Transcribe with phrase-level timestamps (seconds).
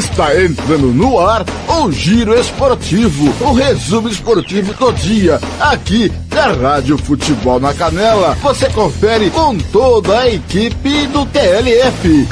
[0.00, 6.96] Está entrando no ar o Giro Esportivo, o resumo esportivo do dia, aqui na Rádio
[6.96, 8.34] Futebol na Canela.
[8.36, 12.26] Você confere com toda a equipe do TLF.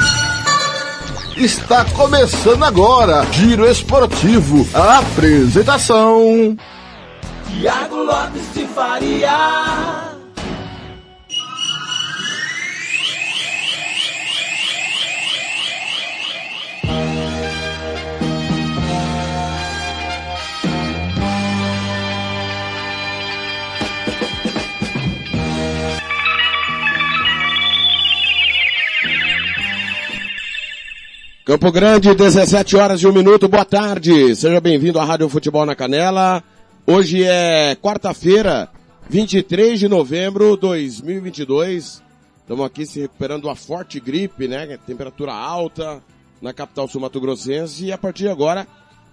[1.37, 6.57] Está começando agora, Giro Esportivo, a apresentação.
[7.51, 10.08] Tiago Lopes de Faria.
[31.49, 34.35] Campo Grande, 17 horas e 1 minuto, boa tarde.
[34.35, 36.43] Seja bem-vindo à Rádio Futebol na Canela.
[36.85, 38.69] Hoje é quarta-feira,
[39.09, 42.03] 23 de novembro de 2022.
[42.41, 44.77] Estamos aqui se recuperando uma forte gripe, né?
[44.85, 46.03] Temperatura alta
[46.39, 47.83] na capital sul-mato-grossense.
[47.83, 48.67] E a partir de agora,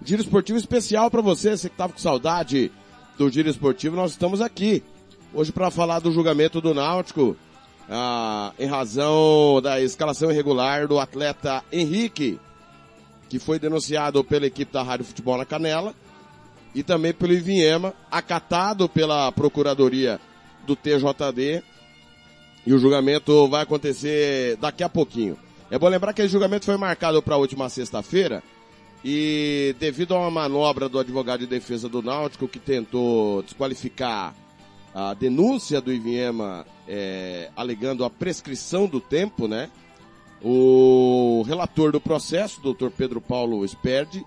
[0.05, 2.71] giro esportivo especial para você, você que estava com saudade
[3.17, 4.83] do giro esportivo, nós estamos aqui.
[5.33, 7.35] Hoje para falar do julgamento do Náutico,
[7.89, 12.39] ah, em razão da escalação irregular do atleta Henrique,
[13.29, 15.95] que foi denunciado pela equipe da Rádio Futebol na Canela,
[16.75, 20.21] e também pelo Ivinhema, acatado pela Procuradoria
[20.67, 21.63] do TJD,
[22.67, 25.39] e o julgamento vai acontecer daqui a pouquinho.
[25.71, 28.43] É bom lembrar que esse julgamento foi marcado para a última sexta-feira,
[29.05, 34.35] e devido a uma manobra do advogado de defesa do Náutico que tentou desqualificar
[34.97, 39.71] a denúncia do Ivinhema é, alegando a prescrição do tempo, né?
[40.43, 44.25] O relator do processo, doutor Pedro Paulo Esperdi,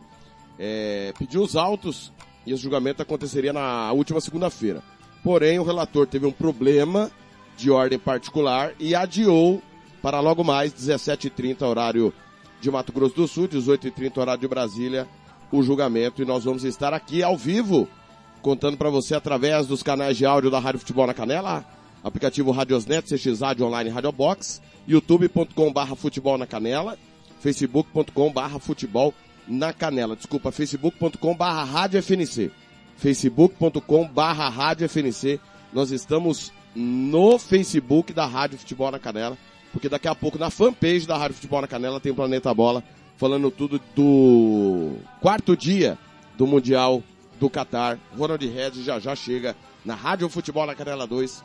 [0.59, 2.13] é, pediu os autos
[2.45, 4.83] e o julgamento aconteceria na última segunda-feira.
[5.23, 7.09] Porém, o relator teve um problema
[7.57, 9.63] de ordem particular e adiou
[10.03, 12.13] para logo mais 17h30 horário
[12.61, 15.07] de Mato Grosso do Sul, 18h30 horário de Brasília,
[15.51, 17.87] o julgamento e nós vamos estar aqui ao vivo
[18.41, 21.65] contando para você através dos canais de áudio da Rádio Futebol na Canela,
[22.03, 26.97] aplicativo Radiosnet, CX Online Rádio Box, youtube.com barra futebol na canela,
[27.39, 29.13] facebook.com barra futebol
[29.47, 32.51] na canela, desculpa, facebook.com barra rádio FNC,
[32.97, 35.39] facebook.com barra rádio FNC,
[35.73, 39.37] nós estamos no Facebook da Rádio Futebol na Canela,
[39.71, 42.83] porque daqui a pouco na fanpage da Rádio Futebol na Canela tem Planeta Bola,
[43.17, 45.97] falando tudo do quarto dia
[46.37, 47.03] do Mundial
[47.39, 47.97] do Qatar.
[48.17, 49.55] Ronald Regis já já chega
[49.85, 51.43] na Rádio Futebol na Canela 2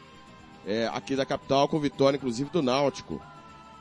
[0.66, 3.22] é, aqui da capital, com vitória inclusive do Náutico,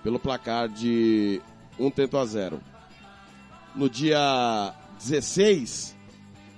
[0.03, 1.41] pelo placar de
[1.79, 2.61] 1 tento a 0.
[3.75, 5.97] No dia 16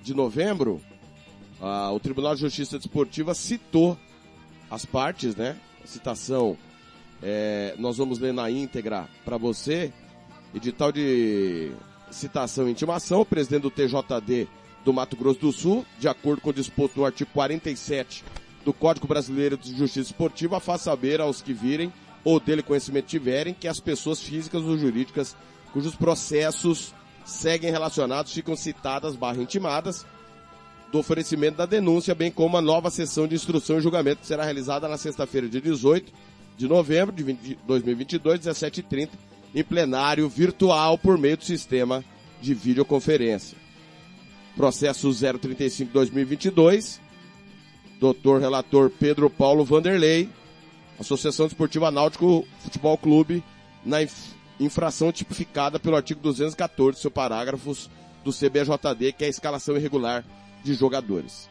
[0.02, 0.81] de novembro,
[1.61, 3.99] ah, o Tribunal de Justiça Desportiva citou
[4.70, 5.56] as partes, né?
[5.82, 6.56] A citação,
[7.23, 9.93] é, nós vamos ler na íntegra para você,
[10.55, 11.73] edital de
[12.11, 14.49] citação e intimação, o presidente do TJD
[14.88, 18.25] do Mato Grosso do Sul, de acordo com o disposto no artigo 47
[18.64, 21.93] do Código Brasileiro de Justiça Esportiva, faz saber aos que virem
[22.25, 25.37] ou dele conhecimento tiverem que as pessoas físicas ou jurídicas
[25.75, 30.06] cujos processos seguem relacionados ficam citadas barra intimadas
[30.90, 34.43] do oferecimento da denúncia, bem como a nova sessão de instrução e julgamento que será
[34.43, 36.11] realizada na sexta-feira, dia 18
[36.56, 39.11] de novembro de 2022, 17h30,
[39.55, 42.02] em plenário virtual por meio do sistema
[42.40, 43.67] de videoconferência.
[44.58, 46.99] Processo 035-2022,
[48.00, 50.28] doutor relator Pedro Paulo Vanderlei,
[50.99, 53.44] Associação Esportiva Náutico Futebol Clube,
[53.87, 53.99] na
[54.58, 57.88] infração tipificada pelo artigo 214, seu parágrafos
[58.25, 60.25] do CBJD, que é a escalação irregular
[60.64, 61.49] de jogadores.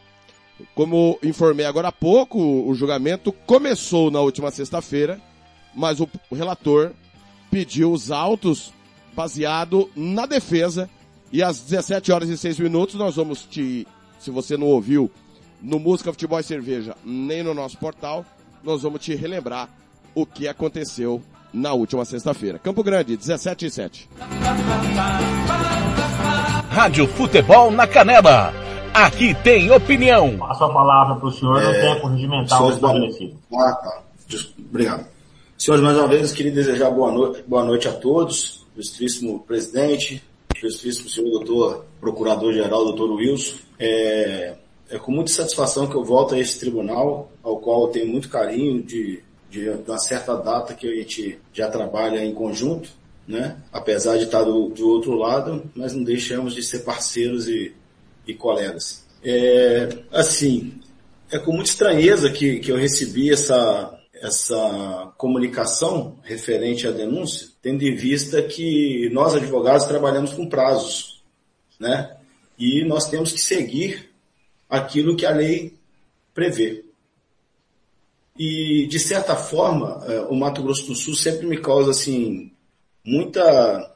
[0.75, 5.21] Como informei agora há pouco, o julgamento começou na última sexta-feira,
[5.73, 6.91] mas o relator
[7.49, 8.73] pediu os autos
[9.15, 10.89] baseado na defesa
[11.31, 13.87] e às 17 horas e 6 minutos nós vamos te,
[14.19, 15.11] se você não ouviu,
[15.61, 18.25] no Música Futebol e Cerveja, nem no nosso portal,
[18.63, 19.69] nós vamos te relembrar
[20.13, 21.21] o que aconteceu
[21.53, 22.59] na última sexta-feira.
[22.59, 24.09] Campo Grande, 17 e 7.
[26.69, 28.53] Rádio Futebol na Canela.
[28.93, 30.43] Aqui tem opinião.
[30.43, 31.65] A sua palavra para o senhor é...
[31.65, 33.35] no tempo regimental estabelecido.
[33.53, 34.01] Ah, tá.
[34.57, 35.05] Obrigado.
[35.57, 40.23] Senhores, mais uma vez, queria desejar boa noite, boa noite a todos, ilustríssimo presidente,
[40.61, 43.57] ilustríssimo senhor doutor procurador-geral, doutor Wilson.
[43.79, 44.55] É,
[44.89, 48.29] é com muita satisfação que eu volto a esse tribunal, ao qual eu tenho muito
[48.29, 52.89] carinho de, de uma certa data que a gente já trabalha em conjunto,
[53.27, 53.57] né?
[53.71, 57.73] Apesar de estar do, do outro lado, mas não deixamos de ser parceiros e,
[58.25, 59.05] e colegas.
[59.23, 60.79] É, assim,
[61.29, 67.83] é com muita estranheza que, que eu recebi essa, essa comunicação referente à denúncia, tendo
[67.83, 71.21] em vista que nós advogados trabalhamos com prazos,
[71.77, 72.15] né?
[72.57, 74.09] E nós temos que seguir
[74.69, 75.77] aquilo que a lei
[76.33, 76.85] prevê.
[78.39, 82.53] E, de certa forma, é, o Mato Grosso do Sul sempre me causa, assim,
[83.03, 83.93] muita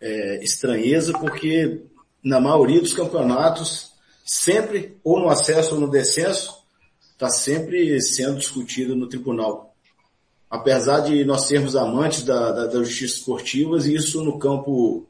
[0.00, 1.82] é, estranheza, porque
[2.24, 3.92] na maioria dos campeonatos,
[4.24, 6.64] sempre, ou no acesso ou no descenso,
[7.12, 9.65] está sempre sendo discutido no tribunal.
[10.48, 15.06] Apesar de nós sermos amantes da, da, da justiça esportiva, isso no campo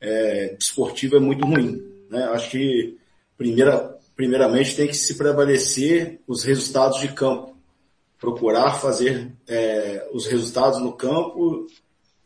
[0.00, 1.82] é, esportivo é muito ruim.
[2.10, 2.24] Né?
[2.24, 2.98] Acho que
[3.36, 7.56] primeira, primeiramente tem que se prevalecer os resultados de campo.
[8.18, 11.68] Procurar fazer é, os resultados no campo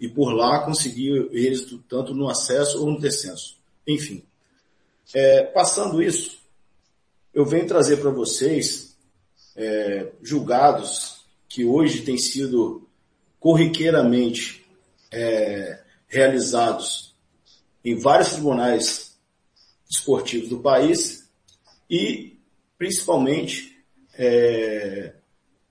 [0.00, 3.58] e por lá conseguir êxito tanto no acesso ou no descenso.
[3.86, 4.24] Enfim,
[5.14, 6.38] é, passando isso,
[7.34, 8.96] eu venho trazer para vocês
[9.54, 11.11] é, julgados
[11.52, 12.88] que hoje têm sido
[13.38, 14.64] corriqueiramente
[15.10, 17.14] é, realizados
[17.84, 19.18] em vários tribunais
[19.90, 21.30] esportivos do país
[21.90, 22.38] e
[22.78, 23.84] principalmente
[24.14, 25.12] é,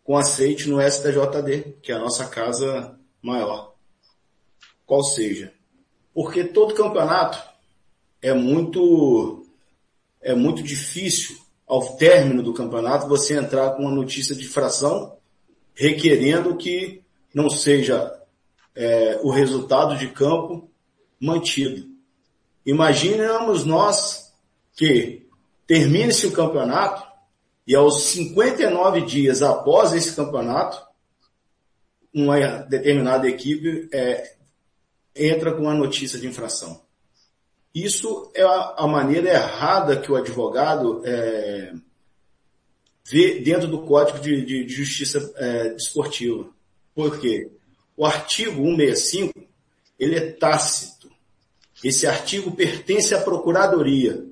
[0.03, 3.73] com aceite no STJD, que é a nossa casa maior.
[4.85, 5.51] Qual seja,
[6.13, 7.41] porque todo campeonato
[8.21, 9.47] é muito
[10.21, 11.35] é muito difícil
[11.65, 15.19] ao término do campeonato, você entrar com uma notícia de fração
[15.81, 17.01] requerendo que
[17.33, 18.13] não seja
[18.75, 20.69] é, o resultado de campo
[21.19, 21.89] mantido.
[22.63, 24.31] Imaginamos nós
[24.75, 25.27] que
[25.65, 27.03] termine-se o campeonato
[27.65, 30.79] e aos 59 dias após esse campeonato,
[32.13, 32.37] uma
[32.69, 34.35] determinada equipe é,
[35.15, 36.79] entra com uma notícia de infração.
[37.73, 41.73] Isso é a, maneira errada que o advogado é,
[43.11, 46.47] dentro do Código de, de, de Justiça é, Desportiva.
[46.95, 47.49] Por quê?
[47.95, 49.39] O artigo 165,
[49.99, 51.09] ele é tácito.
[51.83, 54.23] Esse artigo pertence à Procuradoria.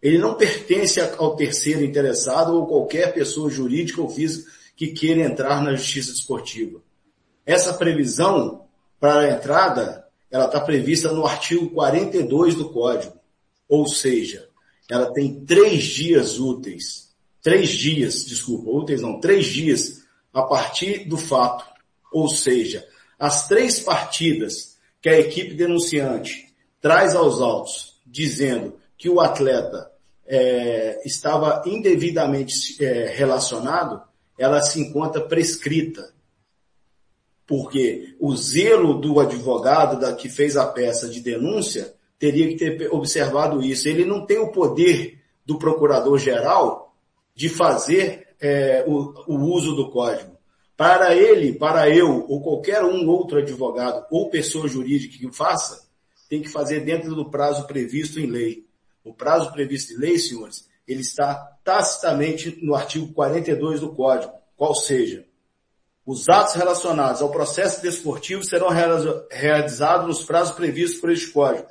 [0.00, 5.62] Ele não pertence ao terceiro interessado ou qualquer pessoa jurídica ou física que queira entrar
[5.62, 6.80] na justiça desportiva.
[7.46, 8.66] Essa previsão
[8.98, 13.14] para a entrada ela está prevista no artigo 42 do Código.
[13.68, 14.48] Ou seja,
[14.90, 17.03] ela tem três dias úteis.
[17.44, 21.66] Três dias, desculpa, úteis não, três dias a partir do fato.
[22.10, 29.20] Ou seja, as três partidas que a equipe denunciante traz aos autos, dizendo que o
[29.20, 29.92] atleta
[30.26, 34.02] é, estava indevidamente é, relacionado,
[34.38, 36.14] ela se encontra prescrita
[37.46, 42.90] porque o zelo do advogado da, que fez a peça de denúncia teria que ter
[42.90, 43.86] observado isso.
[43.86, 46.83] Ele não tem o poder do procurador-geral
[47.34, 50.34] de fazer é, o, o uso do código.
[50.76, 55.88] Para ele, para eu, ou qualquer um outro advogado ou pessoa jurídica que faça,
[56.28, 58.66] tem que fazer dentro do prazo previsto em lei.
[59.04, 64.74] O prazo previsto em lei, senhores, ele está tacitamente no artigo 42 do Código, qual
[64.74, 65.24] seja,
[66.06, 68.68] os atos relacionados ao processo desportivo serão
[69.30, 71.68] realizados nos prazos previstos por este Código.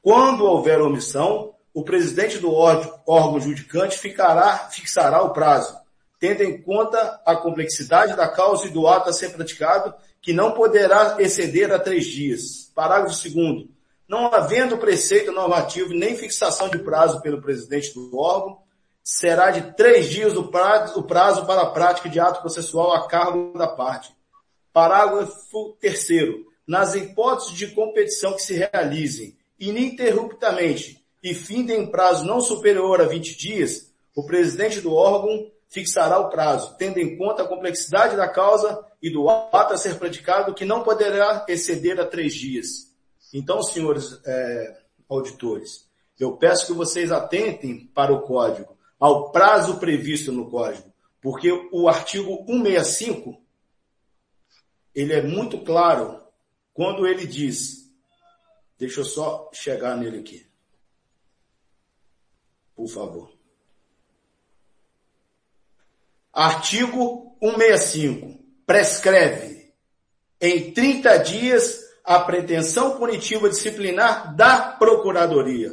[0.00, 5.78] Quando houver omissão, o presidente do órgão judicante ficará, fixará o prazo,
[6.18, 10.52] tendo em conta a complexidade da causa e do ato a ser praticado, que não
[10.52, 12.70] poderá exceder a três dias.
[12.74, 13.68] Parágrafo 2
[14.08, 18.58] Não havendo preceito normativo nem fixação de prazo pelo presidente do órgão,
[19.02, 23.08] será de três dias o prazo, o prazo para a prática de ato processual a
[23.08, 24.14] cargo da parte.
[24.72, 26.08] Parágrafo 3
[26.66, 33.04] Nas hipóteses de competição que se realizem ininterruptamente e findem em prazo não superior a
[33.04, 38.28] 20 dias, o presidente do órgão fixará o prazo, tendo em conta a complexidade da
[38.28, 42.92] causa e do ato a ser praticado, que não poderá exceder a três dias.
[43.32, 50.32] Então, senhores é, auditores, eu peço que vocês atentem para o código, ao prazo previsto
[50.32, 53.40] no código, porque o artigo 165,
[54.94, 56.20] ele é muito claro
[56.74, 57.90] quando ele diz,
[58.76, 60.49] deixa eu só chegar nele aqui,
[62.80, 63.30] por favor.
[66.32, 69.74] Artigo 165 prescreve
[70.40, 75.70] em 30 dias a pretensão punitiva disciplinar da Procuradoria.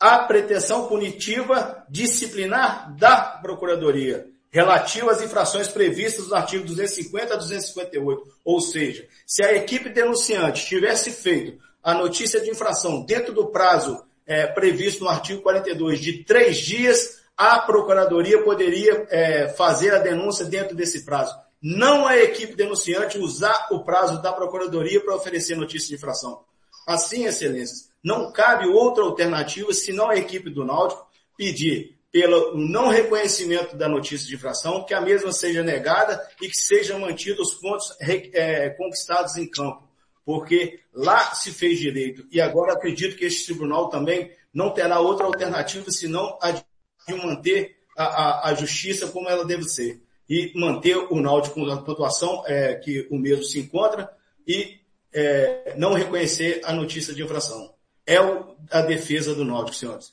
[0.00, 8.22] A pretensão punitiva disciplinar da Procuradoria, relativa às infrações previstas no artigo 250 a 258.
[8.44, 14.07] Ou seja, se a equipe denunciante tivesse feito a notícia de infração dentro do prazo
[14.28, 20.44] é, previsto no artigo 42 de três dias, a Procuradoria poderia é, fazer a denúncia
[20.44, 25.88] dentro desse prazo não a equipe denunciante usar o prazo da Procuradoria para oferecer notícia
[25.88, 26.44] de infração.
[26.86, 31.06] Assim, excelências, não cabe outra alternativa senão a equipe do Náutico
[31.36, 36.56] pedir pelo não reconhecimento da notícia de infração, que a mesma seja negada e que
[36.56, 39.86] sejam mantidos os pontos é, conquistados em campo.
[40.28, 42.26] Porque lá se fez direito.
[42.30, 47.78] E agora acredito que este tribunal também não terá outra alternativa senão a de manter
[47.96, 52.74] a, a, a justiça como ela deve ser e manter o Náutico na pontuação é,
[52.74, 54.14] que o mesmo se encontra
[54.46, 54.78] e
[55.14, 57.72] é, não reconhecer a notícia de infração.
[58.04, 60.12] É o, a defesa do Náutico, senhores.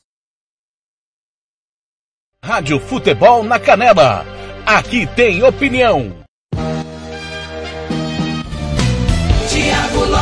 [2.41, 4.23] Rádio Futebol na Canela.
[4.65, 6.24] Aqui tem opinião.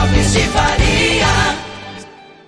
[0.04, 1.26] Lopes de Faria.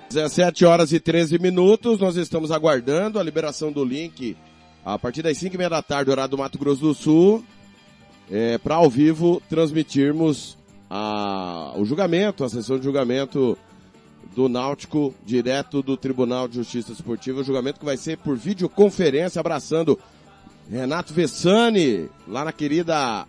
[0.10, 4.36] 17 horas e 13 minutos, nós estamos aguardando a liberação do link
[4.84, 7.46] a partir das 5 e meia da tarde, horário do Mato Grosso do Sul,
[8.30, 10.58] é, para ao vivo transmitirmos
[10.90, 13.58] a, o julgamento, a sessão de julgamento
[14.36, 19.40] do Náutico, direto do Tribunal de Justiça Esportiva, o julgamento que vai ser por videoconferência,
[19.40, 19.98] abraçando
[20.70, 23.26] Renato Vessani, lá na querida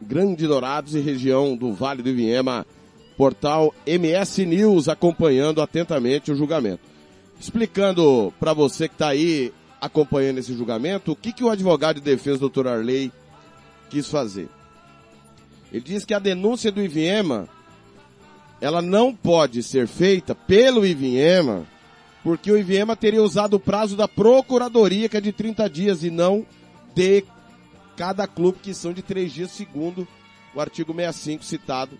[0.00, 2.64] Grande Dourados e região do Vale do Ivinhema,
[3.18, 6.82] portal MS News, acompanhando atentamente o julgamento.
[7.38, 12.02] Explicando para você que está aí acompanhando esse julgamento, o que, que o advogado de
[12.02, 13.12] defesa, doutor Arley,
[13.90, 14.48] quis fazer?
[15.72, 17.48] Ele diz que a denúncia do Iviema,
[18.60, 21.66] ela não pode ser feita pelo Iviema,
[22.22, 26.10] porque o Iviema teria usado o prazo da procuradoria, que é de 30 dias, e
[26.10, 26.46] não
[26.94, 27.24] de
[27.96, 30.06] cada clube, que são de 3 dias, segundo
[30.54, 31.98] o artigo 65 citado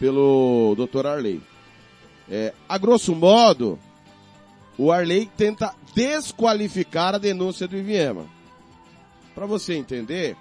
[0.00, 1.42] pelo doutor Arley.
[2.28, 3.78] É, a grosso modo,
[4.78, 8.24] o Arley tenta desqualificar a denúncia do Iviema.
[9.34, 10.36] Para você entender,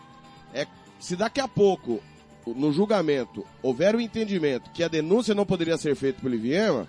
[0.54, 0.66] é
[1.00, 2.00] se daqui a pouco,
[2.48, 6.88] no julgamento, houver o um entendimento que a denúncia não poderia ser feita pelo Iviema,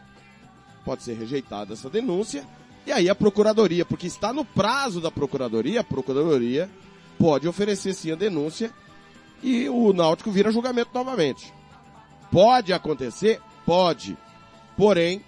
[0.84, 2.44] pode ser rejeitada essa denúncia,
[2.86, 6.70] e aí a procuradoria, porque está no prazo da procuradoria, a procuradoria
[7.18, 8.72] pode oferecer sim a denúncia
[9.42, 11.52] e o Náutico vira julgamento novamente.
[12.30, 13.40] Pode acontecer?
[13.66, 14.16] Pode.
[14.76, 15.22] Porém,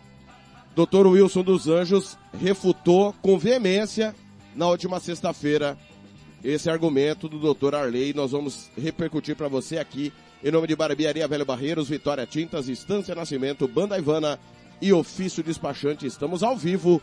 [0.75, 1.07] Dr.
[1.07, 4.15] Wilson dos Anjos refutou com veemência
[4.55, 5.77] na última sexta-feira
[6.43, 7.75] esse argumento do Dr.
[7.75, 8.15] Arley.
[8.15, 13.15] Nós vamos repercutir para você aqui em nome de Barbearia Velho Barreiros, Vitória Tintas, Estância
[13.15, 14.41] Nascimento, Banda Ivana
[14.81, 16.07] e Ofício Despachante.
[16.07, 17.01] Estamos ao vivo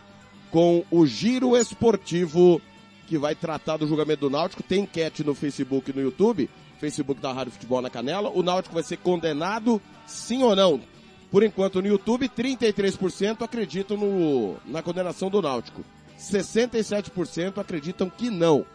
[0.51, 2.61] com o Giro Esportivo
[3.07, 4.61] que vai tratar do julgamento do Náutico.
[4.61, 6.49] Tem enquete no Facebook e no YouTube,
[6.79, 8.29] Facebook da Rádio Futebol na Canela.
[8.29, 10.81] O Náutico vai ser condenado, sim ou não?
[11.29, 15.83] Por enquanto, no YouTube, 33% acreditam no, na condenação do Náutico.
[16.17, 18.65] 67% acreditam que não.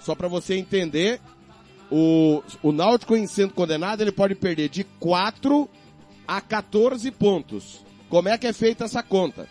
[0.00, 1.20] Só para você entender,
[1.90, 5.68] o, o Náutico em sendo condenado, ele pode perder de 4
[6.26, 7.84] a 14 pontos.
[8.08, 9.48] Como é que é feita essa conta?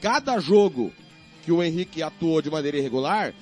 [0.00, 0.92] cada jogo
[1.44, 3.34] que o Henrique atuou de maneira irregular,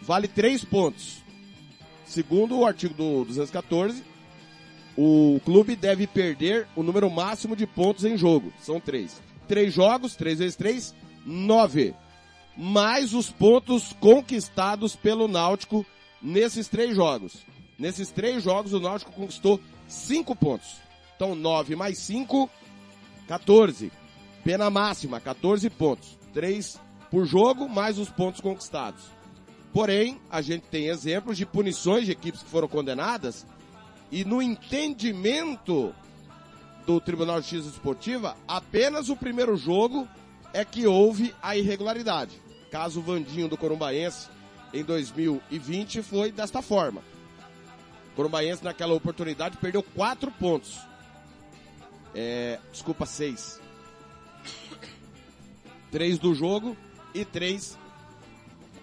[0.00, 1.21] vale três pontos.
[2.12, 4.04] Segundo o artigo do 214,
[4.98, 8.52] o clube deve perder o número máximo de pontos em jogo.
[8.60, 9.18] São três.
[9.48, 11.94] Três jogos, três vezes três, nove.
[12.54, 15.86] Mais os pontos conquistados pelo Náutico
[16.20, 17.46] nesses três jogos.
[17.78, 20.76] Nesses três jogos o Náutico conquistou cinco pontos.
[21.16, 22.50] Então nove mais cinco,
[23.26, 23.90] 14.
[24.44, 26.18] Pena máxima, 14 pontos.
[26.34, 26.78] Três
[27.10, 29.21] por jogo, mais os pontos conquistados.
[29.72, 33.46] Porém, a gente tem exemplos de punições de equipes que foram condenadas
[34.10, 35.94] e no entendimento
[36.86, 40.06] do Tribunal de Justiça Esportiva, apenas o primeiro jogo
[40.52, 42.38] é que houve a irregularidade.
[42.70, 44.28] Caso Vandinho do Corumbaense
[44.74, 47.02] em 2020 foi desta forma.
[48.12, 50.78] O Corumbaense naquela oportunidade perdeu quatro pontos.
[52.14, 53.58] É, desculpa, seis.
[55.90, 56.76] Três do jogo
[57.14, 57.78] e três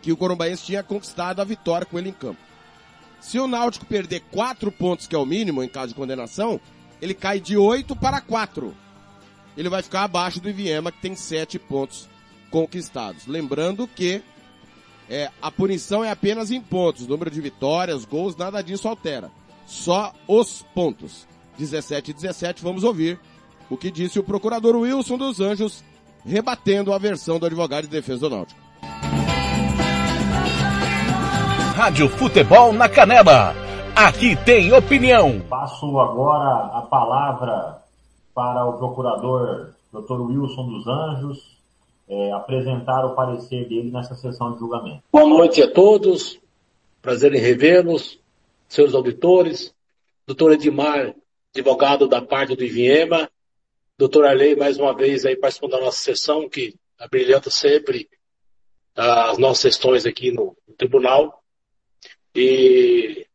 [0.02, 2.40] que o Corumbaense tinha conquistado a vitória com ele em campo.
[3.20, 6.60] Se o Náutico perder quatro pontos, que é o mínimo em caso de condenação,
[7.02, 8.76] ele cai de oito para quatro.
[9.58, 12.08] Ele vai ficar abaixo do Iviema, que tem sete pontos
[12.50, 13.28] conquistados.
[13.28, 14.22] Lembrando que
[15.10, 19.32] é, a punição é apenas em pontos, número de vitórias, gols, nada disso altera.
[19.68, 21.28] Só os pontos.
[21.58, 23.20] 17 e 17, vamos ouvir
[23.70, 25.84] o que disse o procurador Wilson dos Anjos,
[26.26, 28.69] rebatendo a versão do advogado de defesa do Náutico.
[31.80, 33.56] Rádio Futebol na Canela.
[33.96, 35.40] Aqui tem opinião.
[35.50, 37.82] Passo agora a palavra
[38.36, 40.20] para o procurador Dr.
[40.20, 41.58] Wilson dos Anjos
[42.10, 45.02] é, apresentar o parecer dele nessa sessão de julgamento.
[45.10, 46.38] Boa noite a todos.
[47.02, 48.20] Prazer em revê-los,
[48.68, 49.74] seus auditores.
[50.28, 51.16] Doutor Edmar,
[51.56, 53.30] advogado da parte do Iviema.
[53.98, 58.10] Doutor Arley, mais uma vez aí participando da nossa sessão, que abrilhanta sempre
[58.98, 61.39] as nossas sessões aqui no, no tribunal.
[62.36, 63.26] E,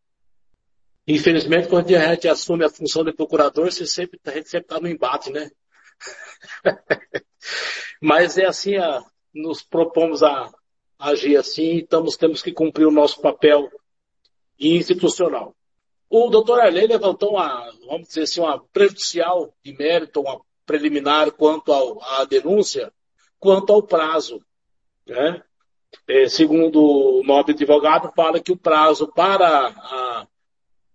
[1.06, 4.80] infelizmente, quando a gente assume a função de procurador, você sempre, a gente sempre está
[4.80, 5.50] no embate, né?
[8.00, 9.02] Mas é assim, a,
[9.34, 10.50] nos propomos a,
[10.98, 13.70] a agir assim, estamos, temos que cumprir o nosso papel
[14.58, 15.54] institucional.
[16.08, 21.72] O doutor Arley levantou uma, vamos dizer assim, uma prejudicial de mérito, uma preliminar quanto
[21.72, 22.92] ao, à denúncia,
[23.38, 24.40] quanto ao prazo.
[25.06, 25.42] Né?
[26.08, 30.26] É, segundo o nobre advogado, fala que o prazo para a,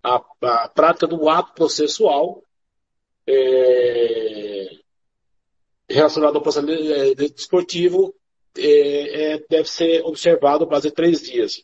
[0.04, 2.44] a, a prática do ato processual
[3.28, 4.70] é,
[5.90, 6.68] relacionado ao processo
[7.16, 8.14] desportivo
[8.58, 11.64] é, é, deve ser observado o prazo de três dias.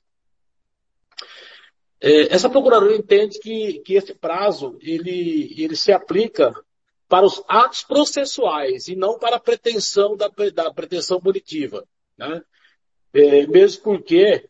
[1.99, 6.53] É, essa procuradora entende que, que esse prazo ele, ele se aplica
[7.07, 11.87] para os atos processuais e não para a pretensão da, da pretensão punitiva.
[12.17, 12.43] Né?
[13.15, 14.49] É, mesmo porque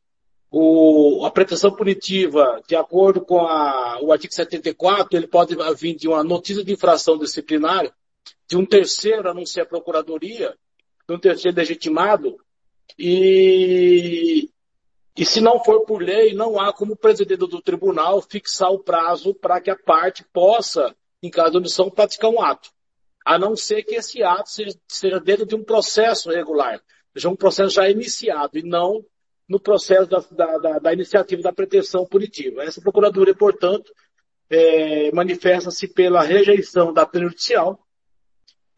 [0.50, 6.08] o, a pretensão punitiva, de acordo com a, o artigo 74, ele pode vir de
[6.08, 7.94] uma notícia de infração disciplinar,
[8.48, 10.58] de um terceiro anunciar a procuradoria,
[11.08, 12.38] de um terceiro legitimado,
[12.98, 14.50] e,
[15.16, 18.80] e se não for por lei, não há como o presidente do tribunal fixar o
[18.80, 22.72] prazo para que a parte possa, em caso de omissão, praticar um ato.
[23.24, 26.82] A não ser que esse ato seja, seja dentro de um processo regular
[27.16, 29.06] já um processo já iniciado e não
[29.48, 32.64] no processo da, da, da, da iniciativa da pretensão punitiva.
[32.64, 33.94] Essa Procuradoria, portanto,
[34.50, 37.80] é, manifesta-se pela rejeição da prejudicial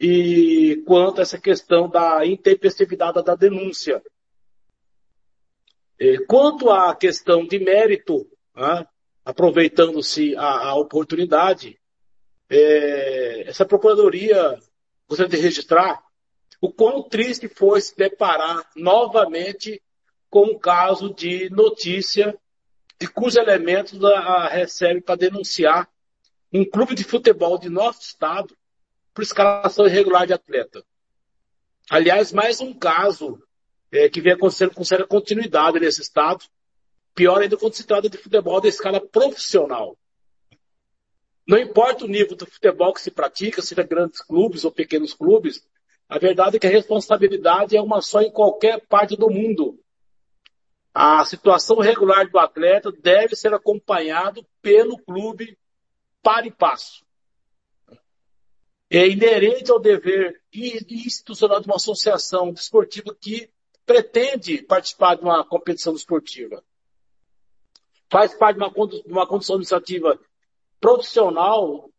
[0.00, 4.02] e quanto a essa questão da intempestividade da denúncia.
[5.98, 8.86] É, quanto à questão de mérito, né,
[9.24, 11.78] aproveitando-se a, a, oportunidade,
[12.48, 14.58] é, essa Procuradoria
[15.08, 16.02] gostaria de registrar
[16.60, 19.82] o quão triste foi se deparar novamente
[20.28, 22.36] com um caso de notícia
[22.98, 25.88] de cujos elementos a, recebe para denunciar
[26.52, 28.56] um clube de futebol de nosso estado
[29.14, 30.84] por escalação irregular de atleta.
[31.90, 33.42] Aliás, mais um caso
[33.90, 36.44] é, que vem acontecendo com certa continuidade nesse estado,
[37.14, 39.96] pior ainda quando se trata de futebol da escala profissional.
[41.46, 45.66] Não importa o nível do futebol que se pratica, seja grandes clubes ou pequenos clubes,
[46.08, 49.78] a verdade é que a responsabilidade é uma só em qualquer parte do mundo.
[50.94, 55.56] A situação regular do atleta deve ser acompanhado pelo clube
[56.22, 57.04] para e passo.
[58.90, 63.50] É inerente ao dever institucional de uma associação desportiva que
[63.84, 66.64] pretende participar de uma competição desportiva.
[68.10, 70.18] Faz parte de uma, de uma condição administrativa
[70.80, 71.90] profissional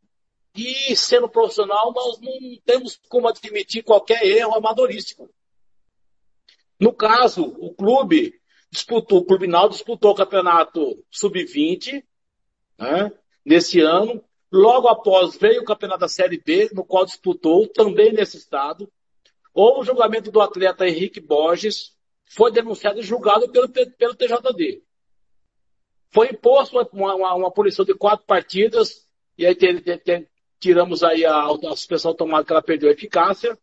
[0.60, 2.34] e sendo profissional, nós não
[2.66, 5.30] temos como admitir qualquer erro amadorístico.
[6.80, 8.40] No caso, o clube
[8.72, 12.04] disputou, o Náutico disputou o campeonato sub-20,
[12.78, 13.12] né,
[13.46, 14.24] nesse ano.
[14.52, 18.92] Logo após veio o campeonato da Série B, no qual disputou, também nesse estado.
[19.54, 21.96] Houve o julgamento do atleta Henrique Borges,
[22.26, 24.84] foi denunciado e julgado pelo, pelo TJD.
[26.12, 30.28] Foi imposto uma, uma, uma punição de quatro partidas, e aí tem, tem,
[30.60, 33.58] tiramos aí a, a suspensão automática que ela perdeu a eficácia,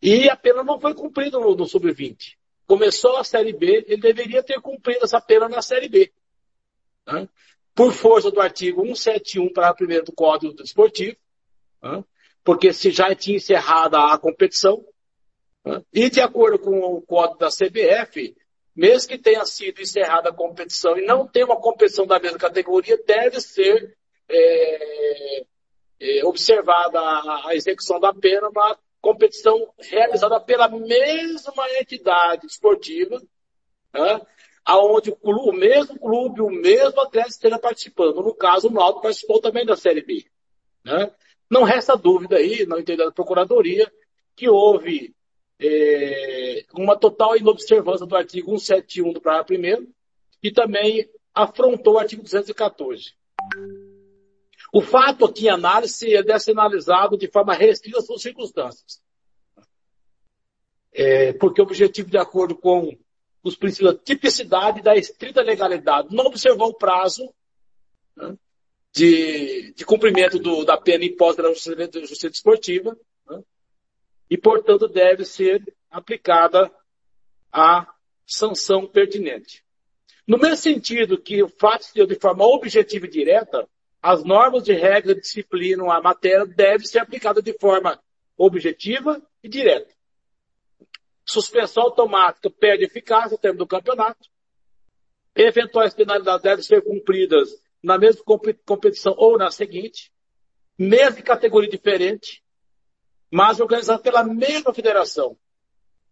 [0.00, 2.36] e a pena não foi cumprida no, no Sub-20.
[2.66, 6.12] Começou a Série B, ele deveria ter cumprido essa pena na Série B.
[7.06, 7.28] Né?
[7.74, 11.16] Por força do artigo 171 para primeiro do Código Esportivo,
[11.82, 12.04] né?
[12.42, 14.84] porque se já tinha encerrado a competição,
[15.64, 15.82] né?
[15.92, 18.36] e de acordo com o código da CBF,
[18.74, 23.02] mesmo que tenha sido encerrada a competição e não tenha uma competição da mesma categoria,
[23.06, 23.96] deve ser
[24.28, 25.46] é,
[26.04, 33.22] é, observada a, a, execução da pena na competição realizada pela mesma entidade esportiva,
[33.92, 34.20] né,
[34.64, 38.22] aonde o, clube, o, mesmo clube, o mesmo atleta esteja participando.
[38.22, 40.26] No caso, o Náutico participou também da Série B.
[40.84, 41.10] Né?
[41.50, 43.90] Não resta dúvida aí, não entendeu da Procuradoria,
[44.36, 45.14] que houve
[45.58, 49.88] é, uma total inobservância do artigo 171 do parágrafo 1
[50.42, 53.14] e também afrontou o artigo 214.
[54.76, 59.00] O fato aqui em análise deve ser analisado de forma restrita às suas circunstâncias.
[60.92, 62.98] É, porque o objetivo, de acordo com
[63.44, 67.32] os princípios da tipicidade e da estrita legalidade, não observou o prazo
[68.16, 68.36] né,
[68.92, 72.98] de, de, cumprimento do, da pena imposta pela justiça, justiça esportiva,
[73.30, 73.44] né,
[74.28, 76.68] e, portanto, deve ser aplicada
[77.52, 77.94] a
[78.26, 79.64] sanção pertinente.
[80.26, 83.68] No mesmo sentido que o fato de de forma objetiva e direta,
[84.04, 87.98] as normas de regra disciplinam a matéria devem ser aplicadas de forma
[88.36, 89.94] objetiva e direta.
[91.24, 94.28] Suspensão automática perde eficácia no termo do campeonato.
[95.34, 97.48] Eventuais penalidades devem ser cumpridas
[97.82, 98.22] na mesma
[98.66, 100.12] competição ou na seguinte,
[100.78, 102.44] mesmo em categoria diferente,
[103.30, 105.34] mas organizada pela mesma federação.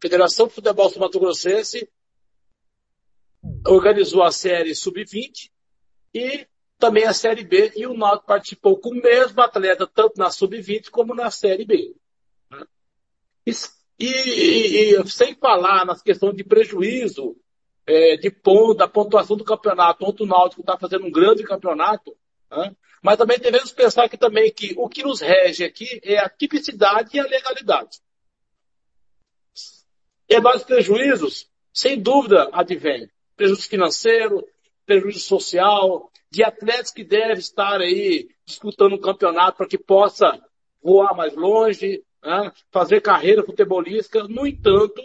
[0.00, 1.87] Federação de Futebol Mato Grossense
[3.66, 5.50] organizou a série sub-20
[6.14, 6.46] e
[6.83, 10.90] também a Série B, e o Náutico participou com o mesmo atleta, tanto na Sub-20
[10.90, 11.95] como na Série B.
[13.47, 13.53] E,
[14.01, 17.37] e, e, sem falar nas questões de prejuízo
[17.87, 22.16] é, de ponto, da pontuação do campeonato, onde o Náutico está fazendo um grande campeonato,
[22.51, 22.75] né?
[23.01, 27.16] mas também devemos pensar que também que o que nos rege aqui é a tipicidade
[27.16, 28.01] e a legalidade.
[30.29, 33.09] E vários prejuízos, sem dúvida, advém.
[33.37, 34.45] Prejuízo financeiro,
[34.85, 40.42] prejuízo social, de atletas que devem estar aí disputando um campeonato para que possa
[40.83, 44.27] voar mais longe, né, fazer carreira futebolística.
[44.27, 45.03] No entanto,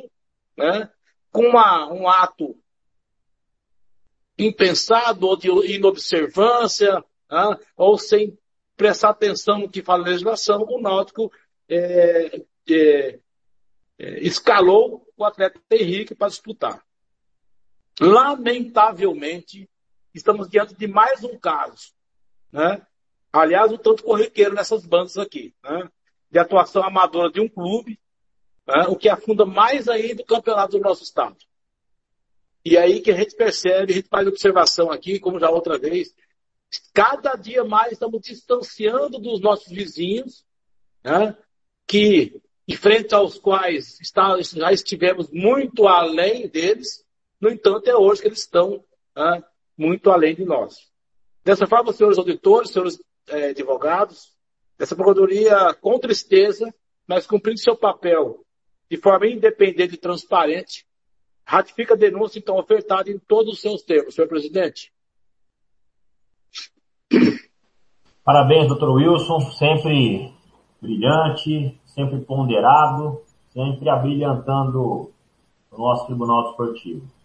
[0.58, 0.90] né,
[1.30, 2.58] com uma, um ato
[4.40, 8.40] impensado ou de inobservância, né, ou sem
[8.78, 11.30] prestar atenção no que fala a legislação, o Náutico
[11.68, 13.20] é, é,
[14.00, 16.82] é, escalou o atleta Henrique para disputar.
[18.00, 19.70] Lamentavelmente,
[20.18, 21.94] estamos diante de mais um caso,
[22.52, 22.86] né?
[23.32, 25.90] Aliás, um tanto corriqueiro nessas bandas aqui, né?
[26.30, 28.00] De atuação amadora de um clube,
[28.68, 28.86] né?
[28.88, 31.38] o que afunda mais ainda o campeonato do nosso estado.
[32.66, 36.14] E aí que a gente percebe, a gente faz observação aqui, como já outra vez,
[36.94, 40.46] cada dia mais estamos distanciando dos nossos vizinhos,
[41.04, 41.38] né?
[41.86, 47.06] que, em frente aos quais está, já estivemos muito além deles,
[47.40, 48.84] no entanto, é hoje que eles estão
[49.18, 49.44] né?
[49.78, 50.92] Muito além de nós.
[51.44, 54.36] Dessa forma, senhores auditores, senhores é, advogados,
[54.80, 56.74] essa Procuradoria, com tristeza,
[57.08, 58.44] mas cumprindo seu papel
[58.90, 60.86] de forma independente e transparente,
[61.46, 64.16] ratifica a denúncia, então, ofertada em todos os seus termos.
[64.16, 64.92] Senhor presidente.
[68.24, 70.34] Parabéns, doutor Wilson, sempre
[70.82, 73.22] brilhante, sempre ponderado,
[73.54, 75.12] sempre abrilhantando
[75.72, 77.17] o nosso Tribunal Esportivo.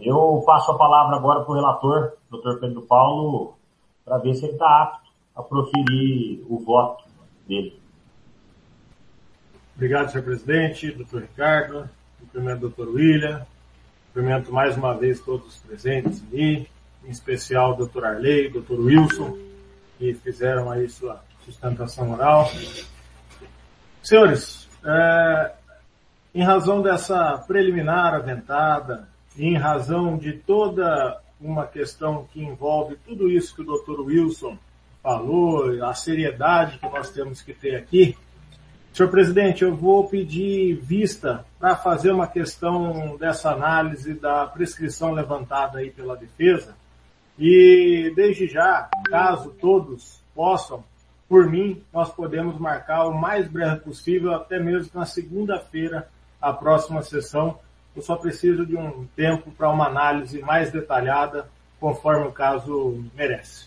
[0.00, 2.60] Eu passo a palavra agora para o relator, Dr.
[2.60, 3.56] Pedro Paulo,
[4.04, 7.04] para ver se ele está apto a proferir o voto
[7.46, 7.80] dele.
[9.74, 11.88] Obrigado, senhor presidente, doutor Ricardo,
[12.20, 13.46] cumprimento doutor William,
[14.08, 16.68] cumprimento mais uma vez todos os presentes ali,
[17.04, 19.38] em especial o doutor Arley, doutor Wilson,
[19.96, 22.50] que fizeram aí sua sustentação oral.
[24.02, 25.52] Senhores, é,
[26.34, 29.08] em razão dessa preliminar aventada,
[29.46, 34.00] em razão de toda uma questão que envolve tudo isso que o Dr.
[34.00, 34.58] Wilson
[35.02, 38.16] falou, a seriedade que nós temos que ter aqui,
[38.98, 45.78] Senhor presidente, eu vou pedir vista para fazer uma questão dessa análise da prescrição levantada
[45.78, 46.74] aí pela defesa.
[47.38, 50.82] E desde já, caso todos possam,
[51.28, 56.08] por mim, nós podemos marcar o mais breve possível, até mesmo na segunda-feira,
[56.40, 57.56] a próxima sessão.
[57.94, 61.48] Eu só preciso de um tempo para uma análise mais detalhada,
[61.80, 63.66] conforme o caso merece.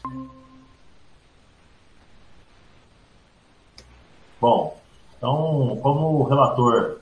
[4.39, 4.79] Bom,
[5.17, 6.99] então, como o relator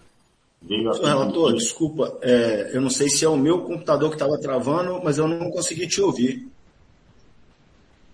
[0.62, 1.06] veio aqui...
[1.06, 5.18] Relator, desculpa, é, eu não sei se é o meu computador que estava travando, mas
[5.18, 6.48] eu não consegui te ouvir.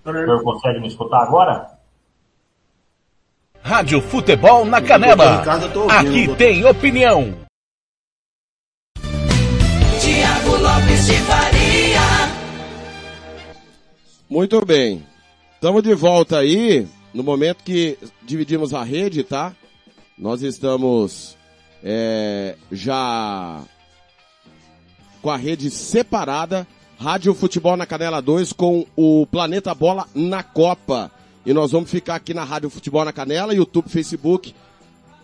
[0.05, 1.75] O senhor consegue me escutar agora?
[3.63, 5.39] Rádio Futebol na Canela.
[5.39, 5.91] Ricardo, ouvindo.
[5.91, 7.44] Aqui tem opinião.
[11.13, 12.01] Faria.
[14.29, 15.05] Muito bem.
[15.53, 19.53] Estamos de volta aí, no momento que dividimos a rede, tá?
[20.17, 21.37] Nós estamos
[21.83, 23.61] é, já
[25.21, 26.67] com a rede separada,
[26.99, 31.11] Rádio Futebol na Canela 2 com o Planeta Bola na Copa.
[31.45, 34.55] E nós vamos ficar aqui na Rádio Futebol na Canela, YouTube, Facebook,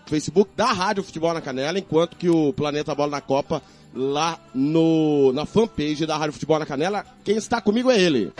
[0.06, 3.62] Facebook da Rádio Futebol na Canela, enquanto que o Planeta Bola na Copa
[3.93, 7.06] lá no, na fanpage da Rádio Futebol na Canela.
[7.23, 8.32] Quem está comigo é ele.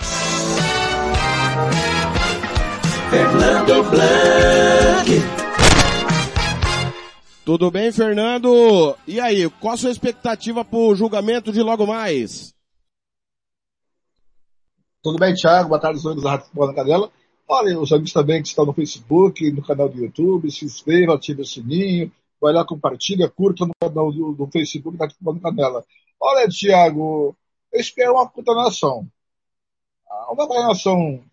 [3.09, 5.41] Fernando Blanc.
[7.43, 8.95] Tudo bem, Fernando?
[9.07, 12.53] E aí, qual a sua expectativa pro julgamento de logo mais?
[15.03, 15.69] Tudo bem, Thiago?
[15.69, 17.11] Boa tarde, amigos da Rádio Futebol na Canela.
[17.47, 21.41] Olha, os amigos também que estão no Facebook, no canal do YouTube, se inscreva, ative
[21.41, 22.11] o sininho,
[22.41, 25.86] vai lá, compartilha, curta no canal do, do Facebook da na Canela.
[26.19, 27.38] Olha, Thiago,
[27.71, 29.08] eu espero uma condenação.
[30.30, 31.23] Uma condenação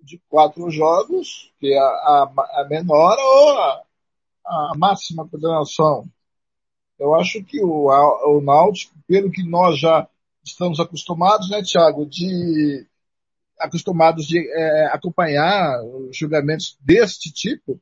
[0.00, 3.82] de quatro jogos, que é a, a, menor ou a,
[4.46, 6.06] a máxima condenação.
[6.98, 10.08] Eu acho que o, o Náutico, pelo que nós já
[10.44, 12.86] estamos acostumados, né, Thiago, de
[13.58, 15.80] acostumados de é, acompanhar
[16.12, 17.80] julgamentos deste tipo,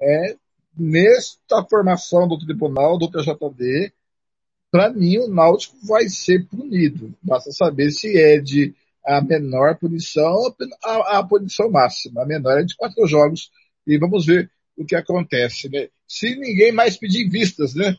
[0.00, 0.36] é,
[0.76, 3.92] nesta formação do tribunal, do TJD,
[4.70, 7.14] para mim o Náutico vai ser punido.
[7.22, 12.22] Basta saber se é de a menor punição ou a, a punição máxima.
[12.22, 13.50] A menor é de quatro jogos
[13.86, 15.88] e vamos ver o que acontece, né?
[16.06, 17.96] Se ninguém mais pedir vistas, né?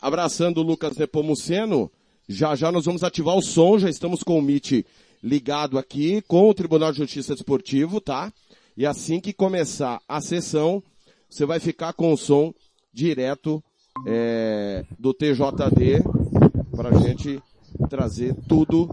[0.00, 1.90] Abraçando o Lucas Nepomuceno,
[2.28, 4.84] já já nós vamos ativar o som, já estamos com o Meet
[5.22, 8.32] ligado aqui com o Tribunal de Justiça Desportivo, tá?
[8.76, 10.82] E assim que começar a sessão,
[11.28, 12.54] você vai ficar com o som
[12.92, 13.62] direto
[14.06, 16.02] é, do TJD
[16.76, 17.42] para a gente
[17.88, 18.88] trazer tudo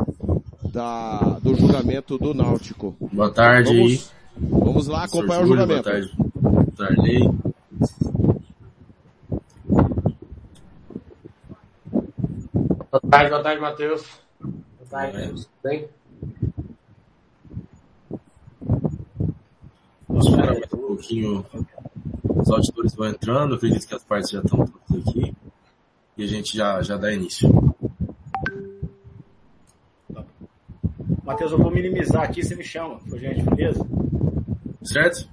[0.72, 2.96] da, do julgamento do Náutico.
[3.00, 3.74] Boa tarde.
[3.74, 5.84] Vamos, vamos lá acompanhar o julgamento.
[5.84, 6.12] Boa tarde.
[6.18, 7.56] Boa tarde.
[12.92, 14.06] Boa tarde, boa tarde, Matheus.
[14.40, 15.90] Boa tarde, tudo bem?
[20.08, 21.46] Vamos esperar mais um pouquinho.
[22.24, 25.34] Os auditores vão entrando, acredito que as partes já estão todas aqui.
[26.18, 27.50] E a gente já, já dá início.
[31.24, 33.86] Matheus, eu vou minimizar aqui, você me chama, por gentileza.
[34.84, 35.28] Certo?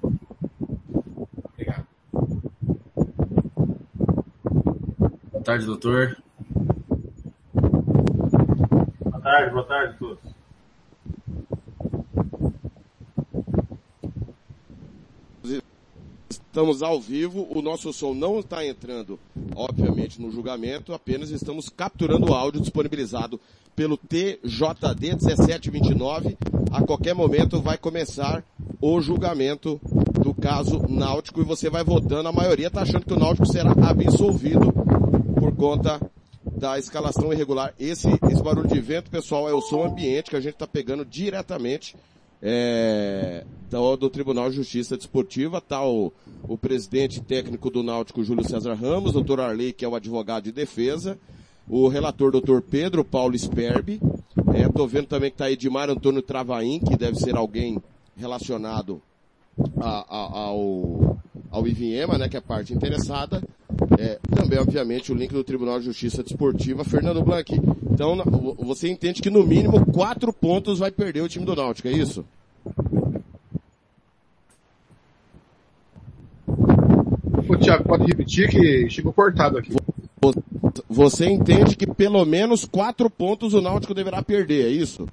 [1.52, 1.86] Obrigado.
[5.30, 6.16] Boa tarde, doutor.
[9.04, 10.31] Boa tarde, boa tarde a todos.
[16.52, 19.18] Estamos ao vivo, o nosso som não está entrando,
[19.56, 23.40] obviamente, no julgamento, apenas estamos capturando o áudio disponibilizado
[23.74, 26.36] pelo TJD 1729.
[26.70, 28.44] A qualquer momento vai começar
[28.82, 29.80] o julgamento
[30.22, 32.28] do caso Náutico e você vai votando.
[32.28, 34.70] A maioria está achando que o Náutico será absolvido
[35.40, 35.98] por conta
[36.44, 37.72] da escalação irregular.
[37.80, 41.02] Esse, esse barulho de vento, pessoal, é o som ambiente que a gente está pegando
[41.02, 41.96] diretamente
[42.42, 48.46] é, do, do, Tribunal de Justiça Desportiva, tá o, o presidente técnico do Náutico, Júlio
[48.46, 51.16] César Ramos, doutor Arley, que é o advogado de defesa,
[51.68, 54.00] o relator doutor Pedro Paulo Sperbi,
[54.54, 57.80] é, tô vendo também que tá Edmar Antônio Travaim, que deve ser alguém
[58.16, 59.00] relacionado
[59.80, 61.18] a, a, ao,
[61.50, 63.42] ao Ivinhema, né, que é a parte interessada,
[63.98, 67.52] é, também, obviamente, o link do Tribunal de Justiça Desportiva, Fernando Blanc.
[67.90, 68.16] Então,
[68.58, 72.24] você entende que no mínimo quatro pontos vai perder o time do Náutico, é isso?
[77.48, 79.74] Ô, Thiago, pode repetir que chegou cortado aqui.
[80.88, 85.06] Você entende que pelo menos quatro pontos o Náutico deverá perder, é isso?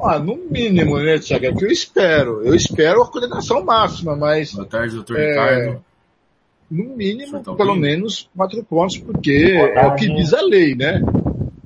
[0.00, 1.46] Ah, no mínimo, né, Tiago?
[1.46, 2.42] É o que eu espero.
[2.42, 4.52] Eu espero a coordenação máxima, mas.
[4.52, 5.84] Boa tarde, doutor é, Ricardo.
[6.70, 11.00] No mínimo, Tá pelo menos quatro pontos, porque é o que diz a lei, né?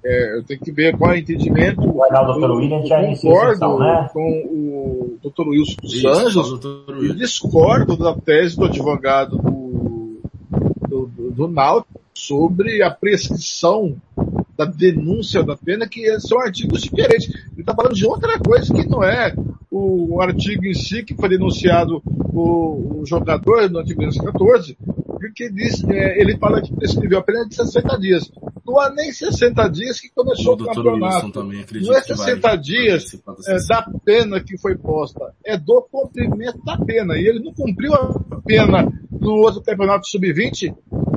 [0.05, 1.83] É, eu tenho que ver qual é o entendimento.
[1.83, 4.09] O doutor William, já concordo né?
[4.13, 5.49] com o Dr.
[5.49, 6.61] Wilson dos Isso, Anjos
[7.03, 10.23] e discordo da tese do advogado do,
[10.89, 13.97] do, do, do Náutico sobre a prescrição
[14.61, 17.29] da denúncia da pena, que são artigos diferentes.
[17.53, 19.35] Ele está falando de outra coisa que não é
[19.71, 24.77] o, o artigo em si que foi denunciado o, o jogador no artigo 214,
[25.19, 28.31] porque diz, é, ele fala que prescreveu a pena de 60 dias.
[28.67, 31.33] Não há nem 60 dias que começou O o campeonato.
[31.33, 33.15] Também Não é que vai 60 dias
[33.49, 37.17] é, da pena que foi posta, é do cumprimento da pena.
[37.17, 40.75] E ele não cumpriu a pena no outro campeonato sub-20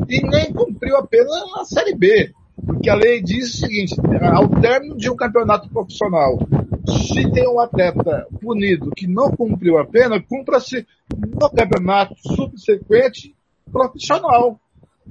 [0.07, 2.31] e nem cumpriu a pena na Série B.
[2.65, 3.95] Porque a lei diz o seguinte,
[4.33, 6.39] ao término de um campeonato profissional,
[6.87, 10.85] se tem um atleta punido que não cumpriu a pena, cumpra-se
[11.17, 13.35] no campeonato subsequente
[13.71, 14.59] profissional.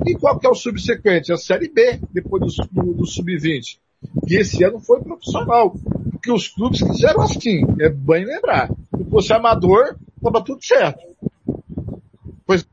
[0.07, 1.33] E qual que é o subsequente?
[1.33, 3.79] A Série B, depois do, do, do sub-20.
[4.27, 5.75] E esse ano foi profissional.
[6.11, 8.69] Porque os clubes fizeram assim, é bem lembrar.
[8.69, 11.01] Se fosse amador, estava tudo certo.
[12.47, 12.67] Pois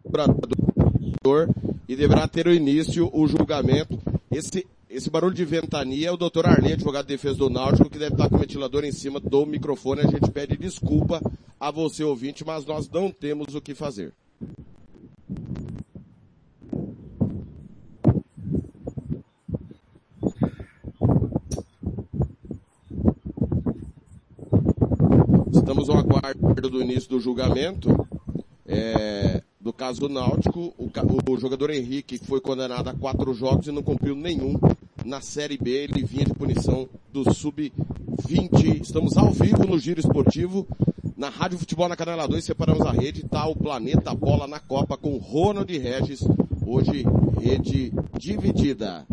[1.88, 3.99] E deverá ter o início o julgamento.
[4.32, 7.99] Esse, esse barulho de ventania é o doutor Arley, advogado de defesa do Náutico, que
[7.99, 10.01] deve estar com o ventilador em cima do microfone.
[10.01, 11.21] A gente pede desculpa
[11.60, 14.13] a você ouvinte, mas nós não temos o que fazer.
[25.51, 28.08] Estamos ao aguardo do início do julgamento
[28.65, 30.73] é, do caso do Náutico.
[30.79, 30.89] O,
[31.32, 34.55] o jogador Henrique foi condenado a quatro jogos e não cumpriu nenhum
[35.05, 35.69] na Série B.
[35.69, 38.82] Ele vinha de punição do Sub-20.
[38.82, 40.67] Estamos ao vivo no Giro Esportivo.
[41.15, 44.97] Na Rádio Futebol na Canela 2, separamos a rede, tá o Planeta Bola na Copa
[44.97, 46.21] com Ronald Regis.
[46.65, 47.05] Hoje,
[47.39, 49.05] rede dividida.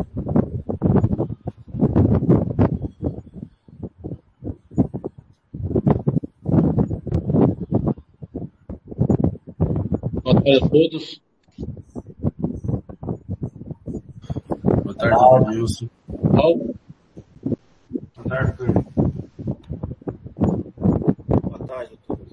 [10.27, 11.21] Boa tarde a todos.
[14.83, 15.89] Boa tarde, Wilson.
[16.33, 16.75] Paulo,
[18.13, 18.83] Boa tarde, doutor.
[21.29, 22.27] Boa tarde a todos.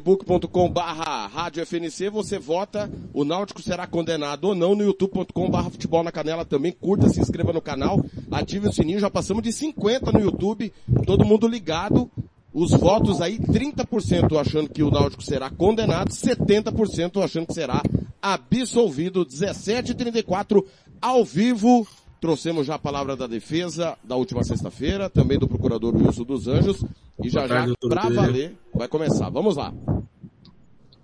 [0.08, 5.70] facebook.com barra rádio FNC, você vota, o Náutico será condenado ou não no youtube.com barra
[5.70, 9.52] futebol na canela também, curta, se inscreva no canal, ative o sininho, já passamos de
[9.52, 10.72] 50 no YouTube,
[11.06, 12.10] todo mundo ligado,
[12.54, 17.84] os votos aí, 30% achando que o Náutico será condenado, 70% achando que será
[18.22, 20.63] absolvido, 17h34
[21.02, 21.86] ao vivo,
[22.22, 26.82] trouxemos já a palavra da defesa da última sexta-feira, também do procurador Wilson dos Anjos,
[27.22, 29.30] e já já, pra valer, vai começar.
[29.30, 29.74] Vamos lá.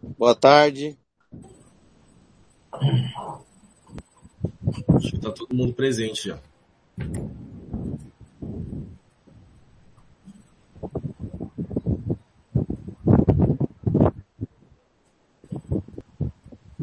[0.03, 0.97] Boa tarde.
[4.89, 6.39] Acho que tá todo mundo presente já.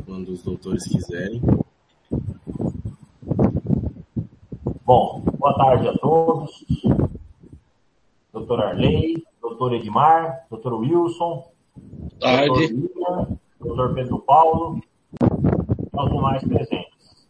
[0.06, 1.42] Quando os doutores quiserem.
[4.82, 6.64] Bom, boa tarde a todos.
[8.32, 11.49] Doutor Arley, doutor Edmar, doutor Wilson,
[12.20, 12.74] tarde.
[12.74, 14.80] doutor doutor Pedro Paulo,
[15.92, 17.28] aos demais presentes.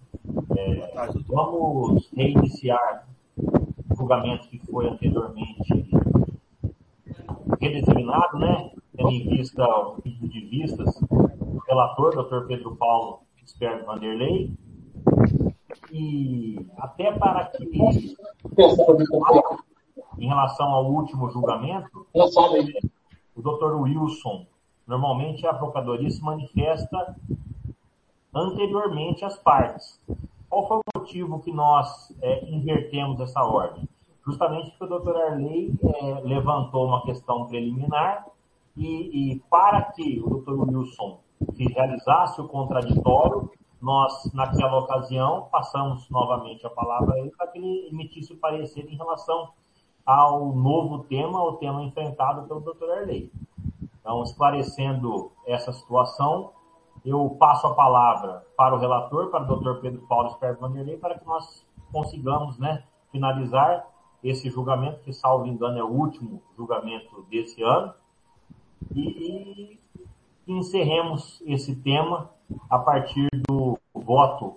[0.56, 0.90] É,
[1.28, 5.88] vamos reiniciar o julgamento que foi anteriormente
[7.60, 8.70] redeterminado, né?
[8.96, 14.52] Tendo em vista o pedido de vistas do relator, doutor Pedro Paulo Sperg Vanderlei,
[15.92, 18.14] e até para que
[20.18, 23.80] em relação ao último julgamento, o Dr.
[23.80, 24.46] Wilson,
[24.90, 27.16] normalmente a Procuradoria se manifesta
[28.34, 30.00] anteriormente às partes.
[30.48, 33.88] Qual foi o motivo que nós é, invertemos essa ordem?
[34.30, 38.26] justamente porque o doutor Arley é, levantou uma questão preliminar
[38.76, 41.20] e, e para que o doutor Wilson
[41.58, 47.88] realizasse o contraditório, nós, naquela ocasião, passamos novamente a palavra a ele para que ele
[47.90, 49.50] emitisse o parecer em relação
[50.04, 52.90] ao novo tema, o tema enfrentado pelo Dr.
[52.90, 53.32] Arley.
[54.00, 56.52] Então, esclarecendo essa situação,
[57.04, 59.80] eu passo a palavra para o relator, para o Dr.
[59.80, 63.86] Pedro Paulo Esperto Vanderlei, para que nós consigamos né, finalizar
[64.22, 67.92] esse julgamento, que, salvo engano, é o último julgamento desse ano,
[68.94, 69.78] e,
[70.46, 72.30] e encerremos esse tema
[72.68, 74.56] a partir do voto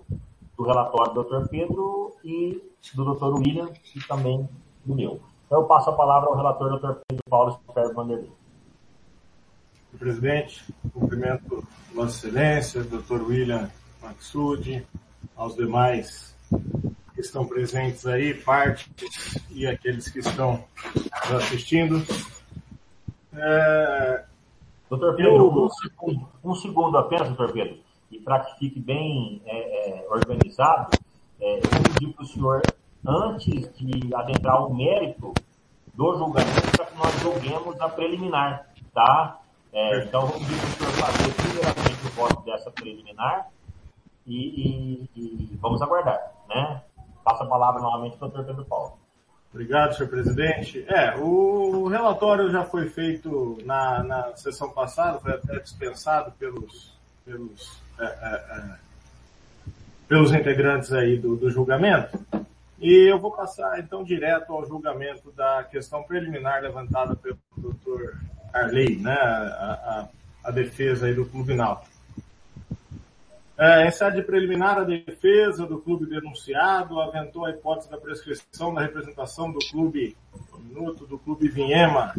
[0.56, 1.48] do relatório do Dr.
[1.48, 2.62] Pedro e
[2.94, 3.34] do Dr.
[3.38, 4.48] William e também
[4.84, 5.20] do meu.
[5.46, 7.00] Então eu passo a palavra ao relator Dr.
[7.06, 8.32] Pedro Paulo Esperto Vanderlei.
[9.96, 13.22] Presidente, cumprimento Vossa Excelência, Dr.
[13.22, 13.70] William
[14.02, 14.84] Maxud,
[15.36, 16.34] aos demais
[17.14, 18.90] que estão presentes aí, parte
[19.50, 20.64] e aqueles que estão
[20.94, 22.04] nos assistindo.
[23.32, 24.24] É...
[24.90, 27.78] Doutor Pedro, um, segundo, um segundo apenas, doutor Pedro,
[28.10, 30.90] e para que fique bem é, é, organizado,
[31.40, 32.62] é, eu pedi para o senhor,
[33.06, 35.32] antes de adentrar o mérito
[35.94, 39.40] do julgamento, para que nós julguemos a preliminar, tá?
[39.74, 43.50] É, então, vou pedir para o senhor fazer primeiramente o voto dessa preliminar
[44.24, 46.80] e, e, e vamos aguardar, né?
[47.24, 48.98] Passa a palavra novamente para o doutor Pedro Paulo.
[49.52, 50.84] Obrigado, senhor presidente.
[50.88, 57.82] É, o relatório já foi feito na, na sessão passada, foi até dispensado pelos, pelos,
[57.98, 58.76] é, é, é,
[60.06, 62.16] pelos integrantes aí do, do julgamento.
[62.78, 68.14] E eu vou passar então direto ao julgamento da questão preliminar levantada pelo doutor
[68.54, 70.08] Arley, né, a,
[70.44, 71.92] a, a defesa aí do Clube Náutico.
[73.56, 78.80] É, em sede preliminar, a defesa do clube denunciado aventou a hipótese da prescrição da
[78.80, 80.16] representação do clube,
[80.58, 82.14] minuto, do clube Vinhema,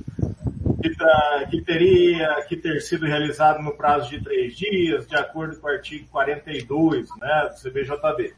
[0.81, 5.59] que, tá, que, teria que ter sido realizado no prazo de três dias, de acordo
[5.59, 8.33] com o artigo 42 né, do CBJB.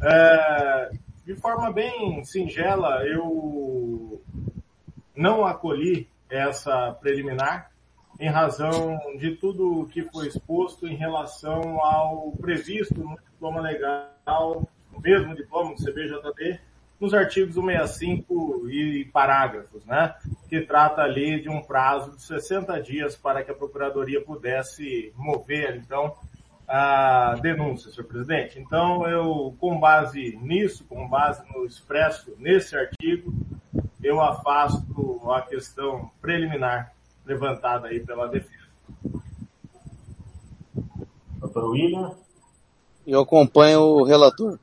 [0.00, 0.90] É,
[1.26, 4.22] de forma bem singela, eu
[5.14, 7.70] não acolhi essa preliminar,
[8.18, 14.66] em razão de tudo o que foi exposto em relação ao previsto no diploma legal,
[14.92, 16.58] no mesmo diploma do CBJD,
[16.98, 20.14] nos artigos 165 e parágrafos, né?
[20.48, 25.76] Que trata ali de um prazo de 60 dias para que a Procuradoria pudesse mover,
[25.76, 26.14] então,
[26.66, 28.58] a denúncia, senhor presidente.
[28.58, 33.32] Então, eu, com base nisso, com base no expresso nesse artigo,
[34.06, 36.94] eu afasto a questão preliminar
[37.24, 38.68] levantada aí pela defesa.
[41.40, 42.14] Doutor William?
[43.04, 44.60] Eu acompanho o relator.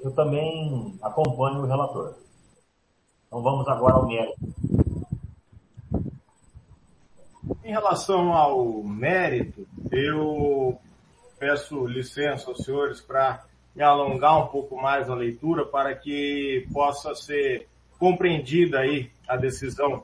[0.00, 2.14] Eu também acompanho o relator.
[3.26, 4.48] Então vamos agora ao mérito.
[7.62, 10.80] Em relação ao mérito, eu
[11.38, 13.44] peço licença aos senhores para
[13.78, 20.02] me alongar um pouco mais a leitura para que possa ser compreendida aí a decisão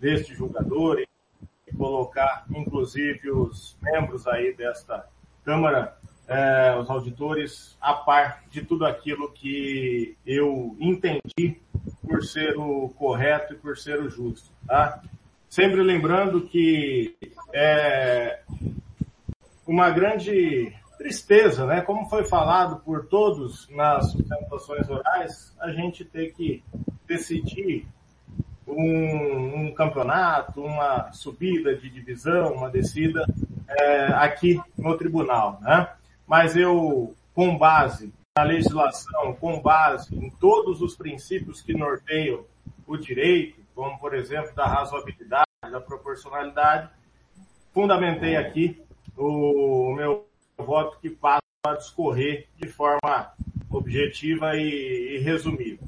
[0.00, 5.06] deste julgador e colocar, inclusive, os membros aí desta
[5.44, 5.96] Câmara,
[6.26, 11.60] eh, os auditores, a par de tudo aquilo que eu entendi
[12.04, 15.00] por ser o correto e por ser o justo, tá?
[15.48, 17.16] Sempre lembrando que
[17.52, 18.40] é
[19.64, 20.72] uma grande
[21.02, 21.80] tristeza, né?
[21.80, 26.62] Como foi falado por todos nas sustentações orais, a gente tem que
[27.06, 27.88] decidir
[28.66, 33.26] um, um, campeonato, uma subida de divisão, uma descida
[33.68, 35.88] é, aqui no tribunal, né?
[36.24, 42.44] Mas eu, com base na legislação, com base em todos os princípios que norteiam
[42.86, 46.88] o direito, como por exemplo da razoabilidade, da proporcionalidade,
[47.74, 48.80] fundamentei aqui
[49.16, 53.32] o meu voto que passa a discorrer de forma
[53.70, 55.80] objetiva e, e resumida.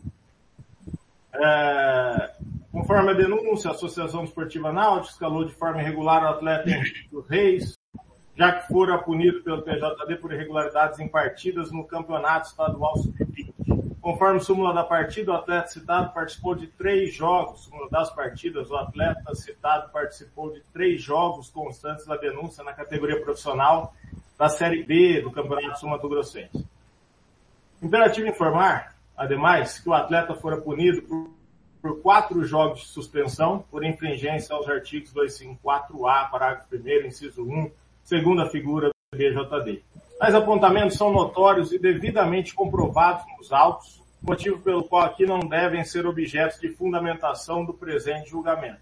[1.35, 2.35] É,
[2.71, 7.29] conforme a denúncia, a Associação Esportiva Náutica escalou de forma irregular o atleta Henrique dos
[7.29, 7.75] Reis,
[8.37, 13.55] já que fora punido pelo PJD por irregularidades em partidas no Campeonato Estadual Sub-20.
[14.01, 17.65] Conforme súmula da partida, o atleta citado participou de três jogos.
[17.65, 23.21] Súmula das partidas, o atleta citado participou de três jogos constantes da denúncia na categoria
[23.23, 23.95] profissional
[24.39, 26.66] da Série B do Campeonato Sul Mato Grossense.
[27.82, 31.30] Imperativo informar, ademais, que o atleta fora punido por,
[31.80, 37.70] por quatro jogos de suspensão por infringência aos artigos 254A, parágrafo 1 inciso 1,
[38.03, 39.82] segunda figura do BJD.
[40.18, 45.85] Tais apontamentos são notórios e devidamente comprovados nos autos motivo pelo qual aqui não devem
[45.85, 48.80] ser objetos de fundamentação do presente julgamento.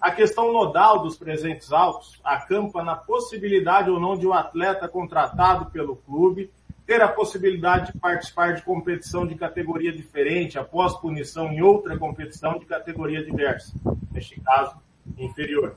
[0.00, 5.70] A questão nodal dos presentes autos acampa na possibilidade ou não de um atleta contratado
[5.70, 6.50] pelo clube
[6.86, 12.58] ter a possibilidade de participar de competição de categoria diferente após punição em outra competição
[12.58, 13.74] de categoria diversa,
[14.10, 14.74] neste caso,
[15.18, 15.76] inferior.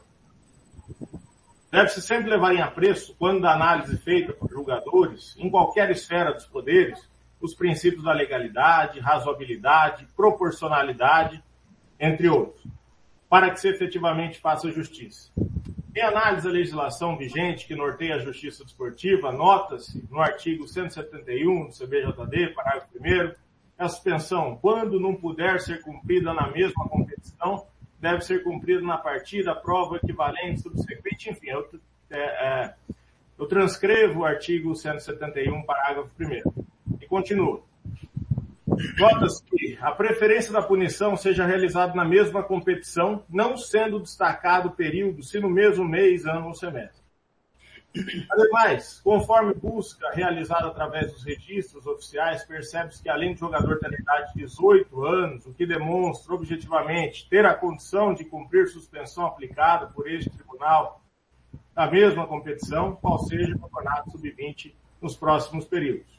[1.70, 6.46] Deve-se sempre levar em apreço, quando da análise feita por julgadores, em qualquer esfera dos
[6.46, 7.08] poderes,
[7.42, 11.44] os princípios da legalidade, razoabilidade, proporcionalidade,
[12.00, 12.64] entre outros,
[13.34, 15.32] para que se efetivamente faça justiça.
[15.96, 21.74] Em análise da legislação vigente que norteia a justiça desportiva, nota-se no artigo 171 do
[21.74, 23.34] CBJD, parágrafo 1
[23.76, 27.66] a suspensão, quando não puder ser cumprida na mesma competição,
[28.00, 31.68] deve ser cumprida na partida, prova equivalente, subsequente, enfim, eu,
[32.12, 32.76] é, é,
[33.40, 36.64] eu transcrevo o artigo 171, parágrafo 1
[37.02, 37.64] e continua.
[38.98, 44.72] Nota-se que a preferência da punição seja realizada na mesma competição, não sendo destacado o
[44.72, 47.04] período, se no mesmo mês, ano ou semestre.
[48.32, 54.34] Ademais, conforme busca realizada através dos registros oficiais, percebe-se que além do jogador ter idade
[54.34, 60.10] de 18 anos, o que demonstra objetivamente ter a condição de cumprir suspensão aplicada por
[60.10, 61.04] este tribunal
[61.76, 66.12] na mesma competição, qual seja o campeonato sub-20 nos próximos períodos.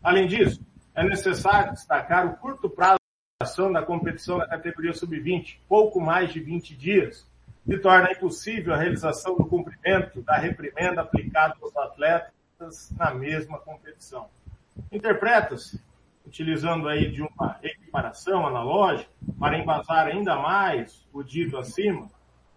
[0.00, 0.60] Além disso,
[0.94, 2.98] é necessário destacar o curto prazo
[3.40, 7.26] de ação da competição da categoria sub-20, pouco mais de 20 dias,
[7.64, 14.28] que torna impossível a realização do cumprimento da reprimenda aplicada aos atletas na mesma competição.
[14.90, 15.80] Interpreta-se,
[16.26, 22.10] utilizando aí de uma equiparação analógica, para embasar ainda mais o dito acima,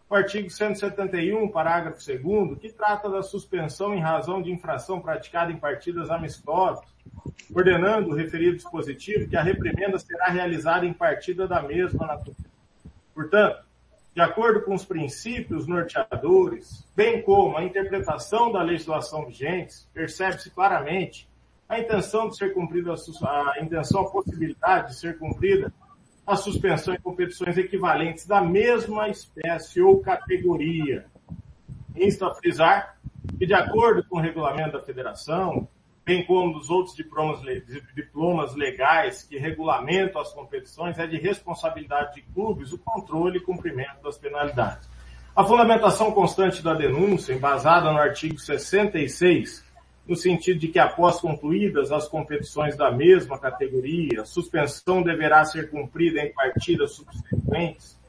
[0.10, 5.58] o artigo 171, parágrafo 2 que trata da suspensão em razão de infração praticada em
[5.58, 6.86] partidas amistosas,
[7.54, 12.46] ordenando o referido dispositivo que a reprimenda será realizada em partida da mesma natureza.
[13.14, 13.66] Portanto,
[14.14, 21.28] de acordo com os princípios norteadores, bem como a interpretação da legislação vigente, percebe-se claramente
[21.68, 25.74] a intenção de ser cumprida, a intenção, a possibilidade de ser cumprida
[26.26, 31.06] a suspensão em competições equivalentes da mesma espécie ou categoria.
[31.96, 32.98] Insta a frisar
[33.38, 35.68] que, de acordo com o regulamento da federação,
[36.06, 37.42] bem como dos outros diplomas,
[37.96, 44.02] diplomas legais que regulamentam as competições, é de responsabilidade de clubes o controle e cumprimento
[44.04, 44.90] das penalidades.
[45.36, 49.65] A fundamentação constante da denúncia, embasada no artigo 66,
[50.08, 55.70] no sentido de que após concluídas as competições da mesma categoria, a suspensão deverá ser
[55.70, 58.00] cumprida em partidas subsequentes,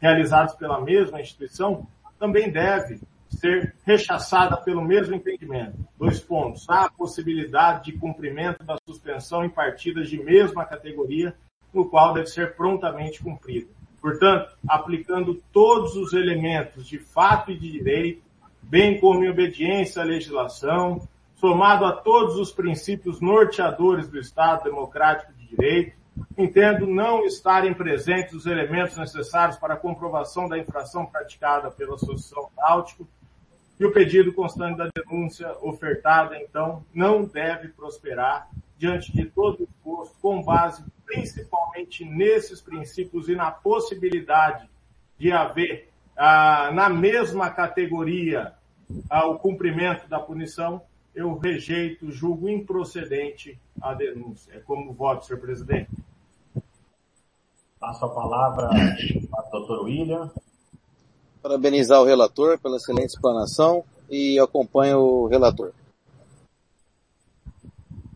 [0.00, 1.86] realizadas pela mesma instituição,
[2.18, 5.76] também deve ser rechaçada pelo mesmo entendimento.
[5.98, 6.68] Dois pontos.
[6.68, 11.34] Há a possibilidade de cumprimento da suspensão em partidas de mesma categoria,
[11.72, 13.68] no qual deve ser prontamente cumprida.
[14.00, 18.23] Portanto, aplicando todos os elementos de fato e de direito,
[18.68, 21.06] bem como em obediência à legislação,
[21.36, 25.96] somado a todos os princípios norteadores do Estado Democrático de Direito,
[26.38, 32.48] entendo não estarem presentes os elementos necessários para a comprovação da infração praticada pela Associação
[32.56, 33.06] Náutico
[33.78, 38.48] e o pedido constante da denúncia ofertada, então, não deve prosperar
[38.78, 44.68] diante de todo o esforço, com base principalmente nesses princípios e na possibilidade
[45.18, 48.54] de haver, ah, na mesma categoria,
[49.10, 50.82] ah, o cumprimento da punição,
[51.14, 54.54] eu rejeito, julgo improcedente a denúncia.
[54.54, 55.90] É como voto, senhor presidente.
[57.78, 58.68] Passo a palavra
[59.30, 60.30] para o doutor William
[61.44, 65.72] parabenizar o relator pela excelente explanação e acompanho o relator.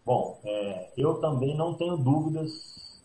[0.02, 2.50] Bom, é, eu também não tenho dúvidas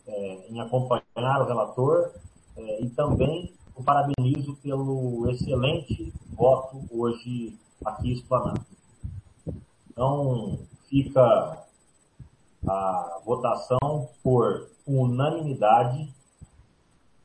[0.07, 2.11] é, em acompanhar o relator
[2.55, 8.65] é, e também o parabenizo pelo excelente voto hoje aqui explanado.
[9.89, 10.59] Então,
[10.89, 11.65] fica
[12.67, 16.13] a votação por unanimidade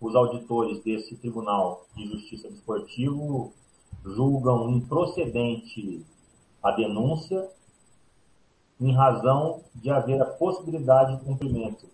[0.01, 3.53] os auditores desse Tribunal de Justiça Desportivo
[4.05, 6.07] julgam improcedente
[6.63, 7.49] a denúncia
[8.81, 11.87] em razão de haver a possibilidade de cumprimento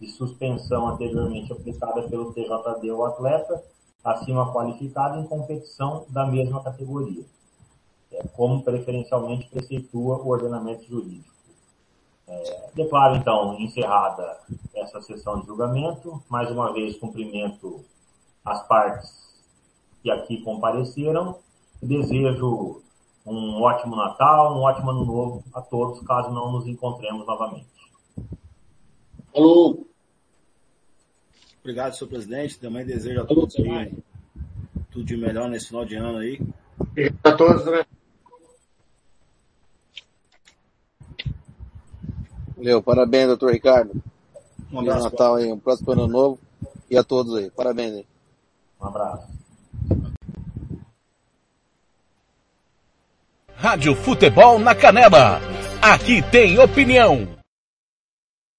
[0.00, 3.62] de suspensão anteriormente aplicada pelo TJD ao atleta,
[4.04, 7.24] acima qualificado em competição da mesma categoria,
[8.12, 11.32] é, como preferencialmente preceitua o ordenamento jurídico.
[12.26, 14.38] É, declaro então encerrada
[14.74, 16.22] essa sessão de julgamento.
[16.28, 17.84] Mais uma vez cumprimento
[18.44, 19.42] as partes
[20.02, 21.38] que aqui compareceram.
[21.80, 22.80] Desejo
[23.26, 27.66] um ótimo Natal, um ótimo Ano Novo a todos, caso não nos encontremos novamente.
[29.34, 29.91] Alô.
[31.62, 32.58] Obrigado, senhor presidente.
[32.58, 33.92] Também desejo a todos aí
[34.92, 36.38] tudo de melhor nesse final de ano aí.
[36.78, 37.84] Obrigado a todos, né?
[42.56, 43.90] Valeu, parabéns, doutor Ricardo.
[44.70, 45.04] Um Feliz abraço.
[45.04, 46.38] Natal aí, um próximo ano novo.
[46.90, 47.50] E a todos aí.
[47.50, 48.06] Parabéns aí.
[48.80, 49.28] Um abraço.
[53.56, 55.40] Rádio Futebol na Canela.
[55.80, 57.16] Aqui tem opinião.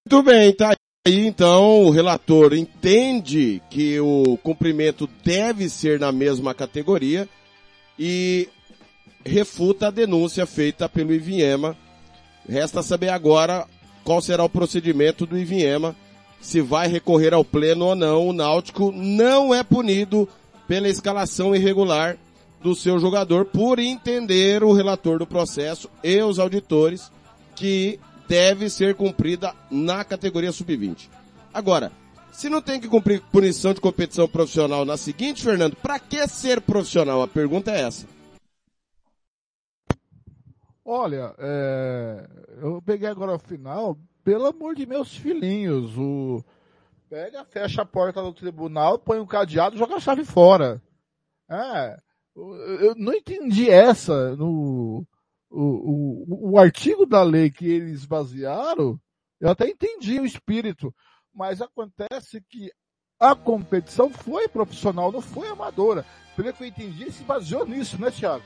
[0.06, 0.74] Muito bem, tá
[1.06, 7.28] aí então o relator entende que o cumprimento deve ser na mesma categoria
[7.98, 8.48] e
[9.24, 11.76] refuta a denúncia feita pelo Ivinhema.
[12.48, 13.66] Resta saber agora
[14.02, 15.96] qual será o procedimento do Ivinhema,
[16.40, 18.28] se vai recorrer ao pleno ou não.
[18.28, 20.28] O Náutico não é punido
[20.66, 22.16] pela escalação irregular
[22.62, 27.10] do seu jogador por entender o relator do processo e os auditores
[27.54, 27.98] que
[28.28, 31.08] deve ser cumprida na categoria sub-20.
[31.52, 31.92] Agora,
[32.32, 36.60] se não tem que cumprir punição de competição profissional na seguinte, Fernando, para que ser
[36.60, 37.22] profissional?
[37.22, 38.06] A pergunta é essa.
[40.84, 42.28] Olha, é,
[42.60, 46.44] eu peguei agora o final, pelo amor de meus filhinhos, o
[47.08, 50.82] pega, fecha a porta do tribunal, põe um cadeado joga a chave fora.
[51.48, 51.96] É,
[52.34, 55.06] eu não entendi essa no
[55.54, 58.98] o, o, o artigo da lei que eles basearam,
[59.40, 60.92] eu até entendi o espírito,
[61.34, 62.70] mas acontece que
[63.20, 66.04] a competição foi profissional, não foi amadora.
[66.36, 68.42] Pelo que eu entendi, ele se baseou nisso, né, Thiago?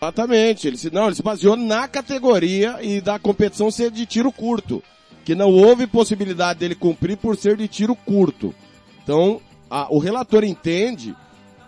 [0.00, 0.66] Exatamente.
[0.66, 4.82] Ele se, não, ele se baseou na categoria e da competição ser de tiro curto.
[5.24, 8.54] Que não houve possibilidade dele cumprir por ser de tiro curto.
[9.02, 11.16] Então, a- o relator entende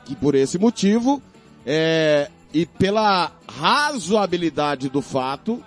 [0.04, 1.20] que por esse motivo,
[1.66, 5.62] é, e pela razoabilidade do fato,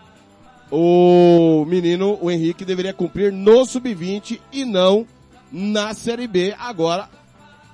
[0.72, 5.06] o menino, o Henrique, deveria cumprir no sub-20 e não
[5.52, 6.56] na Série B.
[6.58, 7.10] Agora,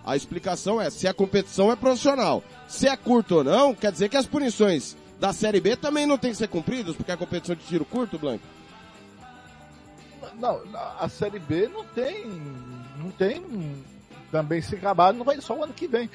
[0.05, 2.43] a explicação é se a competição é profissional.
[2.67, 6.17] Se é curto ou não, quer dizer que as punições da Série B também não
[6.17, 8.43] tem que ser cumpridas, porque é competição de tiro curto, Blanco?
[10.39, 10.61] Não,
[10.99, 12.25] a Série B não tem,
[12.97, 13.43] não tem
[14.31, 16.09] também se acabar, não vai só o ano que vem.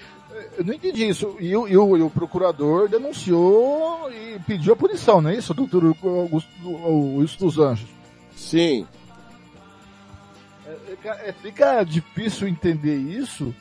[0.58, 1.36] Eu não entendi isso.
[1.40, 5.52] E, o- e o, e o procurador denunciou e pediu a punição, não é isso,
[5.54, 7.88] doutor Augusto, o Wilson dos Anjos?
[8.36, 8.86] Sim.
[11.04, 13.54] É, é, fica difícil entender isso.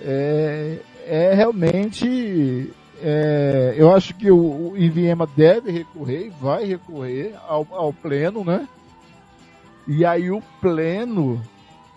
[0.00, 2.72] É, é realmente.
[3.02, 8.44] é, eu acho que o, o Iviema deve recorrer e vai recorrer ao, ao pleno,
[8.44, 8.66] né?
[9.88, 11.42] E aí o pleno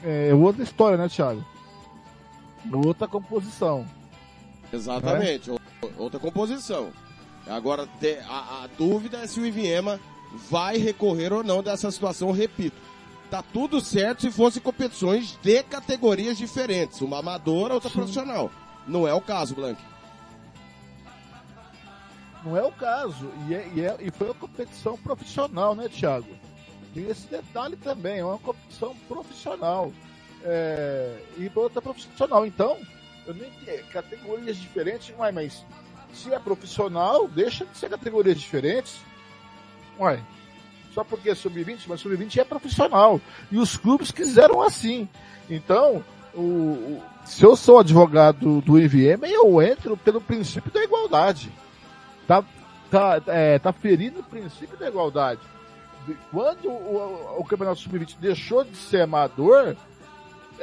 [0.04, 1.44] é outra história, né, Thiago?
[2.72, 3.86] Outra composição.
[4.72, 5.52] Exatamente.
[5.98, 6.92] Outra composição.
[7.48, 7.88] Agora,
[8.28, 10.00] a, a dúvida é se o Iviema
[10.50, 12.76] vai recorrer ou não dessa situação, repito.
[13.30, 18.50] Tá tudo certo se fosse competições de categorias diferentes, uma amadora, outra profissional.
[18.88, 19.82] Não é o caso, Blank.
[22.46, 23.30] Não é o caso.
[23.48, 26.28] E, é- e é- e foi uma competição profissional, né, Thiago?
[26.94, 29.92] Tem esse detalhe também, é uma competição profissional.
[30.44, 32.46] É, e outra profissional.
[32.46, 32.78] Então,
[33.26, 35.66] eu nem é, categorias diferentes, uai, mas
[36.14, 39.00] se é profissional, deixa de ser categorias diferentes.
[40.00, 40.22] Uai,
[40.94, 43.20] só porque é sub-20, mas sub-20 é profissional.
[43.52, 45.08] E os clubes quiseram assim.
[45.50, 51.50] Então, o, o- se eu sou advogado do IVM, eu entro pelo princípio da igualdade.
[52.28, 52.44] Tá,
[52.92, 55.40] tá, é, tá ferindo o princípio da igualdade.
[56.06, 59.76] De- Quando o, o Campeonato Sub-20 deixou de ser amador,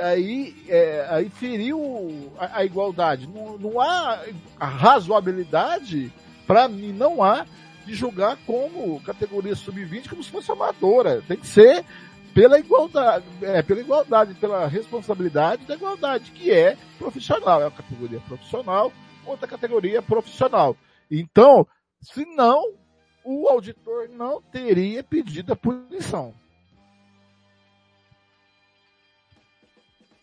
[0.03, 3.27] aí, é, aí feriu a, a igualdade.
[3.27, 4.21] Não, não há
[4.59, 6.13] razoabilidade,
[6.47, 7.47] para mim, não há
[7.87, 11.23] de julgar como categoria sub-20 como se fosse amadora.
[11.27, 11.85] Tem que ser
[12.35, 17.61] pela igualdade, é, pela igualdade, pela responsabilidade da igualdade, que é profissional.
[17.61, 18.93] É uma categoria profissional,
[19.27, 20.77] outra categoria profissional.
[21.11, 21.67] Então,
[22.01, 22.75] se não,
[23.25, 26.35] o auditor não teria pedido a punição.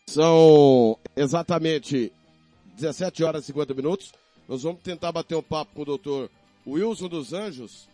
[0.08, 2.14] São exatamente
[2.78, 4.14] 17 horas e 50 minutos.
[4.48, 6.32] Nós vamos tentar bater um papo com o doutor
[6.66, 7.90] Wilson dos Anjos,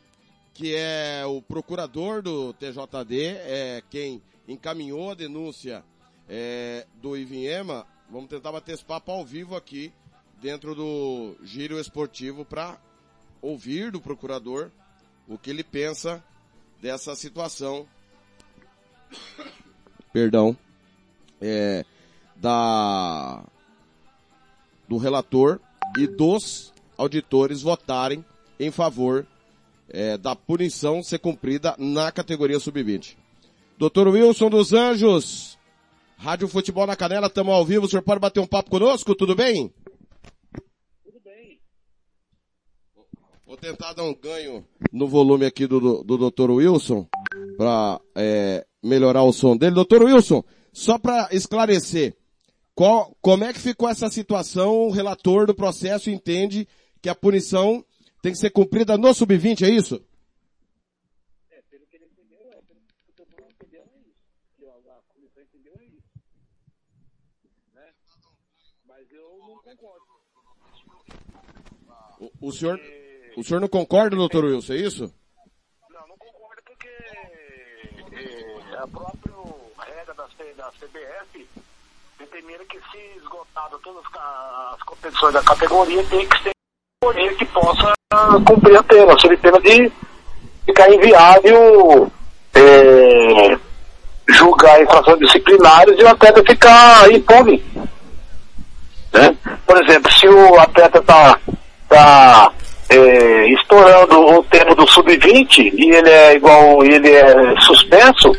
[0.54, 5.84] que é o procurador do TJD, é quem encaminhou a denúncia
[6.30, 7.88] é, do Ivinhema.
[8.08, 9.92] Vamos tentar bater esse papo ao vivo aqui,
[10.40, 12.78] dentro do giro esportivo, para
[13.42, 14.70] ouvir do procurador
[15.28, 16.24] o que ele pensa
[16.80, 17.88] dessa situação.
[20.14, 20.56] Perdão.
[21.42, 21.84] É,
[22.44, 23.42] da
[24.88, 25.62] do relator
[25.98, 28.24] e dos auditores votarem
[28.60, 29.26] em favor
[29.88, 33.16] é, da punição ser cumprida na categoria sub-20.
[33.78, 35.58] Doutor Wilson dos Anjos,
[36.18, 39.36] Rádio Futebol na Canela, estamos ao vivo, o senhor pode bater um papo conosco, tudo
[39.36, 39.74] bem?
[41.04, 41.62] Tudo bem.
[43.48, 46.52] Vou tentar dar um ganho no volume aqui do, do, do Dr.
[46.52, 47.08] Wilson,
[47.58, 49.76] para é, melhorar o som dele.
[49.76, 52.16] Doutor Wilson, só para esclarecer,
[52.76, 54.88] qual, como é que ficou essa situação?
[54.88, 56.68] O relator do processo entende
[57.02, 57.86] que a punição
[58.22, 60.04] tem que ser cumprida no sub-20, é isso?
[61.52, 64.16] É, pelo que ele entendeu, é, pelo que o tribunal entendeu, é isso.
[64.58, 66.04] Que a, comissão entendeu, é isso.
[67.74, 67.94] Né?
[68.88, 70.06] Mas eu não concordo.
[72.20, 72.80] O, o senhor,
[73.38, 75.14] o senhor não concorda, doutor Wilson, é isso?
[75.90, 79.34] Não, não concordo porque é, a própria
[79.86, 81.48] regra da, C- da CBF
[82.24, 86.52] determina que se esgotado todas as competições da categoria, tem que ser
[87.16, 87.94] ele que possa
[88.46, 89.92] cumprir a pena, sob pena de
[90.66, 92.12] ficar inviável
[92.56, 93.58] é,
[94.30, 97.62] julgar infrações disciplinares e o atleta ficar impune.
[99.12, 99.36] Né?
[99.66, 101.40] Por exemplo, se o atleta está
[101.90, 102.52] tá,
[102.90, 108.32] é, estourando o tempo do sub-20 e ele é igual, ele é suspenso,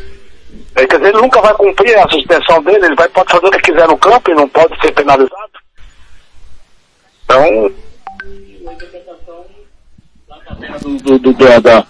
[0.75, 3.51] é, quer dizer, ele nunca vai cumprir a suspensão dele, ele vai, pode fazer o
[3.51, 5.51] que quiser no campo e não pode ser penalizado.
[7.23, 7.71] Então,
[11.03, 11.87] do, do- da, da,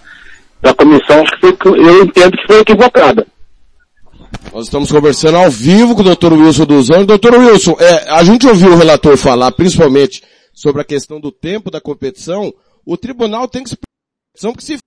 [0.62, 3.26] da comissão, acho que foi, eu entendo que foi equivocada.
[4.52, 6.32] Nós estamos conversando ao vivo com o Dr.
[6.32, 7.06] Wilson dos Anjos.
[7.06, 10.22] Doutor Wilson, é, a gente ouviu o relator falar, principalmente,
[10.52, 12.52] sobre a questão do tempo da competição.
[12.84, 14.78] O tribunal tem que se preocupar, porque se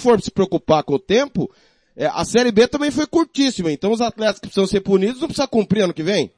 [0.00, 1.50] for se preocupar com o tempo,
[1.96, 3.70] é, a Série B também foi curtíssima.
[3.70, 6.32] Então os atletas que precisam ser punidos não precisam cumprir ano que vem?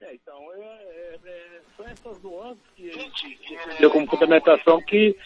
[0.00, 3.38] É, então, é, é, são essas nuances que a gente
[3.80, 5.16] deu como fundamentação que,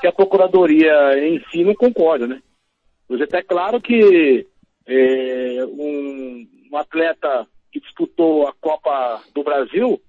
[0.00, 2.42] que a Procuradoria em si não concorda, né?
[3.08, 4.46] Hoje até claro que
[4.86, 10.00] é, um, um atleta que disputou a Copa do Brasil,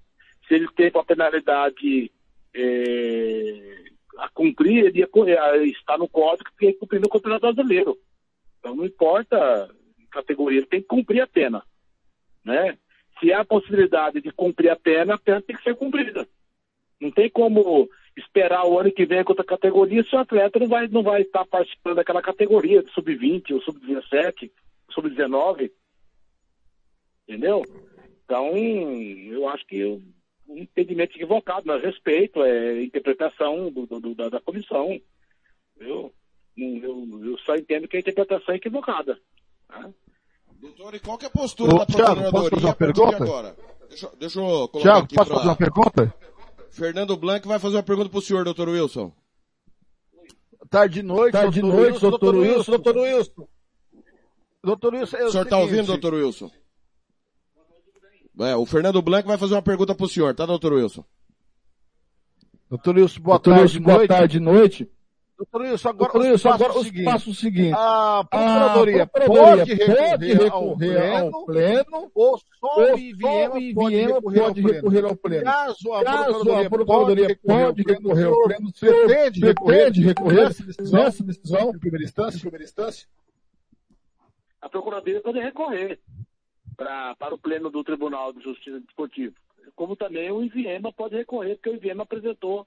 [0.46, 2.10] se ele teve uma penalidade
[2.54, 3.83] é,
[4.18, 5.08] a cumprir, ele ia,
[5.66, 7.98] está no código que que cumprir no Campeonato Brasileiro.
[8.58, 9.70] Então não importa
[10.10, 11.62] categoria, ele tem que cumprir a pena.
[12.44, 12.78] Né?
[13.18, 16.26] Se há a possibilidade de cumprir a pena, a pena tem que ser cumprida.
[17.00, 20.68] Não tem como esperar o ano que vem com outra categoria se o atleta não
[20.68, 24.50] vai, não vai estar participando daquela categoria, de sub-20 ou sub-17,
[24.90, 25.70] sub-19.
[27.26, 27.62] Entendeu?
[28.24, 30.13] Então, eu acho que um
[30.48, 35.00] entendimento equivocado, mas respeito, é interpretação do, do- do- da, da comissão.
[35.78, 36.12] Eu,
[36.56, 39.18] eu, eu só entendo que a interpretação é equivocada.
[39.68, 39.90] tá?
[40.60, 43.16] Doutor, e qual que é a postura Ô, da Thiago, Procuradoria posso fazer uma pergunta?
[43.16, 43.56] agora?
[43.88, 46.14] Deixa, eu- deixa eu colocar Tiago, aqui posso pra- fazer uma pergunta?
[46.70, 49.12] Fernando Blanc vai fazer uma pergunta pro senhor, doutor Wilson.
[50.70, 53.48] Tarde e noite, Tarde doutor noite, Wilson, doutor Wilson, doutor Wilson.
[54.64, 56.50] Doutor Wilson, é O o senhor tá seguinte, ouvindo, doutor Wilson?
[58.40, 61.04] É, o Fernando Blanc vai fazer uma pergunta pro senhor, tá, doutor Wilson?
[62.68, 64.08] Doutor Wilson, boa Doutor tarde, Wilson, boa noite.
[64.08, 64.90] tarde e noite.
[65.36, 67.04] Doutor Wilson, agora, Doutor Wilson, agora os seguintes.
[67.12, 67.72] passos o seguinte.
[67.76, 72.58] A Procuradoria, A Procuradoria pode recorrer, pode ao, recorrer pleno, ao pleno ou só o
[72.60, 72.86] só o
[73.20, 75.08] pode, recorrer, pode ao recorrer pleno.
[75.08, 75.44] ao pleno.
[75.44, 80.06] Caso a Caso Procuradoria, a Procuradoria pode recorrer ao pleno, o senhor pretende recorrer, pretende
[80.06, 82.36] recorrer nessa decisão, nessa decisão em primeira instância?
[82.36, 83.06] Em primeira instância?
[84.60, 86.00] A Procuradoria pode recorrer
[86.76, 89.34] pra, para o pleno do Tribunal de Justiça Desportivo.
[89.74, 92.66] Como também o IVM pode recorrer, porque o IVM apresentou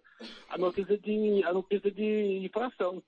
[0.49, 3.01] a notícia de, a notícia de infração.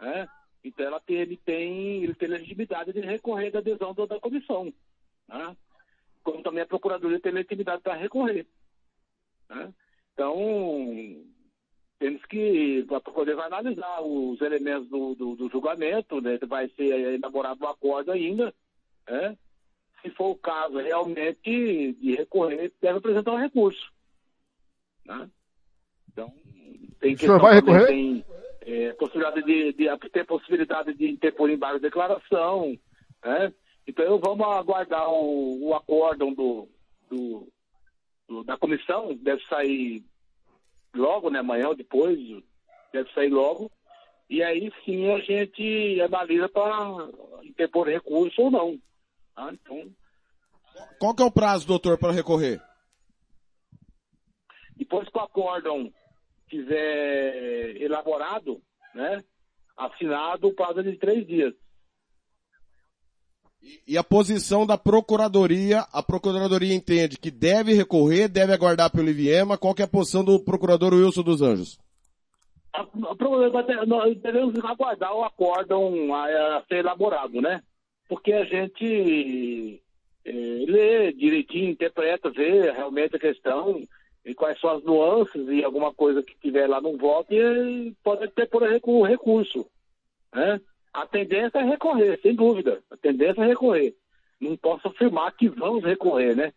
[0.00, 0.28] né?
[0.64, 4.72] Então ela tem, ele, tem, ele tem legitimidade de recorrer da adesão da, da comissão.
[5.28, 5.56] né?
[6.22, 8.46] Como também a Procuradoria tem legitimidade para recorrer.
[9.48, 9.72] né?
[10.14, 10.36] Então,
[11.98, 16.38] temos que, a Procuradoria vai analisar os elementos do, do, do julgamento, né?
[16.46, 18.54] vai ser elaborado um acordo ainda,
[19.08, 19.36] né?
[20.02, 23.90] Se for o caso realmente de recorrer, deve apresentar um recurso.
[25.04, 25.28] né?
[26.12, 26.32] Então,
[27.00, 27.86] tem O senhor vai recorrer?
[27.86, 28.24] Tem,
[28.62, 32.78] é, possibilidade de, de, tem possibilidade de interpor embargo de declaração,
[33.24, 33.52] né?
[33.86, 36.68] Então vamos aguardar o, o acórdão do,
[37.10, 37.48] do,
[38.28, 40.04] do- da comissão, deve sair
[40.94, 41.40] logo, né?
[41.40, 42.18] Amanhã ou depois,
[42.92, 43.70] deve sair logo.
[44.30, 47.08] E aí sim a gente analisa para
[47.42, 48.78] interpor recurso ou não.
[49.34, 49.52] Tá?
[49.52, 49.90] Então,
[50.98, 52.60] Qual que é o prazo, doutor, para recorrer?
[54.76, 55.92] depois que o acórdão
[56.48, 58.60] tiver elaborado,
[58.94, 59.22] né?
[59.76, 61.54] Assinado, o prazo é de três dias.
[63.86, 69.56] E a posição da Procuradoria, a Procuradoria entende que deve recorrer, deve aguardar pelo IVM,
[69.60, 71.78] qual que é a posição do procurador Wilson dos Anjos?
[72.74, 72.84] A-
[73.64, 77.62] ter- nós devemos aguardar o acórdão a, a ser elaborado, né?
[78.12, 79.82] Porque a gente
[80.22, 83.80] eh, lê direitinho, interpreta, vê realmente a questão
[84.22, 88.28] e quais são as nuances e alguma coisa que tiver lá não voto e pode
[88.28, 89.66] ter por recu- recurso,
[90.30, 90.60] né?
[90.92, 92.82] A tendência é recorrer, sem dúvida.
[92.90, 93.96] A tendência é recorrer.
[94.38, 96.52] Não posso afirmar que vamos recorrer, né?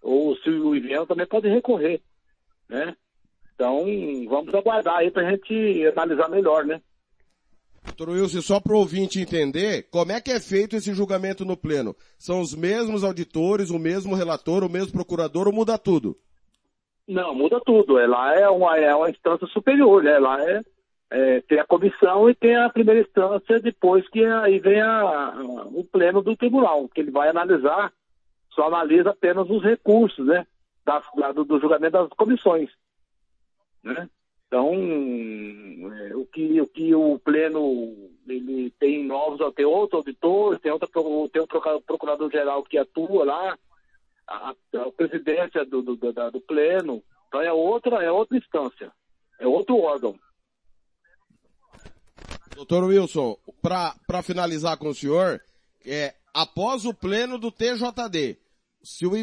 [0.00, 2.00] Ou se o Iviano também pode recorrer,
[2.68, 2.96] né?
[3.56, 3.84] Então,
[4.28, 6.80] vamos aguardar aí pra gente analisar melhor, né?
[7.84, 11.56] Doutor Wilson, só para o ouvinte entender, como é que é feito esse julgamento no
[11.56, 11.94] pleno?
[12.18, 16.16] São os mesmos auditores, o mesmo relator, o mesmo procurador ou muda tudo?
[17.08, 17.98] Não, muda tudo.
[17.98, 20.12] Ela é uma, é uma instância superior, né?
[20.12, 20.62] Ela é,
[21.10, 25.40] é, tem a comissão e tem a primeira instância, depois que aí vem a, a-
[25.72, 27.92] o pleno do tribunal, que ele vai analisar,
[28.54, 30.46] só analisa apenas os recursos, né?
[30.84, 32.70] Das, lá do, do julgamento das comissões.
[33.82, 34.08] Né?
[34.52, 34.70] Então,
[35.94, 40.86] é, o, que, o que o pleno ele tem novos, tem outro auditor, tem, outra,
[41.32, 43.58] tem um procurador-geral que atua lá,
[44.28, 48.92] a, a presidência do, do, do, do pleno, então é outra, é outra instância,
[49.40, 50.14] é outro órgão.
[52.54, 55.40] Doutor Wilson, para finalizar com o senhor,
[55.82, 58.36] é, após o pleno do TJD,
[58.82, 59.16] se o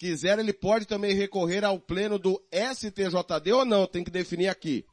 [0.00, 3.86] quiser, ele pode também recorrer ao pleno do STJD ou não?
[3.86, 4.86] Tem que definir aqui.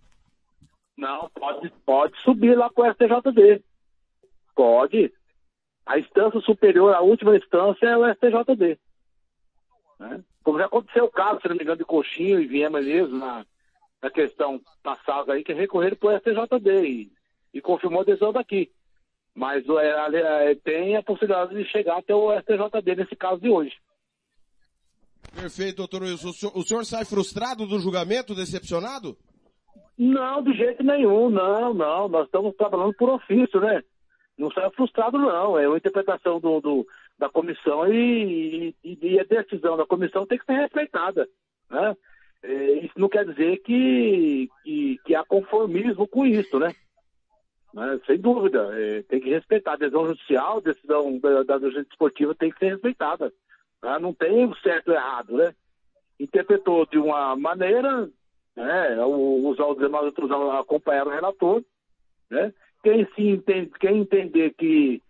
[0.98, 3.64] Não, pode, pode subir lá com o STJD.
[4.54, 5.14] Pode.
[5.86, 8.78] A instância superior, a última instância é o STJD.
[9.98, 10.22] Né?
[10.44, 13.46] Como já aconteceu o caso, se não me engano, de Coxinho e Viema mesmo, na,
[14.02, 17.12] na questão passada aí, que recorreram para o STJD e,
[17.54, 18.70] e confirmou a decisão daqui.
[19.34, 23.78] Mas é, é, tem a possibilidade de chegar até o STJD nesse caso de hoje.
[25.40, 26.30] Perfeito, doutor Wilson.
[26.30, 29.16] O senhor, o senhor sai frustrado do julgamento, decepcionado?
[29.98, 32.08] Não, de jeito nenhum, não, não.
[32.08, 33.84] Nós estamos trabalhando por ofício, né?
[34.38, 35.58] Não sai frustrado, não.
[35.58, 40.38] É uma interpretação do, do- da comissão e, e- e a decisão da comissão tem
[40.38, 41.28] que ser respeitada.
[41.70, 41.96] Né?
[42.44, 46.74] É, isso não quer dizer que, que, que há conformismo com isso, né?
[47.74, 48.00] Né?
[48.06, 49.74] Sem dúvida, é, tem que respeitar.
[49.74, 53.32] A decisão judicial, a decisão da, da justiça esportiva tem que ser respeitada.
[53.88, 54.00] Né?
[54.00, 55.56] Não tem o certo e errado, né?
[56.20, 58.10] Interpretou de uma maneira,
[58.56, 59.06] né?
[59.06, 59.90] Os outros
[60.60, 61.64] acompanharam o relator,
[62.30, 62.54] né?
[62.84, 65.02] Quem se entende, quem entender que,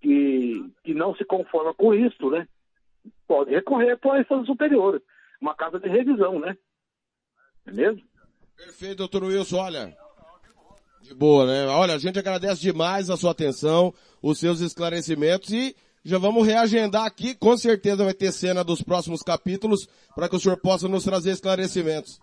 [0.00, 2.46] que, que não se conforma com isso, né?
[3.26, 5.02] Pode recorrer para a instância superior,
[5.40, 6.56] uma casa de revisão, né?
[7.64, 8.00] Beleza?
[8.56, 9.58] Perfeito, doutor Wilson.
[9.58, 9.96] Olha,
[11.02, 11.66] de boa, né?
[11.66, 15.76] Olha, a gente agradece demais a sua atenção, os seus esclarecimentos e
[16.06, 17.34] já vamos reagendar aqui.
[17.34, 21.32] Com certeza vai ter cena dos próximos capítulos para que o senhor possa nos trazer
[21.32, 22.20] esclarecimentos.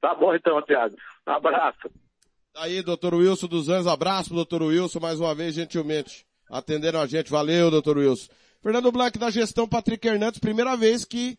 [0.00, 0.96] Tá bom então, Thiago.
[1.24, 1.88] Abraço.
[2.56, 7.30] Aí, doutor Wilson dos Anjos, abraço doutor Wilson mais uma vez, gentilmente, atendendo a gente.
[7.30, 8.28] Valeu, doutor Wilson.
[8.60, 11.38] Fernando Blanc da gestão Patrick Hernandes, primeira vez que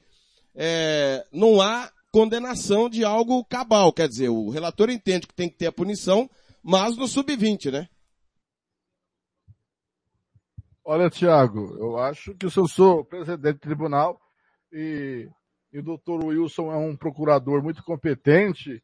[0.56, 5.58] é, não há condenação de algo cabal, quer dizer, o relator entende que tem que
[5.58, 6.30] ter a punição,
[6.64, 7.90] mas no sub-20, né?
[10.86, 14.20] Olha, Tiago, eu acho que se eu sou presidente do tribunal
[14.72, 15.30] e,
[15.72, 18.84] e o doutor Wilson é um procurador muito competente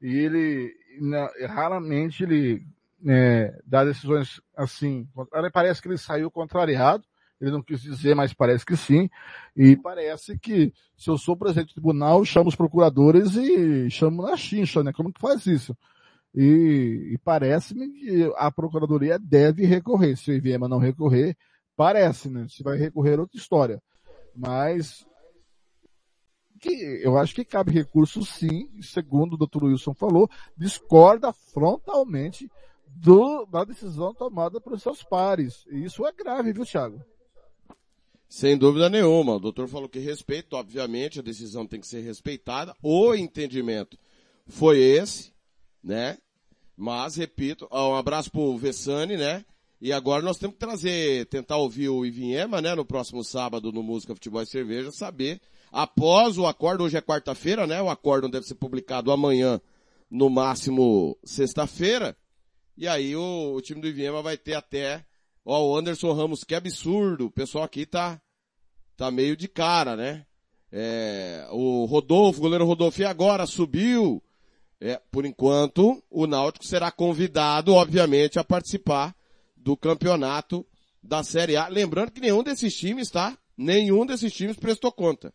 [0.00, 2.64] e ele na- raramente ele
[3.00, 5.08] né, dá decisões assim.
[5.52, 7.02] Parece que ele saiu contrariado,
[7.40, 9.10] ele não quis dizer, mas parece que sim.
[9.56, 14.36] E parece que se eu sou presidente do tribunal, chamo os procuradores e chamo na
[14.36, 14.92] chincha, né?
[14.92, 15.76] Como que faz isso?
[16.34, 20.16] E, e parece-me que a Procuradoria deve recorrer.
[20.16, 21.36] Se o IVM não recorrer,
[21.76, 22.46] parece, né?
[22.48, 23.82] Se vai recorrer, é outra história.
[24.34, 25.04] Mas
[26.60, 29.64] que eu acho que cabe recurso sim, segundo o Dr.
[29.64, 32.50] Wilson falou, discorda frontalmente
[32.86, 35.64] do, da decisão tomada por seus pares.
[35.70, 37.02] E isso é grave, viu, Thiago?
[38.28, 39.34] Sem dúvida nenhuma.
[39.34, 42.76] O doutor falou que respeito, obviamente, a decisão tem que ser respeitada.
[42.82, 43.98] O entendimento
[44.46, 45.32] foi esse,
[45.82, 46.18] né?
[46.76, 49.44] Mas, repito, um abraço pro Vessani, né?
[49.80, 52.74] E agora nós temos que trazer, tentar ouvir o Ivinhema, né?
[52.74, 55.40] No próximo sábado no Música, Futebol e Cerveja, saber,
[55.72, 57.80] após o acordo, hoje é quarta-feira, né?
[57.80, 59.60] O acordo deve ser publicado amanhã,
[60.10, 62.16] no máximo sexta-feira.
[62.76, 65.04] E aí o, o time do Ivinhema vai ter até,
[65.44, 67.26] ó, o Anderson Ramos, que absurdo.
[67.26, 68.20] O pessoal aqui tá,
[68.96, 70.26] tá meio de cara, né?
[70.72, 74.22] É, o Rodolfo, o goleiro Rodolfo, e agora subiu.
[74.80, 79.14] É, por enquanto, o Náutico será convidado, obviamente, a participar
[79.56, 80.66] do campeonato
[81.02, 81.68] da Série A.
[81.68, 83.36] Lembrando que nenhum desses times, tá?
[83.56, 85.34] Nenhum desses times prestou conta.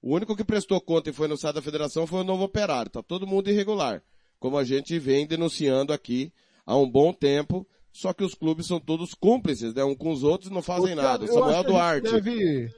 [0.00, 2.90] O único que prestou conta e foi no site da federação foi o Novo Operário.
[2.90, 4.02] Tá todo mundo irregular.
[4.38, 6.30] como a gente vem denunciando aqui
[6.64, 9.82] há um bom tempo, só que os clubes são todos cúmplices, né?
[9.82, 11.26] Um com os outros não fazem Eu- nada.
[11.26, 12.12] Samuel Duarte.
[12.12, 12.70] deve-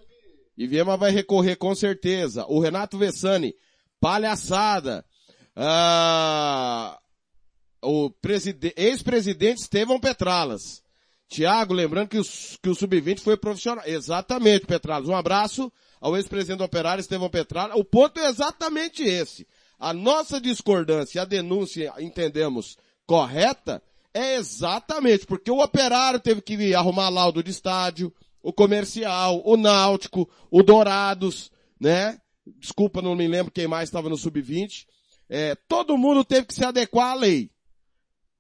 [0.56, 2.46] E Viema vai recorrer com certeza.
[2.48, 3.54] O Renato Vessani,
[4.00, 5.04] palhaçada.
[5.60, 6.96] Ah,
[7.82, 10.82] o preside- ex-presidente Estevão Petralas.
[11.28, 12.22] Tiago, lembrando que o,
[12.62, 13.84] que o Sub-20 foi profissional.
[13.86, 15.08] Exatamente, Petralas.
[15.08, 17.76] Um abraço ao ex-presidente do Operário, Estevão Petralas.
[17.76, 19.46] O ponto é exatamente esse.
[19.78, 23.82] A nossa discordância, a denúncia, entendemos, correta,
[24.14, 30.28] é exatamente porque o Operário teve que arrumar laudo de estádio, o comercial, o náutico,
[30.50, 31.50] o Dourados,
[31.80, 32.18] né?
[32.58, 34.86] Desculpa, não me lembro quem mais estava no Sub-20.
[35.28, 37.50] É, todo mundo teve que se adequar à lei.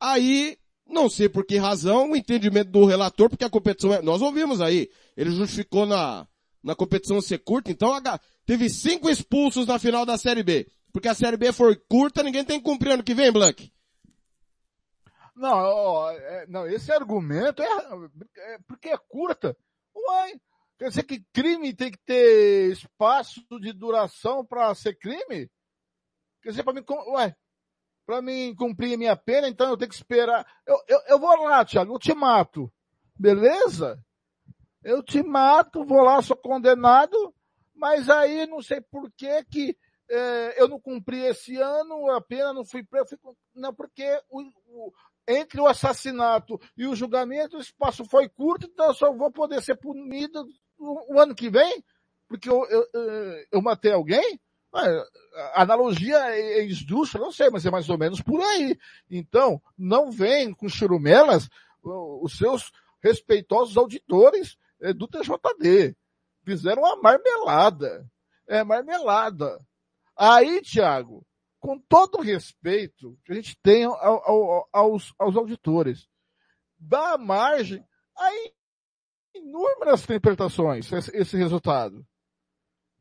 [0.00, 4.22] Aí, não sei por que razão, o entendimento do relator, porque a competição é, nós
[4.22, 6.26] ouvimos aí, ele justificou na,
[6.62, 10.70] na competição ser curta, então a- teve cinco expulsos na final da Série B.
[10.92, 13.70] Porque a Série B foi curta, ninguém tem que cumprir ano que vem, Blank.
[15.36, 17.66] Não, ó, é, não, esse argumento é,
[18.54, 19.56] é porque é curta.
[19.94, 20.32] Uai,
[20.78, 25.48] quer dizer que crime tem que ter espaço de duração para ser crime?
[26.42, 26.84] Quer dizer, para mim,
[27.14, 27.36] ué,
[28.06, 30.46] para mim cumprir minha pena, então eu tenho que esperar.
[30.66, 32.72] Eu, eu, eu vou lá, Thiago, eu te mato.
[33.18, 34.02] Beleza?
[34.82, 37.34] Eu te mato, vou lá, sou condenado,
[37.74, 39.76] mas aí não sei por que que
[40.08, 44.40] eh, eu não cumpri esse ano, a pena não fui preso, fui, não, porque o,
[44.68, 44.92] o-
[45.28, 49.60] entre o assassinato e o julgamento o espaço foi curto, então eu só vou poder
[49.62, 50.46] ser punido
[50.78, 51.84] o, o ano que vem,
[52.26, 54.40] porque eu, eu, eh, eu matei alguém?
[54.72, 55.04] Ah,
[55.54, 58.76] A analogia é esdrúxula, não sei, mas é mais ou menos por aí.
[59.10, 61.48] Então, não vem com churumelas
[61.82, 62.70] os seus
[63.02, 65.96] respeitosos auditores eh, do TJD.
[66.44, 68.06] Fizeram uma marmelada.
[68.46, 69.58] É marmelada.
[70.16, 71.24] Aí, Tiago,
[71.60, 76.08] com todo o respeito que a gente tem ao- ao- aos, aos auditores,
[76.78, 77.84] dá margem
[78.16, 78.28] a
[79.34, 82.04] inúmeras interpretações esse resultado.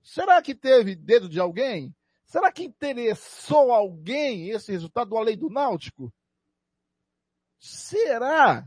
[0.07, 1.93] Será que teve dedo de alguém?
[2.25, 6.13] Será que interessou alguém esse resultado além do Náutico?
[7.59, 8.65] Será?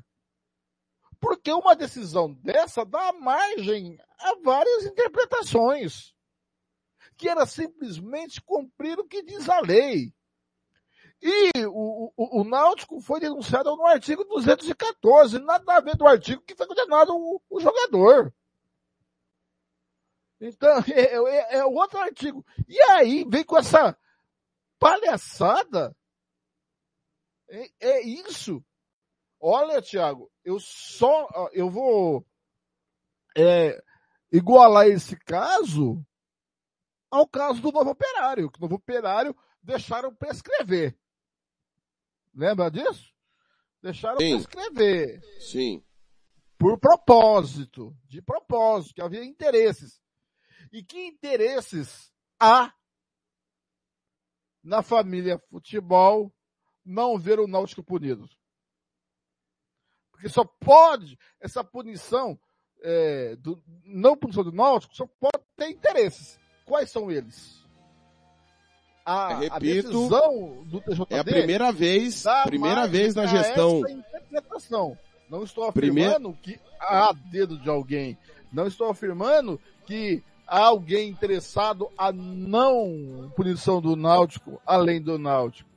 [1.18, 6.14] Porque uma decisão dessa dá margem a várias interpretações.
[7.16, 10.12] Que era simplesmente cumprir o que diz a lei.
[11.22, 16.42] E o, o, o Náutico foi denunciado no artigo 214, nada a ver do artigo
[16.42, 18.30] que foi condenado o, o jogador.
[20.40, 22.44] Então, é, é, é outro artigo.
[22.68, 23.96] E aí vem com essa
[24.78, 25.94] palhaçada.
[27.48, 28.64] É, é isso.
[29.38, 32.26] Olha, Tiago, eu só, eu vou
[33.36, 33.82] é,
[34.32, 36.04] igualar esse caso
[37.10, 40.96] ao caso do novo operário, que o novo operário deixaram prescrever.
[42.32, 43.12] Lembra disso?
[43.82, 44.36] Deixaram Sim.
[44.36, 45.20] prescrever.
[45.40, 45.84] Sim.
[46.56, 47.96] Por propósito.
[48.04, 50.00] De propósito, que havia interesses.
[50.72, 52.72] E que interesses há
[54.62, 56.32] na família futebol
[56.84, 58.28] não ver o Náutico punido?
[60.12, 62.38] Porque só pode, essa punição,
[62.82, 66.38] é, do, não punição do Náutico, só pode ter interesses.
[66.64, 67.60] Quais são eles?
[69.04, 70.08] A, a Repito,
[70.82, 73.82] TJD É a primeira vez, primeira vez na a gestão.
[75.28, 78.16] Não estou afirmando que há dedo de alguém.
[78.52, 85.70] Não estou afirmando que há alguém interessado a não punição do Náutico, além do Náutico.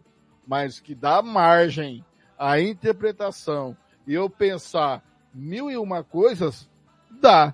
[0.47, 2.03] Mas que dá margem
[2.37, 6.67] à interpretação e eu pensar mil e uma coisas,
[7.21, 7.53] dá.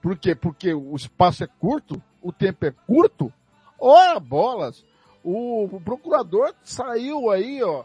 [0.00, 0.34] Por quê?
[0.34, 3.30] Porque o espaço é curto, o tempo é curto.
[3.78, 4.84] Ora bolas,
[5.22, 7.84] o, o procurador saiu aí, ó,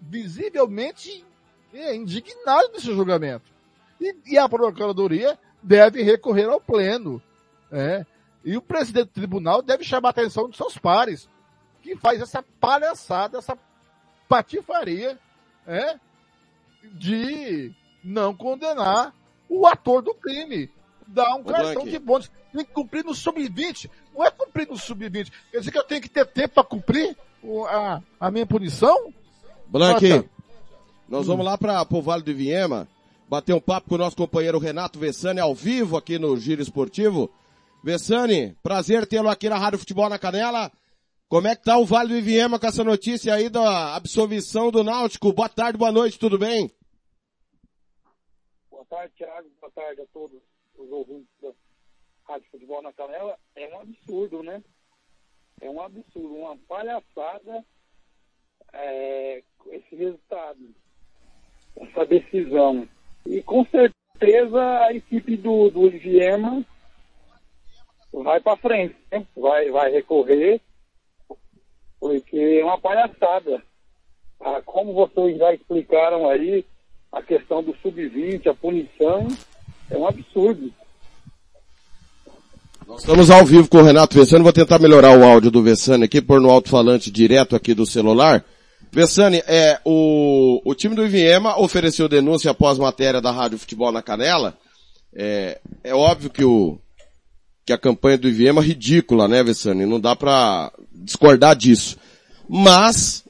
[0.00, 1.24] visivelmente
[1.72, 3.52] indignado desse julgamento.
[4.00, 7.22] E, e a procuradoria deve recorrer ao pleno.
[7.70, 8.06] Né?
[8.44, 11.28] E o presidente do tribunal deve chamar a atenção dos seus pares,
[11.82, 13.58] que faz essa palhaçada, essa
[14.28, 15.18] patifaria,
[15.66, 16.00] né?
[16.82, 19.14] de não condenar
[19.48, 20.70] o ator do crime.
[21.06, 21.90] Dar um cartão Blank.
[21.90, 22.30] de bônus.
[22.52, 23.90] Tem que cumprir no sub-20.
[24.14, 25.32] Não é cumprir no sub-20.
[25.50, 27.16] Quer dizer que eu tenho que ter tempo para cumprir
[27.68, 29.12] a, a minha punição?
[30.14, 30.28] Jota.
[31.08, 32.88] nós vamos lá para o Vale do Viema,
[33.28, 37.30] bater um papo com o nosso companheiro Renato Vessani ao vivo aqui no Giro Esportivo.
[37.82, 40.70] Vessani, prazer tê-lo aqui na Rádio Futebol na Canela.
[41.28, 44.82] Como é que tá o Vale do Iviema com essa notícia aí da absolvição do
[44.82, 45.32] Náutico?
[45.32, 46.70] Boa tarde, boa noite, tudo bem?
[48.70, 49.48] Boa tarde, Thiago.
[49.60, 50.40] Boa tarde a todos
[50.76, 51.50] os ouvintes da
[52.24, 53.38] Rádio Futebol na Canela.
[53.54, 54.62] É um absurdo, né?
[55.60, 57.64] É um absurdo, uma palhaçada
[58.72, 60.74] é, esse resultado,
[61.76, 62.88] essa decisão.
[63.24, 66.64] E com certeza a equipe do, do Iviema
[68.22, 69.24] vai para frente, né?
[69.36, 70.60] vai, vai recorrer,
[72.00, 73.62] porque é uma palhaçada.
[74.40, 76.64] Ah, como vocês já explicaram aí,
[77.12, 79.26] a questão do sub-20, a punição,
[79.90, 80.72] é um absurdo.
[82.86, 86.04] Nós estamos ao vivo com o Renato Vessani, vou tentar melhorar o áudio do Vessani
[86.04, 88.44] aqui, pôr no alto-falante direto aqui do celular.
[88.90, 94.02] Vessani, é, o, o time do Iviema ofereceu denúncia após matéria da Rádio Futebol na
[94.02, 94.56] Canela.
[95.14, 96.78] É, é óbvio que o,
[97.68, 99.84] que a campanha do Iviema é ridícula, né, Vessani?
[99.84, 101.98] Não dá para discordar disso.
[102.48, 103.22] Mas,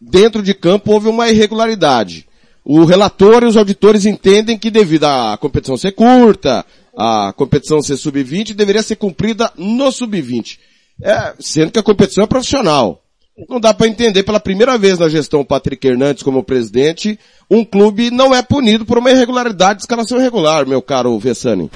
[0.00, 2.26] dentro de campo houve uma irregularidade.
[2.64, 6.64] O relator e os auditores entendem que devido à competição ser curta,
[6.96, 10.58] a competição ser sub-20, deveria ser cumprida no sub-20.
[11.02, 13.02] É, sendo que a competição é profissional.
[13.50, 17.18] Não dá para entender pela primeira vez na gestão Patrick Hernandes como presidente,
[17.50, 21.70] um clube não é punido por uma irregularidade de escalação irregular, meu caro Vessani.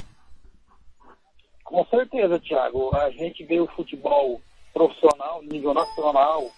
[1.69, 2.95] Com certeza, Thiago.
[2.95, 4.41] A gente vê o futebol
[4.73, 6.49] profissional, nível nacional,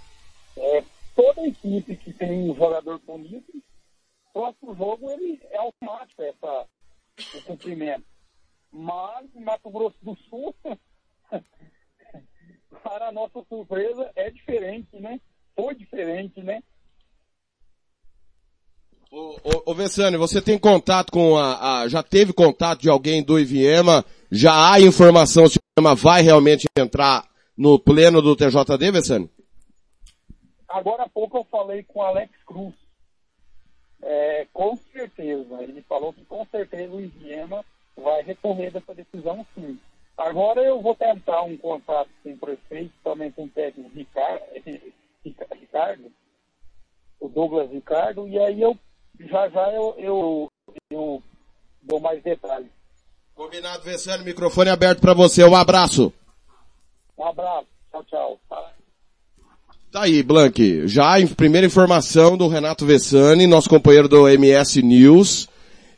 [0.55, 0.84] é,
[1.14, 3.43] toda equipe que tem um jogador punido,
[4.32, 6.66] próximo jogo ele é automático essa,
[7.36, 8.05] o cumprimento.
[8.72, 10.55] Mas em Mato Grosso do Sul,
[12.82, 15.20] para nossa surpresa, é diferente, né?
[15.53, 16.64] Foi diferente, né?
[19.12, 23.22] Ô, ô, ô Vessani, você tem contato com a, a, já teve contato de alguém
[23.22, 24.05] do Iviema?
[24.32, 27.27] Já há informação se o Iviema vai realmente entrar
[27.57, 29.29] no pleno do TJD, Vessani?
[30.69, 32.73] Agora há pouco eu falei com Alex Cruz.
[34.01, 37.63] É, com certeza, ele falou que com certeza o Iviema
[37.95, 39.77] vai recorrer dessa decisão sim.
[40.17, 44.43] Agora eu vou tentar um contato com o prefeito, também com o técnico Ricardo,
[45.53, 46.11] Ricardo,
[47.19, 48.77] o Douglas Ricardo, e aí eu
[49.19, 50.51] já já eu, eu,
[50.89, 51.23] eu
[51.84, 52.80] dou mais detalhes.
[53.36, 55.43] Combinado, Vessani, microfone aberto para você.
[55.43, 56.13] Um abraço.
[57.17, 57.67] Um abraço.
[57.91, 58.39] Tchau, tchau.
[59.91, 60.88] Tá aí, Blank.
[60.88, 65.49] Já em primeira informação do Renato Vessani, nosso companheiro do MS News.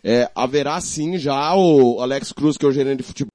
[0.03, 3.29] É, haverá sim já o Alex Cruz, que é o gerente de futebol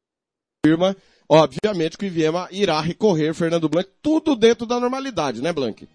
[0.66, 0.96] firma.
[1.28, 5.88] Obviamente que o Iviema irá recorrer, Fernando Blanc, tudo dentro da normalidade, né, Blank?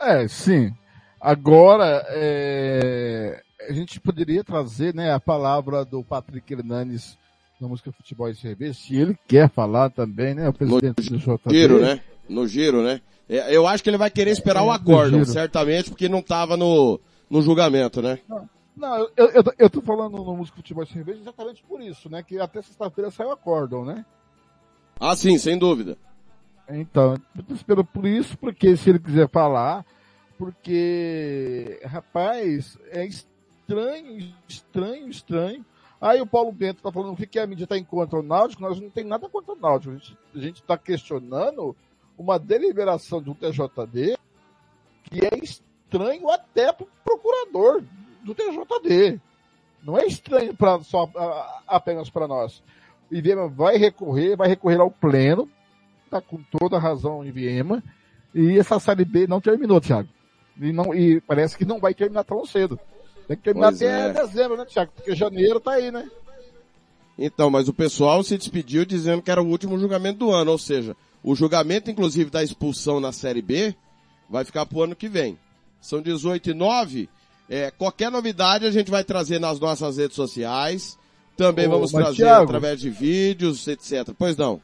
[0.00, 0.72] É, sim.
[1.20, 7.18] Agora, é, a gente poderia trazer, né, a palavra do Patrick Hernandes
[7.60, 11.24] na música Futebol e Cerveja, se ele quer falar também, né, o presidente no do
[11.38, 11.50] JB.
[11.50, 12.00] Giro, né?
[12.28, 13.00] No giro, né?
[13.28, 15.26] É, Eu acho que ele vai querer esperar É, o giro.
[15.26, 18.18] certamente, porque não estava no, no julgamento, né?
[18.76, 22.08] Não, eu, eu, eu eu tô falando no música Futebol e Cerveja exatamente por isso,
[22.08, 24.04] né, que até sexta-feira saiu o acórdão, né?
[25.00, 25.96] Ah, sim, sem dúvida.
[26.68, 29.84] Então, eu tô esperando por isso, porque se ele quiser falar,
[30.36, 33.37] porque, rapaz, é estranho,
[34.48, 35.64] estranho, estranho.
[36.00, 38.22] Aí o Paulo Bento tá falando o que que a mídia tá em contra o
[38.22, 39.92] Náutico, nós não tem nada contra o Náutico.
[39.92, 41.76] A gente, a gente tá questionando
[42.16, 44.16] uma deliberação do TJD
[45.04, 47.82] que é estranho até pro procurador
[48.22, 49.20] do TJD.
[49.82, 51.10] Não é estranho pra, só
[51.66, 52.62] apenas para nós.
[53.10, 55.48] O IVEMA vai recorrer, vai recorrer ao pleno,
[56.10, 57.82] tá com toda a razão o IVEMA,
[58.34, 60.08] e essa série B não terminou, Thiago.
[60.60, 62.78] E, não, e parece que não vai terminar tão cedo.
[63.28, 64.12] Tem que terminar Pois até é.
[64.12, 64.90] dezembro, né, Thiago?
[64.96, 66.08] Porque janeiro tá aí, né?
[67.18, 70.58] Então, mas o pessoal se despediu dizendo que era o último julgamento do ano, ou
[70.58, 73.74] seja, o julgamento, inclusive, da expulsão na Série B
[74.30, 75.38] vai ficar pro ano que vem.
[75.80, 77.08] São 18 e 9.
[77.50, 80.98] É, qualquer novidade a gente vai trazer nas nossas redes sociais.
[81.36, 84.10] Também Ô, vamos trazer Thiago- através de vídeos, etc.
[84.16, 84.60] Pois não.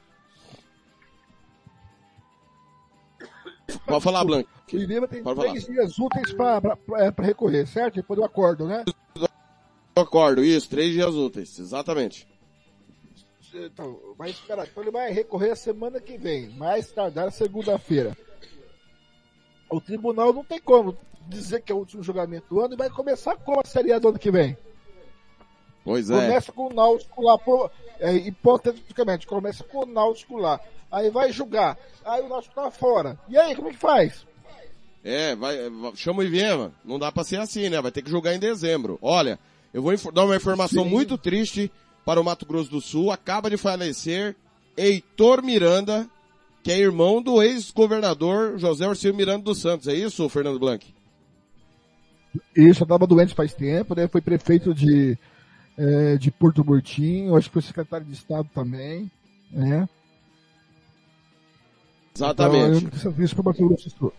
[3.86, 4.48] Pode falar, Blanco.
[4.72, 6.78] O IVEMA tem Pode três dias úteis para
[7.18, 7.96] recorrer, certo?
[7.96, 8.84] Depois do acordo, né?
[9.94, 12.26] Concordo, isso, três dias úteis, exatamente.
[13.54, 14.66] Então, vai esperar.
[14.66, 18.16] Então ele vai recorrer a semana que vem, mais tardar segunda-feira.
[19.70, 20.96] O tribunal não tem como
[21.28, 23.98] dizer que é o último julgamento do ano e vai começar com a Série A
[23.98, 24.56] do ano que vem.
[25.84, 26.14] Pois é.
[26.14, 27.70] Começa com o Náutico lá, pro-
[28.00, 30.58] é, hipoteticamente, começa com o Náutico lá.
[30.90, 31.76] Aí vai julgar.
[32.04, 33.18] Aí o Náutico tá fora.
[33.28, 34.26] E aí, como é que faz?
[35.04, 35.56] É, vai,
[35.94, 36.72] chama o Iviema.
[36.84, 37.80] Não dá pra ser assim, né?
[37.82, 38.98] Vai ter que jogar em dezembro.
[39.02, 39.38] Olha,
[39.74, 40.88] eu vou dar uma informação Sim.
[40.90, 41.70] muito triste
[42.04, 43.10] para o Mato Grosso do Sul.
[43.10, 44.34] Acaba de falecer
[44.76, 46.08] Heitor Miranda,
[46.62, 49.88] que é irmão do ex-governador José Orcil Miranda dos Santos.
[49.88, 50.86] É isso, Fernando Blanc?
[52.56, 54.08] Isso, já estava doente faz tempo, né?
[54.08, 55.16] Foi prefeito de,
[55.76, 59.10] é, de Porto Murtinho, acho que foi secretário de Estado também,
[59.50, 59.88] né?
[62.14, 62.86] Exatamente.
[62.86, 64.12] Então.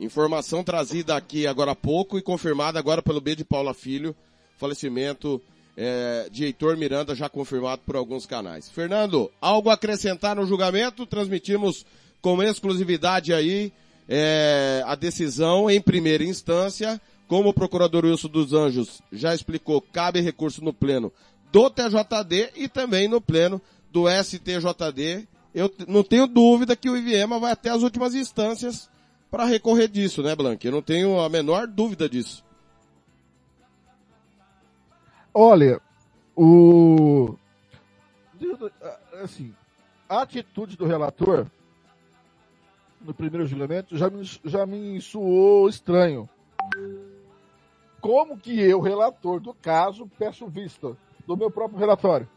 [0.00, 4.14] Informação trazida aqui agora há pouco e confirmada agora pelo B de Paula Filho.
[4.56, 5.40] Falecimento
[5.76, 8.68] é, de Heitor Miranda já confirmado por alguns canais.
[8.68, 11.06] Fernando, algo a acrescentar no julgamento?
[11.06, 11.84] Transmitimos
[12.22, 13.72] com exclusividade aí
[14.08, 17.00] é, a decisão em primeira instância.
[17.28, 21.12] Como o procurador Wilson dos Anjos já explicou, cabe recurso no pleno
[21.50, 25.26] do TJD e também no pleno do STJD.
[25.54, 28.88] Eu não tenho dúvida que o IVEMA vai até as últimas instâncias
[29.30, 30.64] para recorrer disso, né, Blanc?
[30.64, 32.44] Eu não tenho a menor dúvida disso.
[35.32, 35.80] Olha,
[36.34, 37.36] o
[39.22, 39.54] assim,
[40.08, 41.46] a atitude do relator
[43.00, 46.28] no primeiro julgamento já me, já me soou estranho.
[48.06, 50.96] Como que eu, relator do caso, peço vista
[51.26, 52.28] do meu próprio relatório?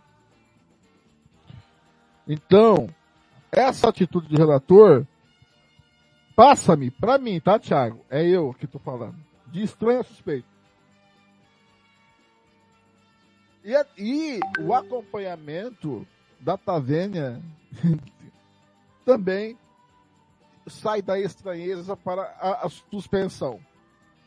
[2.28, 2.90] Então,
[3.52, 5.06] essa atitude do relator
[6.36, 8.04] passa-me, para mim, tá, Thiago?
[8.10, 9.16] É eu que tô falando.
[9.46, 10.48] De estranho a suspeito.
[13.64, 16.04] E, e o acompanhamento
[16.40, 17.40] da Tavênia
[19.06, 19.56] também
[20.66, 23.60] sai da estranheza para a, a suspensão.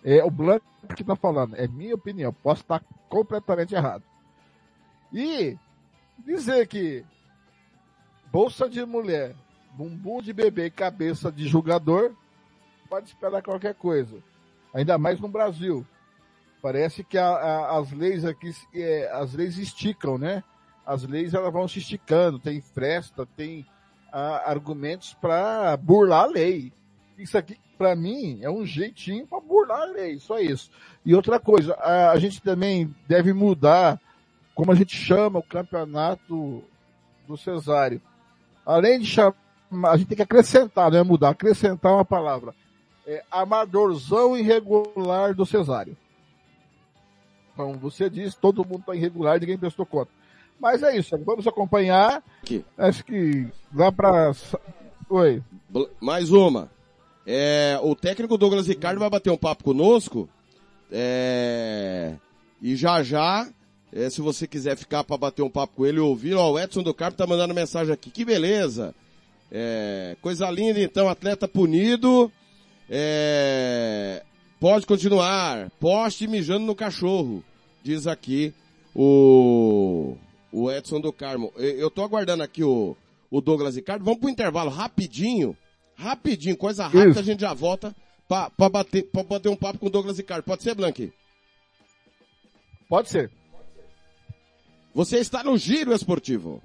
[0.05, 0.65] É o Blanco
[0.97, 4.03] que está falando, é minha opinião, posso estar completamente errado.
[5.13, 5.57] E
[6.19, 7.05] dizer que
[8.33, 9.35] bolsa de mulher,
[9.75, 12.13] bumbum de bebê e cabeça de julgador,
[12.89, 14.23] pode esperar qualquer coisa.
[14.75, 15.87] Ainda mais no Brasil.
[16.61, 20.43] Parece que a, a, as leis aqui, é, as leis esticam, né?
[20.85, 23.67] As leis elas vão se esticando, tem fresta, tem
[24.13, 26.73] a, argumentos para burlar a lei.
[27.19, 30.71] Isso aqui, para mim, é um jeitinho para burlar a lei, só isso.
[31.05, 34.01] E outra coisa, a, a gente também deve mudar
[34.55, 36.63] como a gente chama o campeonato
[37.27, 38.01] do Cesário.
[38.65, 39.35] Além de chamar,
[39.91, 42.55] a gente tem que acrescentar, não é mudar, acrescentar uma palavra.
[43.05, 45.97] É amadorzão irregular do Cesário.
[47.53, 50.13] Então, você diz, todo mundo está irregular, ninguém prestou conta.
[50.61, 52.23] Mas é isso, vamos acompanhar.
[52.45, 52.65] Aqui.
[52.79, 54.31] Acho que dá para.
[55.11, 55.43] Oi.
[56.01, 56.71] Mais uma.
[57.27, 60.29] É, o técnico Douglas Ricardo vai bater um papo conosco.
[60.91, 62.15] É,
[62.61, 63.49] e já já,
[63.93, 66.83] é, se você quiser ficar para bater um papo com ele ouvir, ó, o Edson
[66.83, 68.11] do Carmo tá mandando mensagem aqui.
[68.11, 68.95] Que beleza!
[69.51, 72.33] É, coisa linda então, atleta punido.
[72.89, 74.23] É,
[74.59, 75.71] pode continuar.
[75.79, 77.45] Poste mijando no cachorro.
[77.83, 78.55] Diz aqui
[78.95, 80.17] o
[80.53, 81.53] o Edson do Carmo.
[81.57, 82.97] Eu tô aguardando aqui o,
[83.31, 84.05] o Douglas Ricardo.
[84.05, 85.57] Vamos pro intervalo rapidinho.
[85.97, 87.21] Rapidinho, coisa rápida, Isso.
[87.21, 87.95] a gente já volta
[88.29, 90.45] pra, pra, bater, pra bater um papo com o Douglas Ricardo.
[90.45, 91.13] Pode ser, Blanqui?
[92.89, 93.31] Pode ser.
[94.95, 96.63] Você está no Giro Esportivo.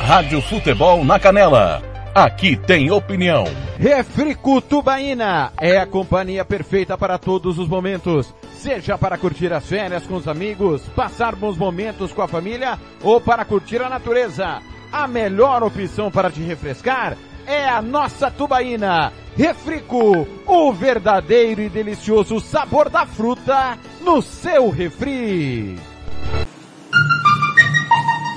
[0.00, 3.44] Rádio Futebol na Canela Aqui tem opinião.
[3.78, 8.34] Refrico Tubaína é a companhia perfeita para todos os momentos.
[8.62, 13.20] Seja para curtir as férias com os amigos, passar bons momentos com a família ou
[13.20, 14.62] para curtir a natureza.
[14.92, 19.12] A melhor opção para te refrescar é a nossa tubaína.
[19.36, 25.76] Refrico, o verdadeiro e delicioso sabor da fruta no seu refri.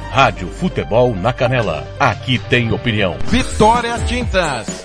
[0.09, 1.87] Rádio Futebol na Canela.
[1.99, 3.15] Aqui tem opinião.
[3.27, 4.84] Vitória Tintas.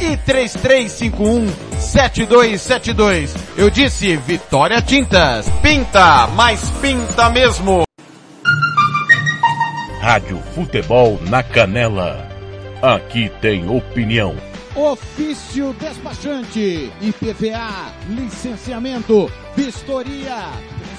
[0.00, 1.46] e 3351
[1.78, 3.34] 7272.
[3.56, 5.48] Eu disse Vitória Tintas.
[5.62, 7.84] Pinta, mas pinta mesmo.
[10.00, 12.28] Rádio Futebol na Canela.
[12.82, 14.36] Aqui tem opinião.
[14.76, 20.50] Ofício despachante, IPVA, licenciamento, vistoria,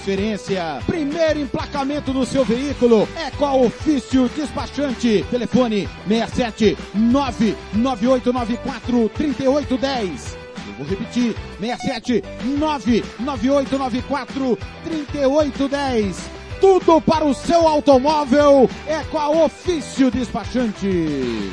[0.06, 5.26] transferência, primeiro emplacamento do seu veículo é com a Ofício Despachante.
[5.32, 10.38] Telefone 67 99894 3810.
[10.68, 12.24] Eu vou repetir, 67
[12.58, 16.30] 99894 3810.
[16.62, 21.50] Tudo para o seu automóvel é com a Ofício Despachante.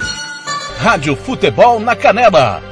[0.78, 2.71] Rádio Futebol na Canela.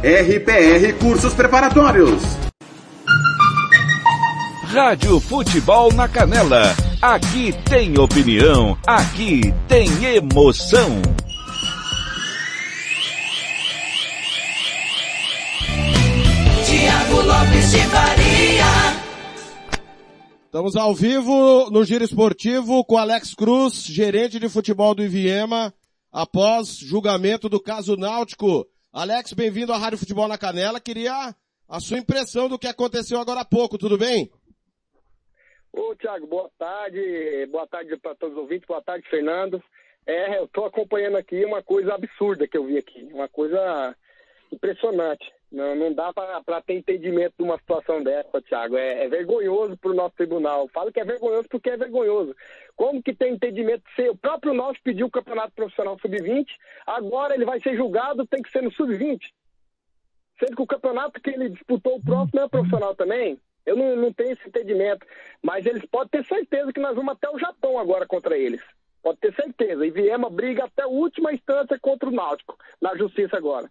[0.00, 2.22] RPR Cursos Preparatórios.
[4.62, 6.72] Rádio Futebol na Canela.
[7.02, 8.78] Aqui tem opinião.
[8.86, 11.02] Aqui tem emoção.
[16.64, 19.02] Tiago Lopes de Faria.
[20.46, 25.74] Estamos ao vivo no Giro Esportivo com Alex Cruz, gerente de futebol do Iviema,
[26.12, 28.64] após julgamento do caso Náutico.
[29.00, 30.80] Alex, bem-vindo à Rádio Futebol na Canela.
[30.80, 31.32] Queria
[31.68, 34.28] a sua impressão do que aconteceu agora há pouco, tudo bem?
[35.72, 37.46] Ô, Tiago, boa tarde.
[37.46, 38.66] Boa tarde para todos os ouvintes.
[38.66, 39.62] Boa tarde, Fernando.
[40.04, 43.08] É, eu estou acompanhando aqui uma coisa absurda que eu vi aqui.
[43.12, 43.94] Uma coisa
[44.50, 45.32] impressionante.
[45.50, 48.76] Não, não dá para ter entendimento de uma situação dessa, Tiago.
[48.76, 50.68] É, é vergonhoso para o nosso tribunal.
[50.68, 52.36] Falo que é vergonhoso porque é vergonhoso.
[52.76, 56.46] Como que tem entendimento se o próprio nosso pediu o campeonato profissional sub-20,
[56.86, 59.20] agora ele vai ser julgado, tem que ser no sub-20.
[60.38, 63.40] Sendo que o campeonato que ele disputou o próximo é profissional também.
[63.64, 65.06] Eu não, não tenho esse entendimento.
[65.42, 68.62] Mas eles podem ter certeza que nós vamos até o Japão agora contra eles.
[69.02, 69.86] Pode ter certeza.
[69.86, 73.70] E Viema briga até a última instância contra o Náutico, na justiça agora.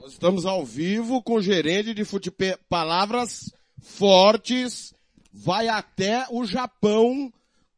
[0.00, 2.56] Nós estamos ao vivo com o gerente de futebol.
[2.68, 4.94] Palavras fortes.
[5.32, 7.30] Vai até o Japão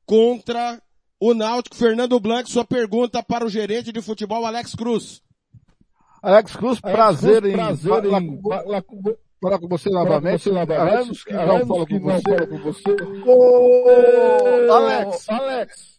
[0.06, 0.80] contra
[1.18, 1.74] o Náutico.
[1.74, 5.20] Fernando Blanc, sua pergunta para o gerente de futebol, Alex Cruz.
[6.22, 8.50] Alex Cruz, prazer Cruz, em prazer falar em com-
[9.40, 10.42] falar com- você novamente.
[10.42, 10.94] você novamente.
[10.96, 12.36] Anos que não falo que com não você.
[12.36, 12.96] falo com você.
[13.26, 15.97] Ô, Alex, Alex,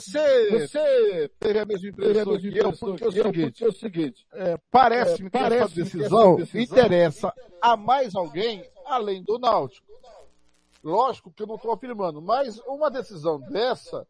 [0.00, 4.26] você, você teve a mesma impressão que eu, porque é eu, porque é o seguinte,
[4.32, 9.22] é, parece-me é, que essa parece-me que decisão essa decisão interessa a mais alguém além
[9.22, 9.86] do Náutico.
[10.82, 14.06] Lógico que eu não estou afirmando, mas uma decisão dessa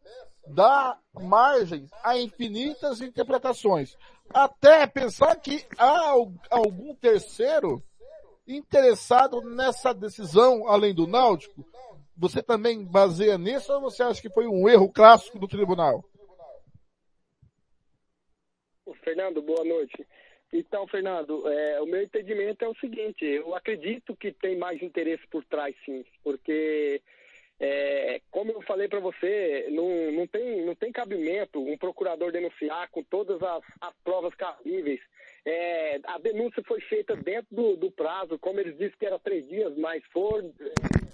[0.47, 3.97] dá margem a infinitas interpretações.
[4.33, 7.81] Até pensar que há al- algum terceiro
[8.47, 11.65] interessado nessa decisão além do Náutico.
[12.17, 16.05] Você também baseia nisso ou você acha que foi um erro clássico do tribunal?
[19.05, 20.07] Fernando, boa noite.
[20.53, 25.27] Então, Fernando, é, o meu entendimento é o seguinte, eu acredito que tem mais interesse
[25.29, 27.03] por trás, sim, porque,
[27.59, 32.89] é, como eu falei para você, não, não, tem, não tem cabimento um procurador denunciar
[32.91, 35.01] com todas as, as provas cabíveis.
[35.45, 39.47] É, a denúncia foi feita dentro do, do prazo, como eles disseram que era três
[39.49, 41.05] dias, mas é,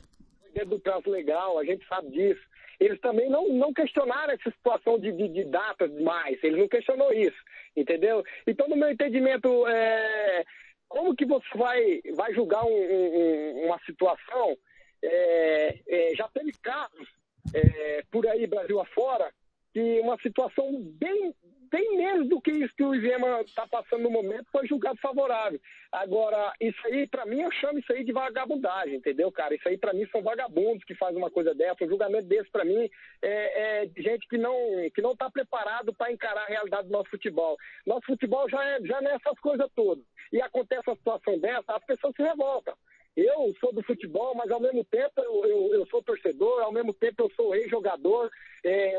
[0.52, 2.40] dentro do prazo legal, a gente sabe disso.
[2.78, 7.12] Eles também não, não questionaram essa situação de, de, de datas mais, eles não questionou
[7.12, 7.36] isso,
[7.76, 8.24] entendeu?
[8.46, 10.44] Então, no meu entendimento, é,
[10.88, 14.56] como que você vai, vai julgar um- um- uma situação?
[15.02, 17.08] é, é, já teve casos
[17.54, 19.32] é, por aí, Brasil afora,
[19.72, 21.34] que uma situação bem,
[21.70, 25.60] bem menos do que isso que o Ivema está passando no momento foi julgado favorável.
[25.92, 29.54] Agora, isso aí, para mim, eu chamo isso aí de vagabundagem, entendeu, cara?
[29.54, 31.84] Isso aí, para mim, são vagabundos que fazem uma coisa dessa.
[31.84, 32.88] Um julgamento desse, para mim,
[33.22, 34.54] é, é gente que não
[34.94, 37.56] que não está preparado para encarar a realidade do nosso futebol.
[37.86, 40.04] Nosso futebol já, é, já não é essas coisas todas.
[40.32, 42.74] E acontece uma situação dessa, as pessoas se revoltam.
[43.16, 46.94] Eu sou do futebol, mas ao mesmo tempo eu, eu, eu sou torcedor, ao mesmo
[46.94, 48.30] tempo eu sou ex-jogador.
[48.64, 48.94] É,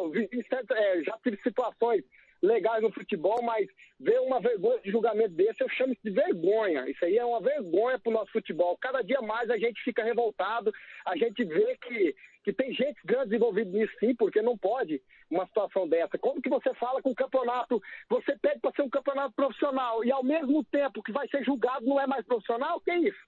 [0.50, 2.04] certa- é, já tive situações
[2.42, 3.68] legais no futebol, mas
[4.00, 6.90] ver uma vergonha de julgamento desse, eu chamo isso de vergonha.
[6.90, 8.78] Isso aí é uma vergonha para o nosso futebol.
[8.78, 10.74] Cada dia mais a gente fica revoltado,
[11.06, 15.46] a gente vê que, que tem gente grande envolvida nisso sim, porque não pode uma
[15.46, 16.18] situação dessa.
[16.18, 20.12] Como que você fala com o campeonato, você pede para ser um campeonato profissional e
[20.12, 22.82] ao mesmo tempo que vai ser julgado não é mais profissional?
[22.82, 23.20] Que isso?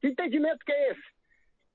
[0.00, 1.14] Que entendimento que é esse?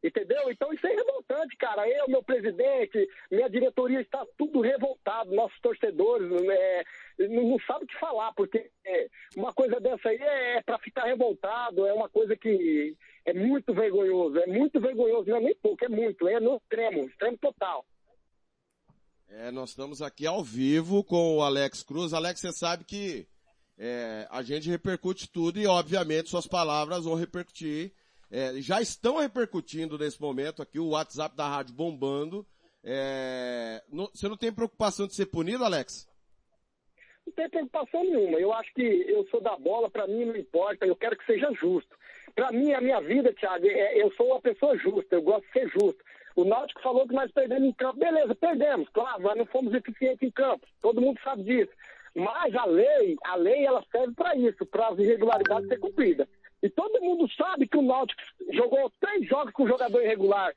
[0.02, 0.50] Entendeu?
[0.50, 1.88] Então isso é revoltante, cara.
[1.90, 6.84] Eu, meu presidente, minha diretoria está tudo revoltado, nossos torcedores é,
[7.28, 11.04] não, não sabem o que falar, porque é, uma coisa dessa aí é, para ficar
[11.04, 12.96] revoltado, é uma coisa que
[13.26, 17.02] é muito vergonhoso, é muito vergonhoso, não é nem pouco, é muito, é no extremo,
[17.06, 17.86] extremo total.
[19.28, 22.14] É, nós estamos aqui ao vivo com o Alex Cruz.
[22.14, 23.28] Alex, você sabe que
[23.78, 27.94] é, a gente repercute tudo e, obviamente, suas palavras vão repercutir.
[28.32, 32.46] É, já estão repercutindo nesse momento aqui, o WhatsApp da rádio bombando.
[32.84, 36.08] É, não- você não tem preocupação de ser punido, Alex?
[37.26, 38.40] Não tem preocupação nenhuma.
[38.40, 41.52] Eu acho que eu sou da bola, pra mim não importa, eu quero que seja
[41.54, 41.98] justo.
[42.36, 45.52] Pra mim, a minha vida, Thiago, é, eu sou uma pessoa justa, eu gosto de
[45.52, 46.04] ser justo.
[46.36, 48.00] O Náutico falou que nós perdemos em campo.
[48.00, 50.66] Beleza, perdemos, claro, nós não fomos eficientes em campo.
[50.82, 51.72] Todo mundo sabe disso.
[52.16, 56.28] Mas a lei, a lei ela serve para isso, para as irregularidades ser cumpridas.
[56.62, 58.22] E todo mundo sabe que o Náutico
[58.52, 60.54] jogou três jogos com jogador irregular.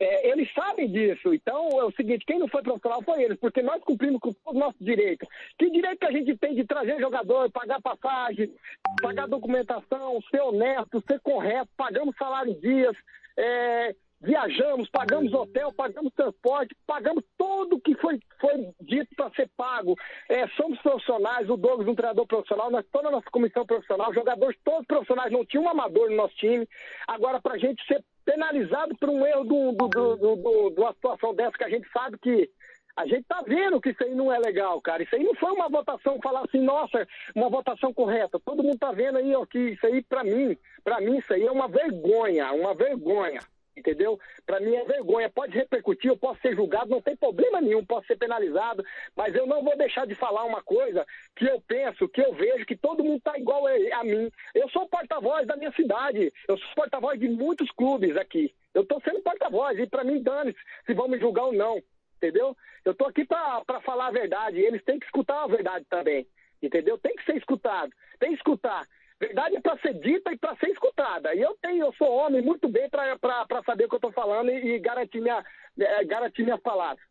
[0.00, 1.32] É, eles sabem disso.
[1.32, 4.54] Então é o seguinte, quem não foi profissional foi eles, porque nós cumprimos com os
[4.54, 5.28] nossos direitos.
[5.58, 8.52] Que direito que a gente tem de trazer jogador, pagar passagem,
[9.00, 12.96] pagar documentação, ser honesto, ser correto, pagamos salário em dias,
[13.36, 13.94] é,
[14.24, 19.94] viajamos, pagamos hotel, pagamos transporte, pagamos tudo que foi, foi dito para ser pago.
[20.28, 24.58] É, somos profissionais, o Douglas, um treinador profissional, nós, toda a nossa comissão profissional, jogadores
[24.64, 26.66] todos profissionais, não tinha um amador no nosso time.
[27.06, 30.92] Agora, para a gente ser penalizado por um erro do, do, do, do- de uma
[30.94, 32.50] situação dessa que a gente sabe que
[32.96, 35.02] a gente tá vendo que isso aí não é legal, cara.
[35.02, 38.40] Isso aí não foi uma votação falar assim, nossa, uma votação correta.
[38.42, 41.42] Todo mundo tá vendo aí, ó, que isso aí pra mim, pra mim isso aí
[41.44, 43.40] é uma vergonha, uma vergonha.
[43.76, 44.18] Entendeu?
[44.46, 45.28] Pra mim é vergonha.
[45.28, 48.84] Pode repercutir, eu posso ser julgado, não tem problema nenhum, posso ser penalizado,
[49.16, 52.66] mas eu não vou deixar de falar uma coisa que eu penso, que eu vejo,
[52.66, 54.30] que todo mundo tá igual a, mim.
[54.54, 58.54] Eu sou porta-voz da minha cidade, eu sou porta-voz de muitos clubes aqui.
[58.72, 60.54] Eu tô sendo porta-voz, e pra mim, dane
[60.86, 61.82] se vão me julgar ou não
[62.24, 62.56] entendeu?
[62.84, 66.26] Eu tô aqui pra falar a verdade, eles têm que escutar a verdade também,
[66.62, 66.96] entendeu?
[66.98, 68.86] Tem que ser escutado, tem que escutar.
[69.20, 71.34] Verdade é pra ser dita e pra ser escutada.
[71.34, 74.50] E eu tenho, eu sou homem muito bem pra saber o que eu tô falando
[74.50, 75.44] e, e garantir, minha,
[75.78, 77.04] eh, garantir minhas palavras.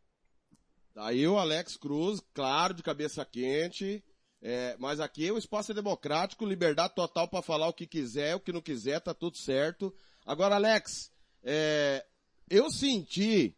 [0.96, 4.04] Aí o Alex Cruz, claro, de cabeça quente.
[4.42, 8.40] é, mas aqui o espaço é democrático, liberdade total para falar o que quiser, o
[8.40, 9.94] que não quiser, tá tudo certo.
[10.26, 11.12] Agora, Alex,
[11.44, 12.06] é,
[12.50, 13.58] eu senti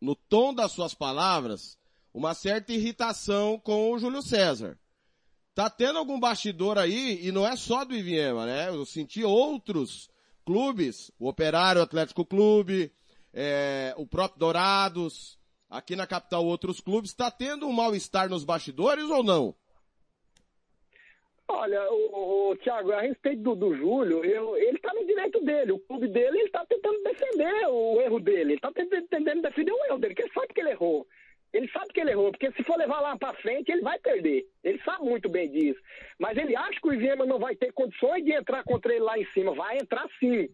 [0.00, 1.78] no tom das suas palavras
[2.12, 4.78] uma certa irritação com o Júlio César.
[5.54, 8.68] Tá tendo algum bastidor aí, e não é só do Iviema, né?
[8.68, 10.08] Eu senti outros
[10.46, 12.90] clubes, o Operário Atlético Clube,
[13.34, 15.38] é, o próprio Dourados,
[15.68, 19.54] aqui na capital outros clubes, está tendo um mal-estar nos bastidores ou não?
[21.48, 25.72] Olha, o, o Thiago, a respeito do, do Júlio, eu- ele tá no direito dele.
[25.72, 28.52] O clube dele, ele tá tentando defender o erro dele.
[28.52, 31.06] Ele tá tentando, tentando defender o erro dele, porque ele sabe que ele errou.
[31.52, 34.46] Ele sabe que ele errou, porque se for levar lá pra frente, ele vai perder.
[34.64, 35.80] Ele sabe muito bem disso.
[36.18, 39.18] Mas ele acha que o Iviema não vai ter condições de entrar contra ele lá
[39.18, 39.54] em cima.
[39.54, 40.48] Vai entrar sim.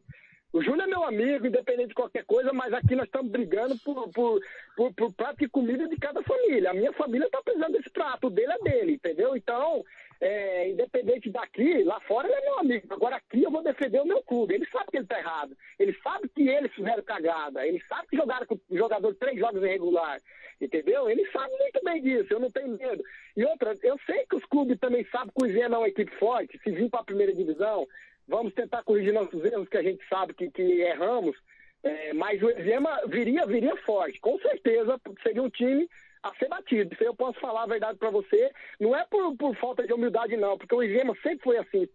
[0.52, 4.08] O Júlio é meu amigo, independente de qualquer coisa, mas aqui nós estamos brigando por,
[4.10, 4.40] por,
[4.74, 6.70] por, por prato de comida de cada família.
[6.70, 9.36] A minha família está precisando desse prato, o dele é dele, entendeu?
[9.36, 9.84] Então,
[10.20, 12.86] é, independente daqui, lá fora ele é meu amigo.
[12.90, 14.54] Agora aqui eu vou defender o meu clube.
[14.54, 15.56] Ele sabe que ele está errado.
[15.78, 17.66] Ele sabe que eles fizeram cagada.
[17.66, 20.20] Ele sabe que jogaram com o jogador três jogos irregular.
[20.60, 21.08] Entendeu?
[21.08, 23.02] Ele sabe muito bem disso, eu não tenho medo.
[23.36, 26.10] E outra, eu sei que os clubes também sabem que o Iviema é uma equipe
[26.16, 26.58] forte.
[26.58, 27.86] Se vir para a primeira divisão,
[28.26, 31.36] vamos tentar corrigir nossos erros que a gente sabe que, que erramos.
[31.84, 34.18] É, mas o Iviema viria, viria forte.
[34.18, 35.88] Com certeza seria um time
[36.22, 36.92] a ser batido.
[36.92, 38.50] Isso aí eu posso falar a verdade para você.
[38.80, 41.88] Não é por, por falta de humildade, não, porque o Iviema sempre foi assim.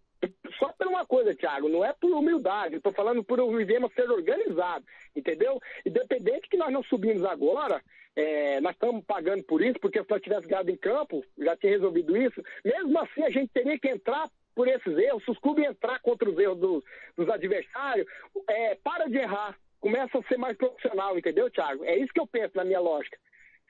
[0.58, 3.92] Só por uma coisa, Thiago, não é por humildade, eu tô falando por o Iviema
[3.94, 5.60] ser organizado, entendeu?
[5.86, 7.82] Independente que nós não subimos agora,
[8.16, 11.74] é, nós estamos pagando por isso, porque se nós tivéssemos ganhado em campo, já tinha
[11.74, 12.42] resolvido isso.
[12.64, 16.30] Mesmo assim, a gente teria que entrar por esses erros, se os clubes entrar contra
[16.30, 16.84] os erros dos,
[17.18, 18.08] dos adversários,
[18.48, 21.84] é, para de errar, começa a ser mais profissional, entendeu, Thiago?
[21.84, 23.18] É isso que eu penso na minha lógica.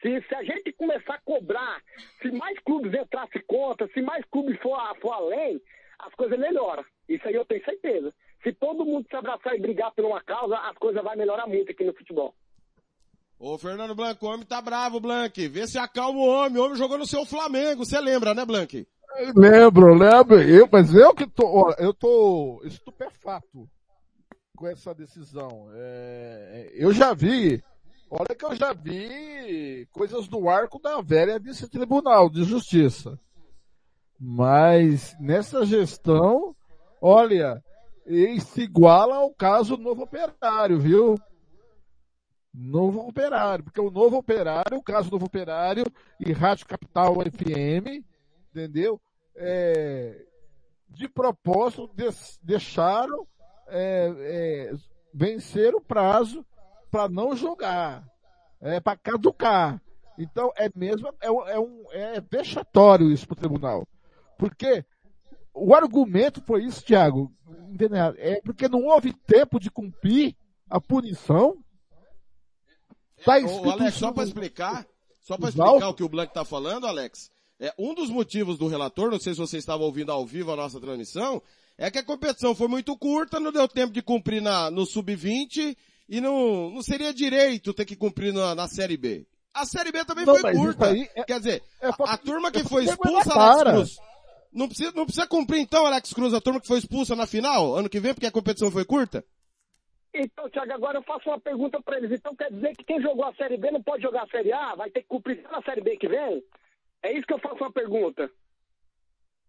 [0.04, 1.82] Se, se a gente começar a cobrar,
[2.22, 5.60] se mais clubes entrassem contra, se mais clubes for, for além,
[6.00, 6.84] as coisas melhoram.
[7.08, 8.14] Isso aí eu tenho certeza.
[8.44, 11.72] Se todo mundo se abraçar e brigar por uma causa, as coisas vão melhorar muito
[11.72, 12.36] aqui no futebol.
[13.40, 15.48] Ô, Fernando Blanco, o homem tá bravo, Blank.
[15.48, 16.60] Vê se acalma o homem.
[16.60, 17.86] O homem jogou no seu Flamengo.
[17.86, 18.86] Você lembra, né, Blank?
[19.36, 20.42] Lembro, lembro.
[20.42, 23.70] Eu, mas eu que tô, ó, eu tô estupefato
[24.58, 25.70] com essa decisão.
[25.74, 27.64] É, eu já vi,
[28.20, 33.20] olha que eu já vi coisas do arco da velha desse tribunal de justiça.
[34.20, 36.56] Mas nessa gestão,
[37.02, 37.62] olha,
[38.06, 41.16] ele se iguala ao caso Novo Operário, viu?
[42.54, 45.84] Novo Operário, porque o Novo Operário, o caso Novo Operário
[46.20, 48.06] e Rádio Capital FM,
[48.52, 49.02] entendeu?
[49.36, 50.24] É,
[50.88, 53.26] de propósito des- deixaram
[53.68, 54.74] é, é,
[55.12, 56.46] vencer o prazo
[56.94, 58.08] para não jogar,
[58.62, 59.82] é, para caducar.
[60.16, 63.88] Então é mesmo é, é um é vexatório isso para o tribunal,
[64.38, 64.86] porque
[65.56, 67.34] o argumento foi isso, Thiago,
[67.68, 68.14] entendeu?
[68.20, 70.36] é porque não houve tempo de cumprir
[70.70, 71.58] a punição.
[73.26, 74.86] Tá Ô, Alex, só para explicar,
[75.20, 78.68] só para explicar o que o Blanc está falando, Alex, é, um dos motivos do
[78.68, 81.42] relator, não sei se você estava ouvindo ao vivo a nossa transmissão,
[81.76, 85.76] é que a competição foi muito curta, não deu tempo de cumprir na, no sub-20
[86.08, 89.26] e não, não seria direito ter que cumprir na, na Série B.
[89.54, 90.98] A Série B também não, foi curta.
[90.98, 93.98] É, Quer dizer, é, a, a, turma que foi expulsa, Alex Cruz,
[94.52, 97.76] não precisa, não precisa cumprir então, Alex Cruz, a turma que foi expulsa na final,
[97.76, 99.24] ano que vem, porque a competição foi curta?
[100.14, 102.12] Então, Thiago, agora eu faço uma pergunta para eles.
[102.12, 104.76] Então quer dizer que quem jogou a Série B não pode jogar a Série A?
[104.76, 106.44] Vai ter que cumprir na Série B que vem?
[107.02, 108.30] É isso que eu faço uma pergunta.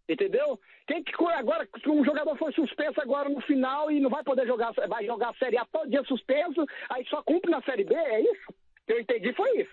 [0.08, 0.60] Entendeu?
[0.86, 4.46] Quem que agora, se um jogador foi suspenso agora no final e não vai poder
[4.46, 7.94] jogar, vai jogar a Série A todo dia suspenso, aí só cumpre na Série B,
[7.94, 8.50] é isso?
[8.50, 9.72] O que eu entendi foi isso.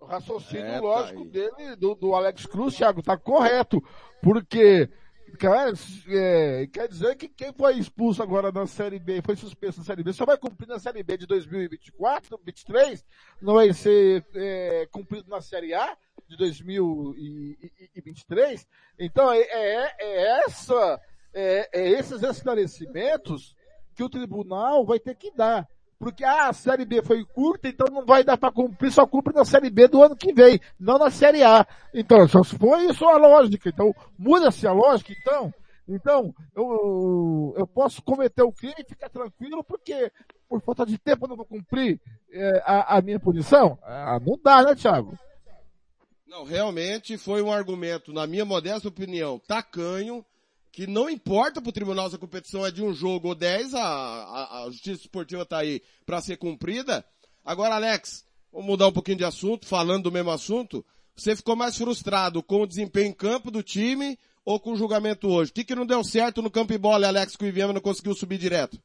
[0.00, 3.82] O raciocínio é, tá lógico tá dele, do, do Alex Cruz, Thiago, tá correto.
[4.22, 4.88] Porque
[5.36, 5.72] Cara,
[6.08, 10.02] é, quer dizer que quem foi expulso agora na Série B, foi suspenso na Série
[10.02, 13.04] B, só vai cumprir na Série B de 2024, 2023,
[13.40, 15.96] não vai ser é, cumprido na Série A
[16.28, 18.66] de 2023.
[18.98, 21.00] Então, é, é, é essa,
[21.34, 23.54] é, é esses esclarecimentos
[23.94, 25.68] que o tribunal vai ter que dar
[25.98, 29.34] porque ah, a Série B foi curta, então não vai dar para cumprir, só cumpre
[29.34, 31.66] na Série B do ano que vem, não na Série A.
[31.92, 33.68] Então, só foi isso a lógica.
[33.68, 35.52] Então, muda-se a lógica, então.
[35.88, 40.12] Então, eu, eu posso cometer o crime e ficar tranquilo, porque
[40.48, 42.00] por falta de tempo eu não vou cumprir
[42.30, 43.78] é, a, a, minha punição?
[43.82, 45.18] Ah, não dá, né, Thiago?
[46.26, 50.24] Não, realmente foi um argumento, na minha modesta opinião, tacanho,
[50.72, 53.74] que não importa para o tribunal se a competição é de um jogo ou dez,
[53.74, 57.04] a, a, a justiça esportiva está aí para ser cumprida.
[57.44, 60.84] Agora, Alex, vamos mudar um pouquinho de assunto, falando do mesmo assunto.
[61.16, 65.28] Você ficou mais frustrado com o desempenho em campo do time ou com o julgamento
[65.28, 65.50] hoje?
[65.50, 67.80] O que, que não deu certo no campo e bola, Alex, que o Iviema não
[67.80, 68.78] conseguiu subir direto?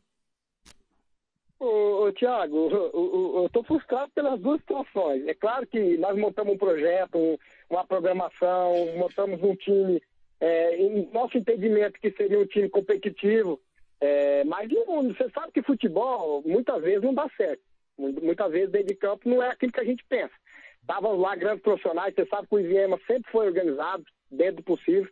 [1.59, 5.25] Ô, Tiago, eu estou frustrado pelas duas situações.
[5.27, 7.39] É claro que nós montamos um projeto,
[7.69, 10.01] uma programação, montamos um time
[10.43, 13.61] é, em nosso entendimento que seria um time competitivo,
[14.01, 17.61] é, mas não, você sabe que futebol muitas vezes não dá certo.
[17.97, 20.33] Muitas vezes dentro de campo não é aquilo que a gente pensa.
[20.81, 25.09] Estavam lá grandes profissionais, você sabe que o Iviema sempre foi organizado, dentro do possível.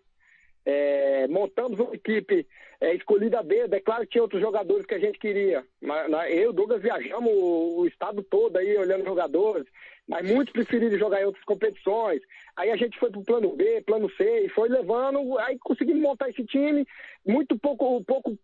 [0.65, 2.47] É, montamos uma equipe
[2.79, 3.73] é, escolhida a dedo.
[3.73, 5.65] É claro que tinha outros jogadores que a gente queria.
[5.81, 9.65] Mas, eu e o Douglas viajamos o, o, estado todo aí olhando jogadores,
[10.07, 12.21] mas muitos preferiram jogar em outras competições.
[12.55, 16.29] Aí a gente foi pro plano B, plano C, e foi levando, aí conseguimos montar
[16.29, 16.85] esse time,
[17.25, 18.38] muito pouco, pouco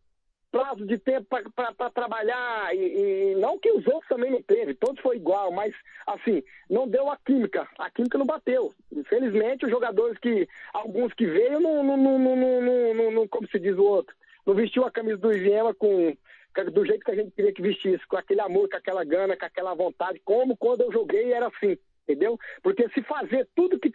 [0.58, 5.00] prazo de tempo para trabalhar, e, e, não que os outros também não teve, todos
[5.02, 5.72] foi igual, mas
[6.08, 8.74] assim, não deu a química, a química não bateu.
[8.92, 13.60] Infelizmente, os jogadores que, alguns que veio, não, não, não, não, não, não, como se
[13.60, 14.16] diz o outro,
[14.48, 16.18] não vestiu a camisa do Iviema com,
[16.74, 19.46] do jeito que a gente queria que vestisse, com aquele amor, com aquela gana, com
[19.46, 21.78] aquela vontade, como quando eu joguei era assim
[22.08, 22.40] entendeu?
[22.64, 23.92] Porque se fazer tudo que,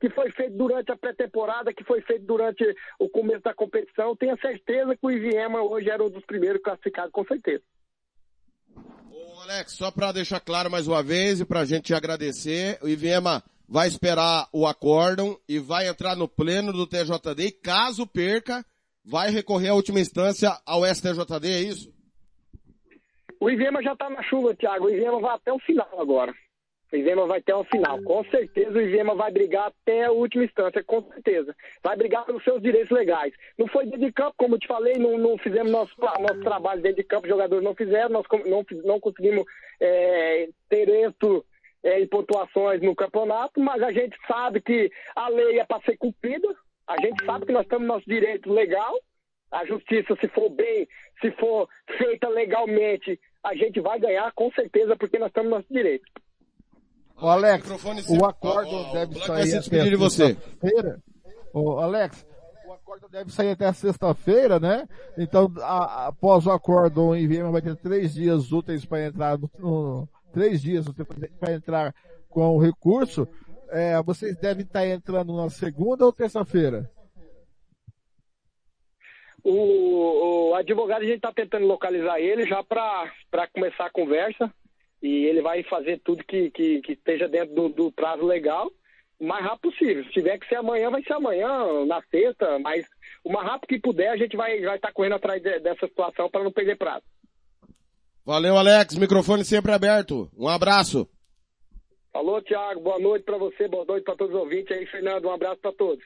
[0.00, 2.64] que foi feito durante a pré-temporada, que foi feito durante
[2.98, 7.10] o começo da competição, tenha certeza que o Iviema hoje era um dos primeiros classificados,
[7.10, 7.62] com certeza.
[9.10, 12.78] Ô Alex, só para deixar claro mais uma vez e para a gente te agradecer,
[12.80, 18.06] o Iviema vai esperar o acórdão e vai entrar no pleno do TJD e caso
[18.06, 18.64] perca,
[19.04, 21.98] vai recorrer à última instância ao STJD, é isso?
[23.40, 24.86] O Iviema já está na chuva, Thiago.
[24.86, 26.34] O Iviema vai até o final agora.
[26.92, 28.02] O Ivema vai ter um final.
[28.02, 31.54] Com certeza o Ivema vai brigar até a última instância, com certeza.
[31.82, 33.34] Vai brigar pelos seus direitos legais.
[33.58, 36.80] Não foi dentro de campo, como eu te falei, não, não fizemos nosso, nosso trabalho
[36.80, 39.44] dentro de campo, os jogadores não fizeram, nós não, não conseguimos
[39.80, 41.44] é, ter êxito
[41.82, 45.96] é, em pontuações no campeonato, mas a gente sabe que a lei é para ser
[45.98, 46.48] cumprida,
[46.86, 48.98] a gente sabe que nós temos nosso direito legal,
[49.50, 50.88] a justiça, se for bem,
[51.20, 56.04] se for feita legalmente, a gente vai ganhar com certeza, porque nós temos nosso direito.
[57.20, 57.68] Ô Alex,
[58.08, 61.02] o acórdão deve sair até sexta-feira.
[61.52, 62.24] Ô Alex,
[62.64, 64.86] o acórdão deve sair até sexta-feira, né?
[65.16, 69.50] Então, a, após o acórdão, o IVM vai ter três dias úteis para entrar no,
[69.58, 70.86] no três dias
[71.40, 71.94] para entrar
[72.28, 73.26] com o recurso.
[73.70, 76.88] É, vocês devem estar entrando na segunda ou terça-feira?
[79.42, 84.52] O, o, advogado, a gente está tentando localizar ele já para começar a conversa
[85.02, 88.70] e ele vai fazer tudo que, que, que esteja dentro do, do, prazo legal
[89.18, 90.04] o mais rápido possível.
[90.04, 92.86] Se tiver que ser amanhã, vai ser amanhã, na sexta, mas
[93.24, 96.30] o mais rápido que puder, a gente vai estar tá correndo atrás de, dessa situação
[96.30, 97.04] para não perder prazo.
[98.24, 98.94] Valeu, Alex.
[98.96, 100.30] Microfone sempre aberto.
[100.36, 101.08] Um abraço.
[102.12, 102.80] Alô, Thiago.
[102.80, 105.26] Boa noite para você, boa noite para todos os ouvintes aí, Fernando.
[105.26, 106.04] Um abraço para todos.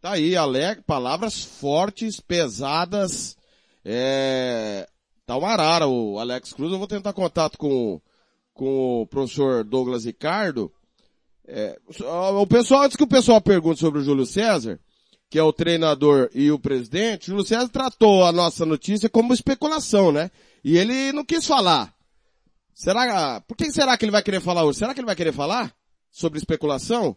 [0.00, 3.36] Tá aí, Alex, palavras fortes, pesadas,
[3.84, 4.86] é,
[5.26, 8.00] tá uma arara o Alex Cruz, eu vou tentar contato com,
[8.54, 10.72] com o professor Douglas Ricardo,
[11.48, 14.80] é, o pessoal, antes que o pessoal pergunte sobre o Júlio César,
[15.30, 19.32] que é o treinador e o presidente, o Júlio César tratou a nossa notícia como
[19.32, 20.30] especulação, né?
[20.64, 21.94] E ele não quis falar.
[22.74, 24.78] Será, por que será que ele vai querer falar hoje?
[24.78, 25.72] Será que ele vai querer falar
[26.10, 27.16] sobre especulação?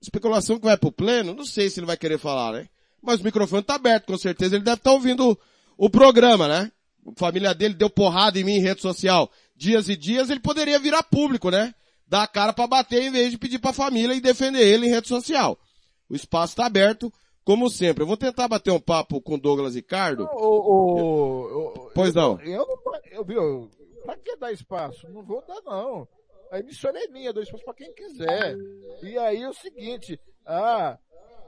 [0.00, 1.34] Especulação que vai pro pleno?
[1.34, 2.68] Não sei se ele vai querer falar, né?
[3.02, 6.46] Mas o microfone tá aberto, com certeza ele deve estar tá ouvindo o, o programa,
[6.46, 6.70] né?
[7.16, 11.02] Família dele deu porrada em mim em rede social dias e dias, ele poderia virar
[11.02, 11.74] público, né?
[12.06, 14.86] Dar a cara para bater em vez de pedir para a família e defender ele
[14.86, 15.58] em rede social.
[16.08, 17.12] O espaço está aberto,
[17.44, 18.02] como sempre.
[18.02, 20.26] Eu vou tentar bater um papo com Douglas Ricardo.
[21.94, 22.40] pois não.
[22.40, 22.66] Eu,
[23.12, 23.70] eu, eu,
[24.02, 25.06] pra que dar espaço?
[25.10, 26.08] Não vou dar não.
[26.50, 28.56] A emissora é minha, dou espaço para quem quiser.
[29.02, 30.98] E aí é o seguinte, ah,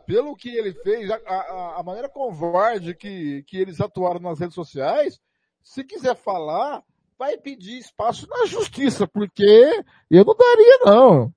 [0.06, 4.54] pelo que ele fez, a, a, a maneira covarde que, que eles atuaram nas redes
[4.54, 5.18] sociais,
[5.62, 6.82] se quiser falar,
[7.18, 11.34] vai pedir espaço na justiça, porque eu não daria não.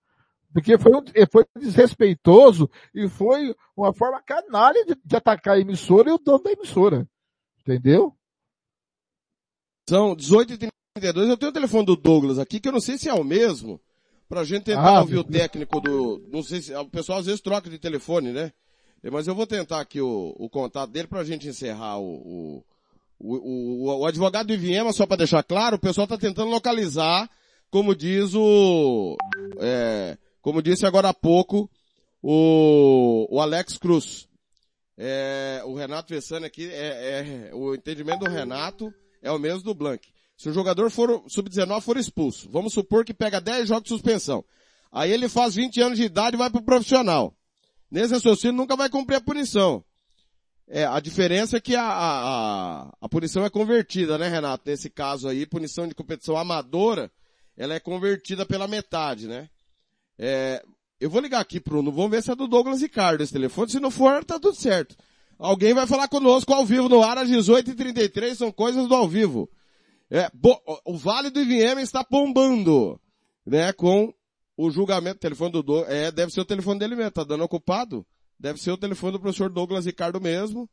[0.51, 6.09] Porque foi, um, foi desrespeitoso e foi uma forma canalha de, de atacar a emissora
[6.09, 7.07] e o dono da emissora.
[7.59, 8.15] Entendeu?
[9.89, 10.69] São 18h32.
[11.01, 13.81] Eu tenho o telefone do Douglas aqui, que eu não sei se é o mesmo,
[14.29, 17.41] pra gente tentar ah, ouvir o técnico do, não sei se, o pessoal às vezes
[17.41, 18.53] troca de telefone, né?
[19.11, 22.65] Mas eu vou tentar aqui o, o contato dele pra gente encerrar o, o,
[23.19, 27.29] o, o advogado do Iviema, só para deixar claro, o pessoal está tentando localizar,
[27.69, 29.15] como diz o,
[29.59, 31.69] é, como disse agora há pouco
[32.21, 34.27] o, o Alex Cruz.
[34.97, 39.73] É, o Renato Vessani aqui, é, é, o entendimento do Renato é o mesmo do
[39.73, 40.07] Blank.
[40.37, 44.43] Se o jogador for sub-19 for expulso, vamos supor que pega 10 jogos de suspensão.
[44.91, 47.33] Aí ele faz 20 anos de idade e vai pro profissional.
[47.89, 49.83] Nesse raciocínio nunca vai cumprir a punição.
[50.67, 54.63] É, a diferença é que a, a, a, punição é convertida, né, Renato?
[54.65, 57.11] Nesse caso aí, punição de competição amadora,
[57.55, 59.47] ela é convertida pela metade, né?
[60.17, 60.63] É,
[60.99, 63.79] eu vou ligar aqui pro, vamos ver se é do Douglas Ricardo esse telefone, se
[63.79, 64.95] não for, tá tudo certo.
[65.37, 69.49] Alguém vai falar conosco ao vivo no ar às 18h33, são coisas do ao vivo.
[70.09, 72.99] É, bo, o Vale do IVM está bombando,
[73.45, 74.13] né, com
[74.57, 78.05] o julgamento, telefone do Douglas, é, deve ser o telefone dele mesmo, tá dando ocupado.
[78.39, 80.69] Deve ser o telefone do professor Douglas Ricardo mesmo.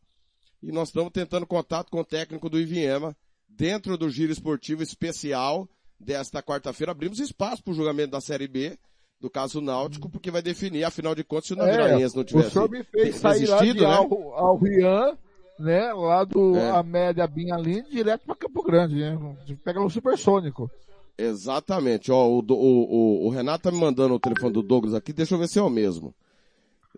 [0.62, 3.14] E nós estamos tentando contato com o técnico do IVM
[3.48, 5.68] dentro do giro esportivo especial
[5.98, 6.92] desta quarta-feira.
[6.92, 8.78] Abrimos espaço para o julgamento da Série B
[9.22, 12.48] do caso Náutico, porque vai definir, afinal de contas, se o Naviraense é, não tivesse
[12.48, 13.86] O senhor me fez sair lá de né?
[13.86, 15.16] Al, Al Rian,
[15.60, 16.70] né, lá do é.
[16.70, 19.36] Amélia Binhalim, direto para Campo Grande, né?
[19.64, 20.68] Pega no supersônico.
[21.16, 25.12] Exatamente, ó, o, o, o, o, Renato tá me mandando o telefone do Douglas aqui,
[25.12, 26.12] deixa eu ver se é o mesmo.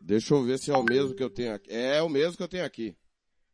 [0.00, 1.70] Deixa eu ver se é o mesmo que eu tenho aqui.
[1.72, 2.96] É o mesmo que eu tenho aqui.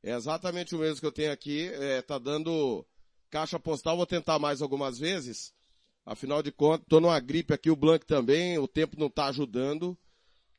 [0.02, 2.86] É exatamente o mesmo que eu tenho aqui, é, tá dando
[3.30, 5.52] caixa postal, vou tentar mais algumas vezes.
[6.04, 9.96] Afinal de contas, tô numa gripe aqui, o Blank também, o tempo não tá ajudando.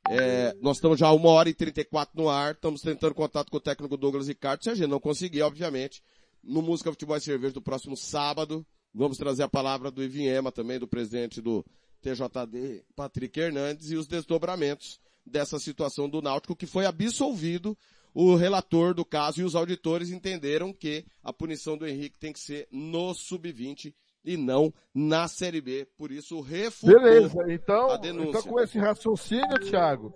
[0.10, 3.62] É, nós estamos já uma hora e 34 no ar, estamos tentando contato com o
[3.62, 4.64] técnico Douglas Ricardo.
[4.64, 6.04] Se a gente não conseguir, obviamente,
[6.44, 10.80] no Música Futebol e Cerveja do próximo sábado, vamos trazer a palavra do Ivinhema também,
[10.80, 11.66] do presidente do
[12.02, 17.78] TJD, Patrick Hernandes, e os desdobramentos dessa situação do Náutico, que foi absolvido.
[18.14, 22.40] O relator do caso e os auditores entenderam que a punição do Henrique tem que
[22.40, 23.94] ser no sub-20
[24.24, 25.88] e não na Série B.
[25.98, 28.40] Por isso, refutou Beleza, então, a denúncia.
[28.40, 30.14] Então, com esse raciocínio, Thiago,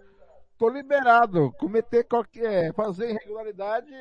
[0.57, 1.51] tô liberado.
[1.57, 3.91] Cometer qualquer, fazer irregularidade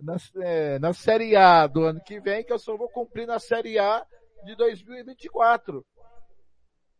[0.00, 3.38] na, é, na Série A do ano que vem, que eu só vou cumprir na
[3.38, 4.04] Série A
[4.44, 5.84] de 2024.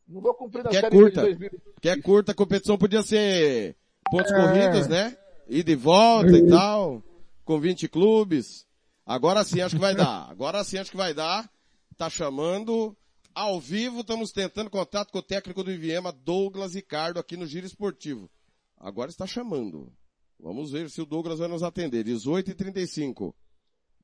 [0.09, 1.81] Não vou cumprir na que Série é curta, de 2024.
[1.81, 3.77] Que é curta, a competição podia ser
[4.11, 4.35] pontos é.
[4.35, 5.17] corridos, né?
[5.49, 7.03] Ida e volta e tal,
[7.45, 8.67] com 20 clubes.
[9.05, 10.31] Agora sim acho que vai dar.
[10.31, 11.51] Agora sim acho que vai dar
[11.99, 12.97] tá chamando
[13.35, 17.67] ao vivo, estamos tentando contato com o técnico do Iviema, Douglas Ricardo, aqui no Giro
[17.67, 18.31] Esportivo.
[18.77, 19.93] Agora está chamando.
[20.39, 22.05] Vamos ver se o Douglas vai nos atender.
[22.05, 23.35] 18h35.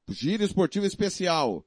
[0.08, 1.64] Giro Esportivo Especial.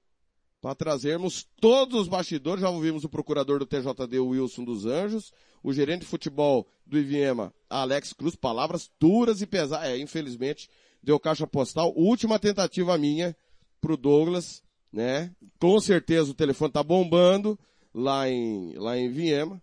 [0.61, 5.31] Para trazermos todos os bastidores, já ouvimos o procurador do TJD, Wilson dos Anjos,
[5.63, 9.87] o gerente de futebol do Iviema, Alex Cruz, palavras duras e pesadas.
[9.87, 10.69] É, infelizmente,
[11.01, 11.93] deu caixa postal.
[11.95, 13.35] Última tentativa minha
[13.79, 15.31] pro Douglas né?
[15.59, 17.57] Com certeza o telefone tá bombando
[17.93, 19.61] lá em, lá em Viema.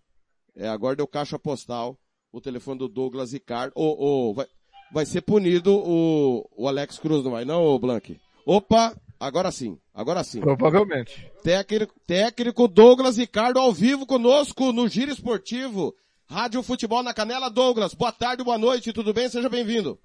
[0.55, 1.97] É, agora deu caixa postal,
[2.31, 3.73] o telefone do Douglas Ricardo.
[3.75, 4.47] Ou, oh, oh, vai,
[4.93, 8.19] vai ser punido o, o Alex Cruz, não vai não, Blank?
[8.45, 10.41] Opa, agora sim, agora sim.
[10.41, 11.31] Provavelmente.
[11.43, 15.95] Técnico, técnico Douglas Ricardo ao vivo conosco no Giro Esportivo
[16.27, 17.93] Rádio Futebol na Canela, Douglas.
[17.93, 19.29] Boa tarde, boa noite, tudo bem?
[19.29, 19.99] Seja bem-vindo.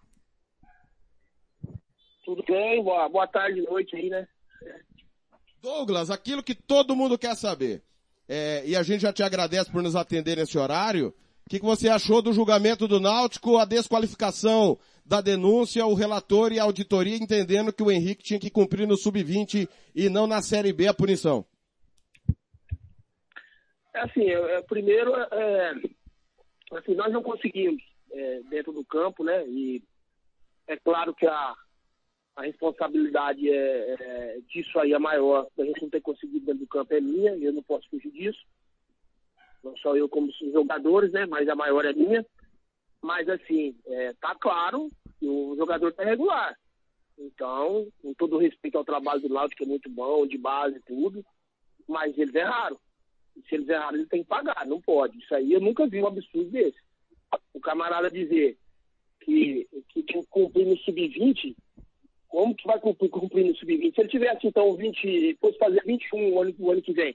[2.24, 2.82] Tudo bem?
[2.84, 4.28] Boa, boa tarde, noite aí, né?
[5.62, 7.82] Douglas, aquilo que todo mundo quer saber.
[8.28, 11.08] É, e a gente já te agradece por nos atender nesse horário.
[11.46, 14.78] O que, que você achou do julgamento do Náutico, a desqualificação
[15.10, 18.96] da denúncia, o relator e a auditoria entendendo que o Henrique tinha que cumprir no
[18.96, 21.44] sub-20 e não na Série B a punição?
[23.92, 25.72] É assim, é, primeiro, é,
[26.74, 27.82] assim, nós não conseguimos
[28.12, 29.44] é, dentro do campo, né?
[29.48, 29.82] E
[30.68, 31.54] é claro que a,
[32.36, 35.48] a responsabilidade é, é, disso aí é maior.
[35.58, 38.12] A gente não ter conseguido dentro do campo é minha, e eu não posso fugir
[38.12, 38.46] disso.
[39.64, 41.26] Não só eu como os jogadores, né?
[41.26, 42.24] Mas a maior é minha.
[43.02, 46.56] Mas assim, é, tá claro que o jogador tá regular.
[47.18, 50.82] Então, com todo respeito ao trabalho do Laudo, que é muito bom, de base e
[50.82, 51.24] tudo,
[51.86, 52.78] mas eles erraram.
[53.36, 55.18] E se eles erraram, eles têm que pagar, não pode.
[55.18, 56.78] Isso aí eu nunca vi um absurdo desse.
[57.52, 58.56] O camarada dizer
[59.20, 61.54] que, que tem que cumprir no sub-20,
[62.28, 63.94] como que vai cumprir, cumprir no sub-20?
[63.94, 67.14] Se ele tivesse, então, 20, fosse fazer 21 o ano, o ano que vem,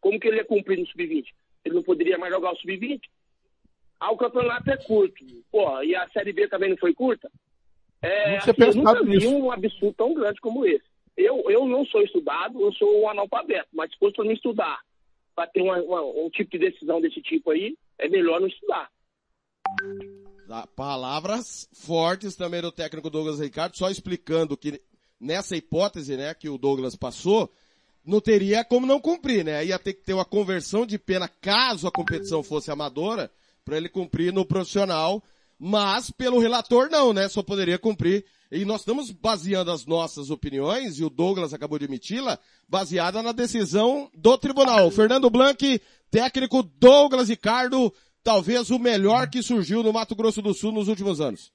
[0.00, 1.26] como que ele ia cumprir no sub-20?
[1.64, 3.00] Ele não poderia mais jogar o sub-20?
[4.00, 5.24] Ah, o campeonato é curto.
[5.50, 7.30] Pô, e a Série B também não foi curta?
[8.02, 9.30] É, assim, eu nunca vi nisso.
[9.30, 10.84] um absurdo tão grande como esse.
[11.16, 14.80] Eu, eu não sou estudado, eu sou um analfabeto, mas se fosse para não estudar,
[15.34, 18.90] para ter uma, uma, um tipo de decisão desse tipo aí, é melhor não estudar.
[20.76, 24.80] Palavras fortes também do técnico Douglas Ricardo, só explicando que
[25.18, 27.50] nessa hipótese, né, que o Douglas passou,
[28.04, 29.64] não teria como não cumprir, né?
[29.64, 33.30] Ia ter que ter uma conversão de pena caso a competição fosse amadora,
[33.64, 35.22] para ele cumprir no profissional,
[35.58, 37.28] mas pelo relator não, né?
[37.28, 38.24] Só poderia cumprir.
[38.50, 42.38] E nós estamos baseando as nossas opiniões, e o Douglas acabou de emiti-la,
[42.68, 44.90] baseada na decisão do tribunal.
[44.90, 45.80] Fernando Blanc,
[46.10, 47.92] técnico Douglas Ricardo,
[48.22, 51.52] talvez o melhor que surgiu no Mato Grosso do Sul nos últimos anos.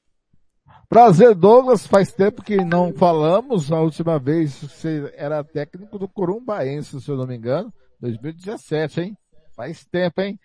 [0.90, 1.86] Prazer, Douglas.
[1.86, 3.72] Faz tempo que não falamos.
[3.72, 7.72] A última vez você era técnico do Corumbaense, se eu não me engano.
[8.02, 9.18] 2017, hein?
[9.56, 10.40] Faz tempo, hein?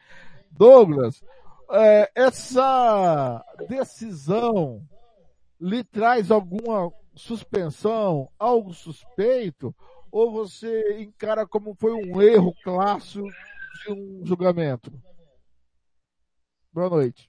[0.50, 1.22] Douglas,
[1.74, 4.80] é, essa decisão
[5.60, 9.74] lhe traz alguma suspensão, algo suspeito?
[10.10, 13.26] Ou você encara como foi um erro clássico
[13.84, 14.92] de um julgamento?
[16.72, 17.28] Boa noite.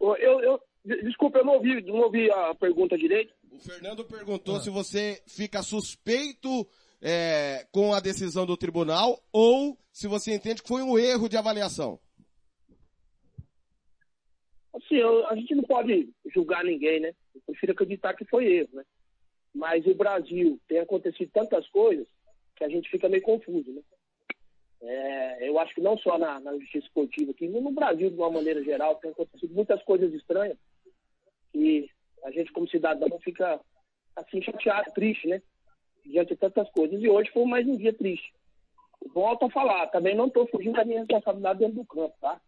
[0.00, 3.34] Eu, eu, desculpa, eu não ouvi, não ouvi a pergunta direito.
[3.50, 4.60] O Fernando perguntou ah.
[4.60, 6.66] se você fica suspeito
[7.00, 11.36] é, com a decisão do tribunal ou se você entende que foi um erro de
[11.36, 11.98] avaliação.
[14.76, 17.12] Assim, eu, a gente não pode julgar ninguém, né?
[17.34, 18.84] Eu prefiro acreditar que foi erro, né?
[19.54, 22.06] Mas o Brasil tem acontecido tantas coisas
[22.54, 23.82] que a gente fica meio confuso, né?
[24.82, 28.30] É, eu acho que não só na, na, justiça esportiva aqui, no Brasil, de uma
[28.30, 30.58] maneira geral, tem acontecido muitas coisas estranhas
[31.54, 31.88] e
[32.22, 33.58] a gente, como cidadão, fica
[34.14, 35.40] assim chateado, triste, né?
[36.04, 37.00] Diante de tantas coisas.
[37.00, 38.32] E hoje foi mais um dia triste.
[39.14, 42.38] Volto a falar, também não estou fugindo da minha responsabilidade dentro do campo, tá?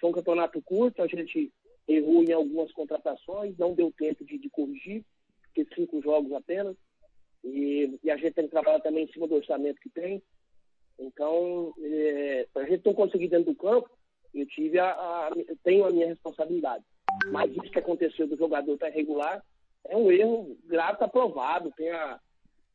[0.00, 1.52] Foi um campeonato curto, a gente
[1.88, 5.04] errou em algumas contratações, não deu tempo de, de corrigir,
[5.42, 6.76] porque cinco jogos apenas.
[7.42, 10.22] E, e, a gente tem que trabalhar também em cima do orçamento que tem.
[10.98, 13.88] Então, é, a gente não conseguir dentro do campo,
[14.34, 15.30] eu tive a, a,
[15.64, 16.84] tenho a minha responsabilidade.
[17.30, 19.42] Mas isso que aconteceu do jogador estar tá irregular
[19.86, 21.72] é um erro grave, está provado.
[21.76, 22.20] Tem a,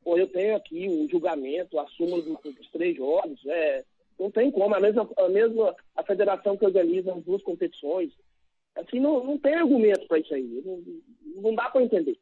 [0.06, 3.40] eu tenho aqui o julgamento, a súmula dos, dos três jogos.
[3.46, 3.84] É,
[4.20, 4.74] não tem como.
[4.74, 8.12] A mesma, a mesma a federação que organiza as duas competições.
[8.76, 10.62] Assim, não, não tem argumento para isso aí.
[10.66, 10.82] Não,
[11.42, 12.18] não dá para entender.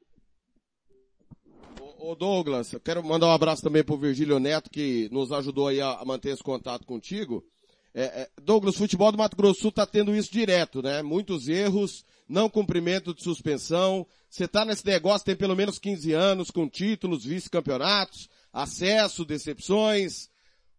[1.99, 5.79] Ô Douglas, eu quero mandar um abraço também pro Virgílio Neto, que nos ajudou aí
[5.79, 7.45] a manter esse contato contigo.
[7.93, 11.01] É, é, Douglas, futebol do Mato Grosso Sul está tendo isso direto, né?
[11.01, 14.07] Muitos erros, não cumprimento de suspensão.
[14.29, 20.29] Você está nesse negócio tem pelo menos 15 anos, com títulos, vice-campeonatos, acesso, decepções.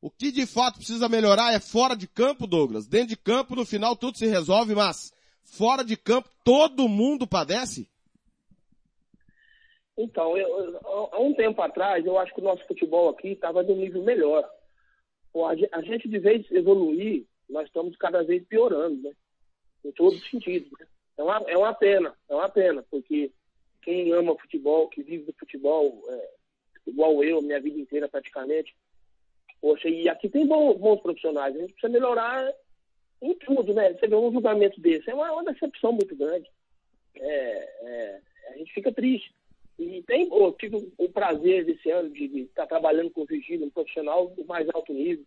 [0.00, 2.86] O que de fato precisa melhorar é fora de campo, Douglas.
[2.86, 5.12] Dentro de campo, no final, tudo se resolve, mas
[5.44, 7.88] fora de campo, todo mundo padece?
[9.96, 10.80] Então, eu,
[11.12, 14.02] há um tempo atrás, eu acho que o nosso futebol aqui estava de um nível
[14.02, 14.48] melhor.
[15.72, 19.12] A gente, de vez evoluir, nós estamos cada vez piorando, né?
[19.84, 20.70] Em todos os sentidos.
[20.78, 20.86] Né?
[21.18, 23.30] É, uma, é uma pena, é uma pena, porque
[23.82, 26.30] quem ama futebol, que vive do futebol, é,
[26.86, 28.74] igual eu, minha vida inteira praticamente,
[29.60, 32.52] poxa, e aqui tem bons, bons profissionais, a gente precisa melhorar
[33.22, 33.94] em tudo, né?
[33.94, 36.50] Você vê um julgamento desse, é uma, uma decepção muito grande.
[37.14, 39.32] É, é, a gente fica triste.
[39.78, 43.70] E tem, eu tive o prazer desse ano de, estar trabalhando com o Vigílio, um
[43.70, 45.24] profissional do mais alto nível.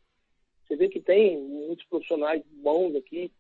[0.68, 3.32] Você vê que tem muitos profissionais bons aqui.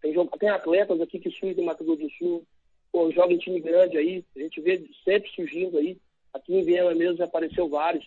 [0.00, 2.46] Tem, tem atletas aqui que surgem em Mato Grosso do Sul,
[2.90, 5.96] pô, joga em time grande aí, a gente vê sempre surgindo aí.
[6.34, 8.06] Aqui em Viena mesmo já apareceu vários.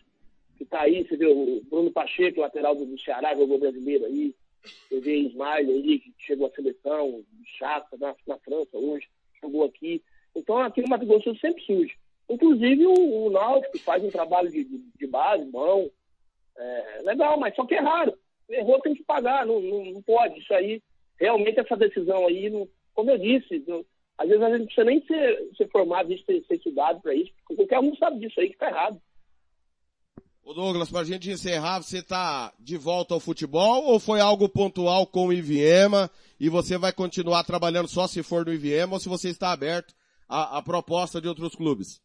[0.58, 4.34] Que tá aí, você vê o Bruno Pacheco, lateral do, do Ceará, jogou brasileiro aí.
[4.66, 7.24] Você vê Ismael aí, que chegou à seleção,
[7.58, 9.08] chata na, na França hoje,
[9.42, 10.02] jogou aqui.
[10.36, 11.96] Então aqui no Mato Grosso sempre surge.
[12.30, 15.90] Inclusive o, o Náutico faz um trabalho de, de, de base, bom.
[16.58, 18.18] É, legal, mas só que é raro.
[18.50, 20.40] Errou tem que pagar, não, não, não pode.
[20.40, 20.82] Isso aí,
[21.20, 23.86] realmente essa decisão aí, não, como eu disse, não,
[24.18, 27.32] às vezes a gente não precisa nem ser, ser formado, ser, ser estudado para isso,
[27.40, 29.00] porque qualquer um sabe disso aí que tá errado.
[30.46, 35.08] Ô Douglas, pra gente encerrar, você tá de volta ao futebol ou foi algo pontual
[35.08, 36.08] com o Iviema
[36.40, 39.96] e você vai continuar trabalhando só se for no Iviema ou se você está aberto
[40.30, 42.00] à, à proposta de outros clubes?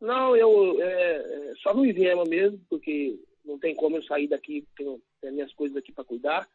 [0.00, 4.66] Não, eu é, é só no Iviema mesmo, porque não tem como eu sair daqui,
[4.74, 6.48] tenho, tenho minhas coisas aqui para cuidar.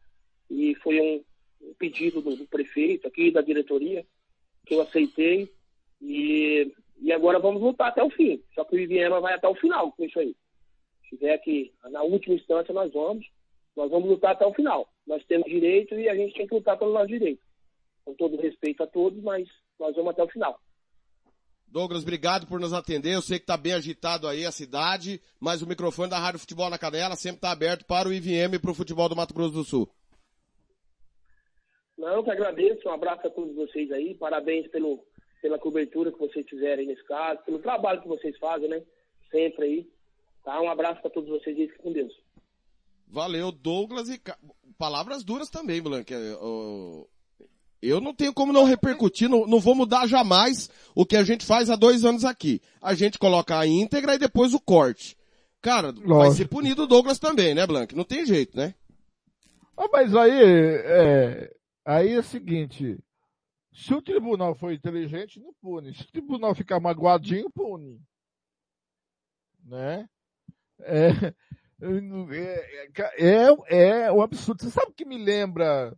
[0.49, 1.24] E foi um,
[1.62, 4.04] um pedido do, do, prefeito aqui, da diretoria,
[4.66, 5.48] que eu aceitei.
[6.02, 8.41] E, e agora vamos lutar até o fim.
[8.53, 10.36] Só que o Iviema vai até o final com isso aí.
[11.03, 13.26] Se tiver que, na última instância, nós vamos.
[13.76, 14.90] Nós vamos lutar até o final.
[15.06, 17.41] Nós temos direito e a gente tem que lutar pelo nosso direito.
[18.03, 19.48] Com todo respeito a todos, mas
[19.80, 20.60] nós vamos até o final.
[21.68, 23.14] Douglas, obrigado por nos atender.
[23.14, 26.69] Eu sei que está bem agitado aí a cidade, mas o microfone da Rádio Futebol
[26.69, 29.53] na Canela sempre está aberto para o IVM e para o futebol do Mato Grosso
[29.53, 29.90] do Sul.
[31.98, 32.88] Não, eu que agradeço.
[32.88, 34.15] Um abraço a todos vocês aí.
[34.15, 35.03] Parabéns pelo,
[35.41, 38.81] pela cobertura que vocês fizeram aí nesse caso, pelo trabalho que vocês fazem, né?
[39.31, 39.89] Sempre aí.
[40.43, 40.61] Tá?
[40.61, 42.14] Um abraço para todos vocês e com Deus.
[43.07, 44.22] Valeu, Douglas e
[44.77, 46.14] palavras duras também, Blanque.
[47.81, 51.45] Eu não tenho como não repercutir, não, não vou mudar jamais o que a gente
[51.45, 52.61] faz há dois anos aqui.
[52.81, 55.15] A gente coloca a íntegra e depois o corte.
[55.61, 56.15] Cara, Lógico.
[56.15, 57.95] vai ser punido o Douglas também, né, Blank?
[57.95, 58.73] Não tem jeito, né?
[59.77, 61.53] Ah, mas aí, é,
[61.85, 62.97] aí é o seguinte,
[63.78, 65.94] se o tribunal for inteligente, não pune.
[65.94, 68.02] Se o tribunal ficar magoadinho, pune.
[69.64, 70.10] Né?
[70.80, 71.10] É,
[73.20, 74.64] é, é, é um absurdo.
[74.64, 75.95] Você sabe o que me lembra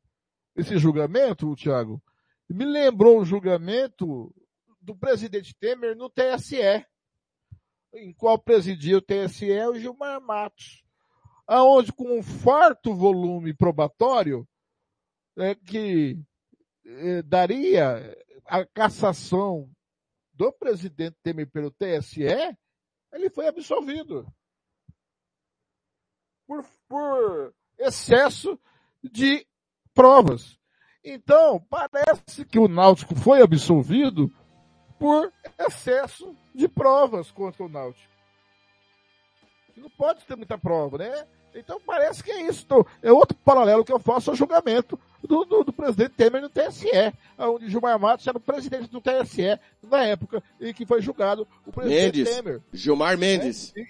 [0.58, 2.04] esse julgamento, Thiago,
[2.50, 4.36] me lembrou o julgamento
[4.82, 6.86] do presidente Temer no TSE,
[7.94, 10.84] em qual presidia o TSE o Gilmar Matos,
[11.48, 14.46] aonde com um farto volume probatório
[15.38, 16.20] é, que
[16.90, 19.70] é, daria a cassação
[20.34, 22.24] do presidente Temer pelo TSE,
[23.14, 24.26] ele foi absolvido
[26.48, 28.60] por, por excesso
[29.04, 29.46] de
[29.94, 30.58] provas.
[31.04, 34.34] Então, parece que o Náutico foi absolvido
[34.98, 38.12] por excesso de provas contra o Náutico.
[39.78, 41.28] Não pode ter muita prova, né?
[41.56, 42.64] Então parece que é isso.
[42.66, 46.50] Então, é outro paralelo que eu faço ao julgamento do, do, do presidente Temer no
[46.50, 51.48] TSE, onde Gilmar Matos era o presidente do TSE na época em que foi julgado
[51.66, 52.36] o presidente Mendes.
[52.36, 52.62] Temer.
[52.72, 53.74] Gilmar Mendes.
[53.76, 53.88] É, e,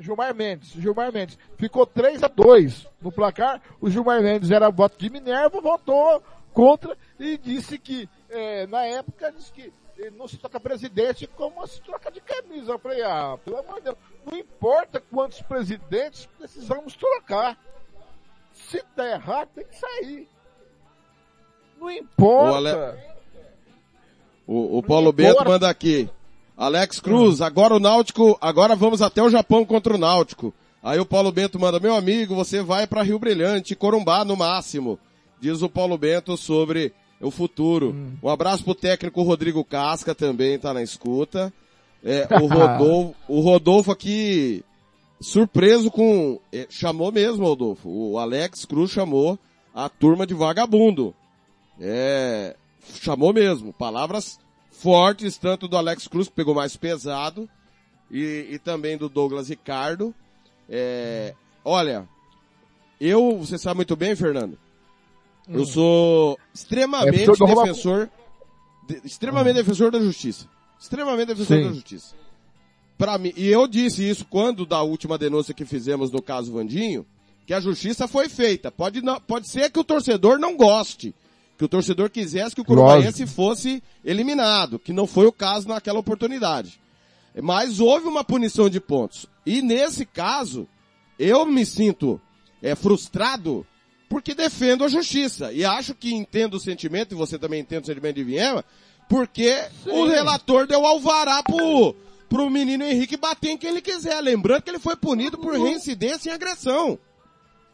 [0.00, 0.70] Gilmar Mendes.
[0.70, 1.38] Gilmar Mendes.
[1.56, 3.62] Ficou 3 a 2 no placar.
[3.80, 9.32] O Gilmar Mendes era voto de Minerva, votou contra e disse que, é, na época,
[9.32, 9.72] disse que
[10.10, 12.72] não se troca presidente como se troca de camisa.
[12.72, 17.58] Eu falei, ah, pelo amor de Deus, não importa quantos presidentes precisamos trocar.
[18.52, 20.28] Se der errado, tem que sair.
[21.78, 22.52] Não importa.
[22.52, 22.98] O, Ale...
[24.46, 26.08] o, o Paulo Bento manda aqui.
[26.56, 30.54] Alex Cruz, agora o Náutico, agora vamos até o Japão contra o Náutico.
[30.82, 34.98] Aí o Paulo Bento manda, meu amigo, você vai para Rio Brilhante, Corumbá no máximo.
[35.40, 36.92] Diz o Paulo Bento sobre
[37.22, 37.90] o futuro.
[37.90, 38.16] Hum.
[38.22, 41.52] Um abraço pro técnico Rodrigo Casca também, tá na escuta.
[42.04, 44.64] É, o Rodolfo, o Rodolfo aqui,
[45.20, 47.88] surpreso com, é, chamou mesmo, Rodolfo.
[47.88, 49.38] O Alex Cruz chamou
[49.74, 51.14] a turma de vagabundo.
[51.80, 52.56] É,
[53.00, 53.72] chamou mesmo.
[53.72, 54.38] Palavras
[54.70, 57.48] fortes, tanto do Alex Cruz, que pegou mais pesado,
[58.10, 60.12] e, e também do Douglas Ricardo.
[60.68, 61.34] É,
[61.64, 62.08] olha,
[63.00, 64.58] eu, você sabe muito bem, Fernando,
[65.48, 65.54] hum.
[65.54, 68.10] eu sou extremamente é defensor,
[68.88, 69.62] de, extremamente hum.
[69.62, 70.48] defensor da justiça.
[70.80, 71.64] Extremamente defensor Sim.
[71.64, 72.14] da justiça.
[72.98, 77.06] Para mim, e eu disse isso quando da última denúncia que fizemos no caso Vandinho,
[77.46, 78.70] que a justiça foi feita.
[78.70, 81.14] Pode, não, pode ser que o torcedor não goste,
[81.58, 85.98] que o torcedor quisesse que o Curubaense fosse eliminado, que não foi o caso naquela
[85.98, 86.80] oportunidade.
[87.40, 89.26] Mas houve uma punição de pontos.
[89.44, 90.68] E nesse caso,
[91.18, 92.20] eu me sinto
[92.62, 93.66] é, frustrado
[94.12, 95.50] porque defendo a justiça.
[95.54, 98.62] E acho que entendo o sentimento, e você também entende o sentimento de Viema,
[99.08, 99.90] porque Sim.
[99.90, 101.96] o relator deu alvará pro,
[102.28, 104.20] pro menino Henrique bater em quem ele quiser.
[104.20, 106.98] Lembrando que ele foi punido por reincidência em agressão.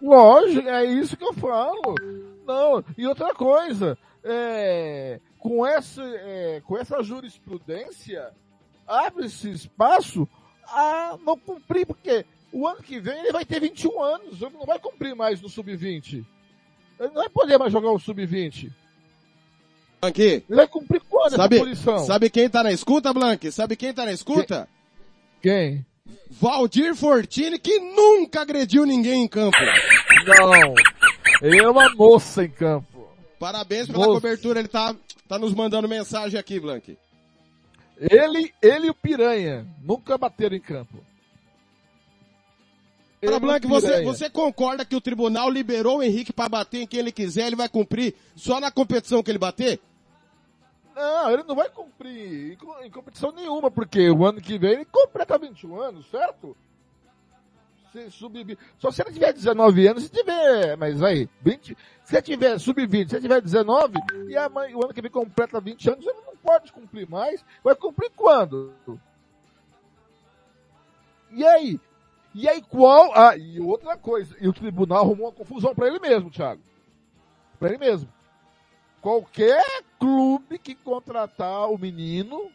[0.01, 1.97] Lógico, é isso que eu falo.
[2.47, 8.31] Não, e outra coisa, é, com, essa, é, com essa jurisprudência,
[8.87, 10.29] abre-se espaço
[10.69, 14.67] a não cumprir, porque o ano que vem ele vai ter 21 anos, ele não
[14.67, 16.25] vai cumprir mais no sub-20.
[16.99, 18.71] Ele não vai poder mais jogar o sub-20.
[20.01, 21.99] Blanque, Ele vai cumprir quando sabe, essa punição?
[21.99, 23.51] sabe quem tá na escuta, Blanque?
[23.51, 24.69] Sabe quem tá na escuta?
[25.43, 25.85] Quem?
[26.31, 29.57] Valdir Fortini, que nunca agrediu ninguém em campo.
[30.27, 30.75] Não.
[31.43, 33.09] Ele é uma moça em campo.
[33.39, 34.21] Parabéns pela Moça.
[34.21, 34.95] cobertura, ele tá,
[35.29, 36.99] tá nos mandando mensagem aqui, Blanque.
[37.99, 41.05] Ele, ele e o Piranha nunca bateram em campo.
[43.21, 46.87] E o Blanque, você, você concorda que o tribunal liberou o Henrique para bater em
[46.87, 49.81] quem ele quiser, ele vai cumprir só na competição que ele bater?
[50.95, 55.39] Não, ele não vai cumprir em competição nenhuma, porque o ano que vem ele completa
[55.39, 56.57] 21 anos, certo?
[57.93, 62.23] Se sub Só se ele tiver 19 anos, se tiver, mas aí, 20, se ele
[62.23, 63.95] tiver sub-20, se ele tiver 19,
[64.29, 67.45] e a mãe, o ano que vem completa 20 anos, ele não pode cumprir mais.
[67.65, 68.73] Vai cumprir quando?
[71.31, 71.81] E aí?
[72.41, 73.11] E aí qual?
[73.19, 76.63] Ah, e outra coisa, e o tribunal arrumou uma confusão para ele mesmo, Thiago.
[77.59, 78.09] Para ele mesmo.
[79.01, 79.61] Qualquer
[79.99, 82.53] clube que contratar o menino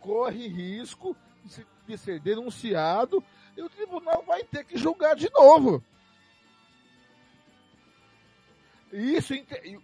[0.00, 3.22] corre risco de se- de ser denunciado
[3.56, 5.80] e o tribunal vai ter que julgar de novo.
[8.92, 9.34] Isso,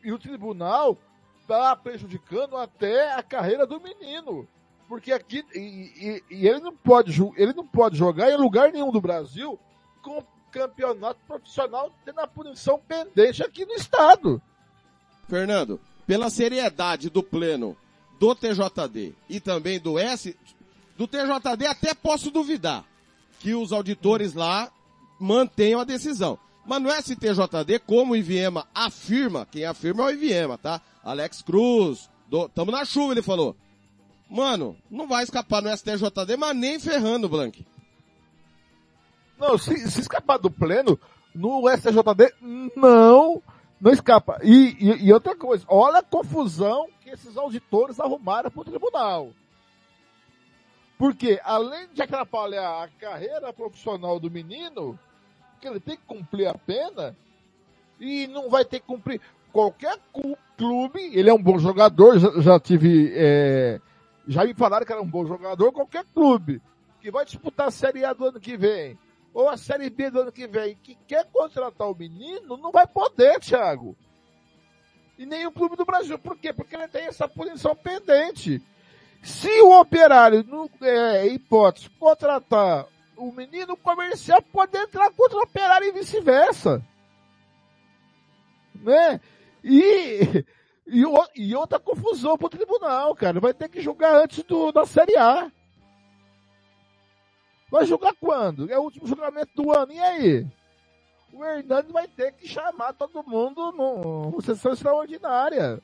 [0.03, 0.99] e o tribunal
[1.41, 4.49] está prejudicando até a carreira do menino.
[4.91, 8.91] Porque aqui, e, e- e ele, não pode, ele não pode jogar em lugar nenhum
[8.91, 9.57] do Brasil
[10.03, 14.43] com campeonato profissional tendo a punição pendente aqui no estado.
[15.29, 17.77] Fernando, pela seriedade do pleno
[18.19, 20.37] do TJD e também do S,
[20.99, 22.85] do TJD até posso duvidar
[23.39, 24.73] que os auditores lá
[25.21, 26.37] mantenham a decisão.
[26.67, 30.81] Mas no STJD, como o Iviema afirma, quem afirma é o Iviema, tá?
[31.05, 33.55] Alex Cruz, do, tamo na chuva, ele falou.
[34.31, 37.67] Mano, não vai escapar no STJD, mas nem ferrando, Blank.
[39.37, 40.99] Não, se, se escapar do pleno,
[41.35, 42.35] no STJD,
[42.77, 43.43] não,
[43.81, 44.39] não escapa.
[44.45, 49.31] E, e, e outra coisa, olha a confusão que esses auditores arrumaram para o tribunal.
[50.97, 54.97] Porque, além de atrapalhar a carreira profissional do menino,
[55.61, 57.17] que ele tem que cumprir a pena,
[57.99, 59.21] e não vai ter que cumprir
[59.53, 59.99] qualquer
[60.57, 63.81] clube, ele é um bom jogador, já, já tive, é,
[64.27, 66.61] já me falaram que era um bom jogador, qualquer clube
[67.01, 68.99] que vai disputar a Série A do ano que vem,
[69.33, 72.87] ou a Série B do ano que vem, que quer contratar o menino, não vai
[72.87, 73.97] poder, Thiago.
[75.17, 76.19] E nem o clube do Brasil.
[76.19, 76.53] Por quê?
[76.53, 78.63] Porque ele tem essa punição pendente.
[79.23, 82.87] Se o operário, no, é, hipótese, contratar
[83.17, 86.83] o menino, comercial pode entrar contra o operário e vice-versa.
[88.75, 89.21] Né?
[89.63, 90.45] E,
[90.91, 93.39] e, o- e outra confusão pro tribunal, cara.
[93.41, 95.51] Vai ter que julgar antes do, da Série A.
[97.71, 98.71] Vai julgar quando?
[98.71, 99.93] É o último julgamento do ano.
[99.93, 100.47] E aí?
[101.33, 105.81] O Hernani vai ter que chamar todo mundo numa sessão extraordinária.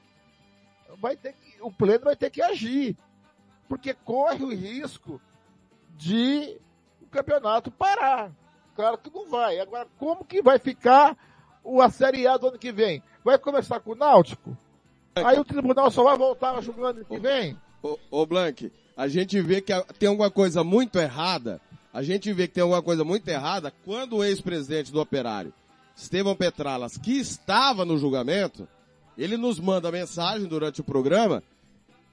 [0.98, 2.96] Vai ter que, o pleno vai ter que agir.
[3.68, 5.20] Porque corre o risco
[5.90, 6.60] de
[7.00, 8.32] o campeonato parar.
[8.74, 9.60] Claro que não vai.
[9.60, 11.16] Agora, como que vai ficar
[11.82, 13.02] a Série A do ano que vem?
[13.24, 14.56] Vai começar com o Náutico?
[15.16, 17.56] Aí o tribunal só vai voltar julgando ano que vem?
[17.82, 21.58] Ô, ô Blank, a gente vê que tem alguma coisa muito errada,
[21.92, 25.54] a gente vê que tem alguma coisa muito errada quando o ex-presidente do Operário,
[25.96, 28.68] Estevão Petralas, que estava no julgamento,
[29.16, 31.42] ele nos manda mensagem durante o programa,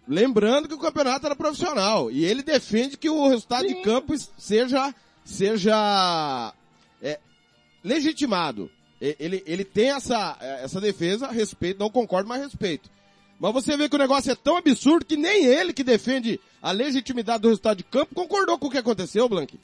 [0.08, 4.96] lembrando que o campeonato era profissional, e ele defende que o resultado de campo seja,
[5.26, 6.54] seja,
[7.02, 7.20] é,
[7.84, 8.72] legitimado.
[9.20, 12.90] Ele, ele tem essa, essa defesa, respeito, não concordo, mas respeito.
[13.38, 16.72] Mas você vê que o negócio é tão absurdo que nem ele que defende a
[16.72, 19.60] legitimidade do resultado de campo concordou com o que aconteceu, Blank.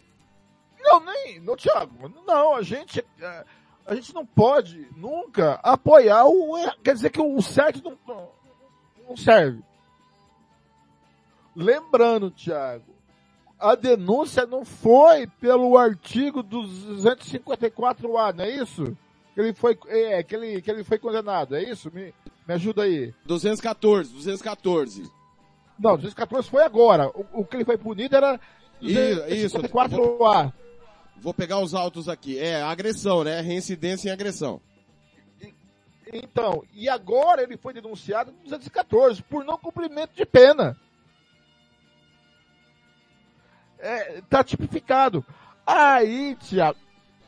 [0.82, 3.46] Não, nem, não, Thiago, não, a gente, é,
[3.86, 8.30] a gente não pode nunca apoiar o, quer dizer que o certo não-
[9.08, 9.62] não serve.
[11.56, 12.94] Lembrando, Thiago,
[13.58, 18.98] a denúncia não foi pelo artigo 254A, não é isso?
[19.34, 21.92] Que ele foi, é, que ele, que ele foi condenado, é isso?
[21.94, 22.14] Me,
[22.48, 23.14] me ajuda aí.
[23.26, 25.10] 214, 214.
[25.78, 27.08] Não, 214 foi agora.
[27.10, 28.40] O, o que ele foi punido era
[28.82, 28.92] I-
[29.46, 30.52] Isso, 254A.
[31.18, 32.38] Vou pegar os autos aqui.
[32.40, 33.40] É, agressão, né?
[33.42, 34.62] Reincidência em agressão.
[36.12, 40.76] Então, e agora ele foi denunciado no 214 por não cumprimento de pena.
[43.78, 45.24] É, tá tipificado.
[45.66, 46.80] Aí, Tiago,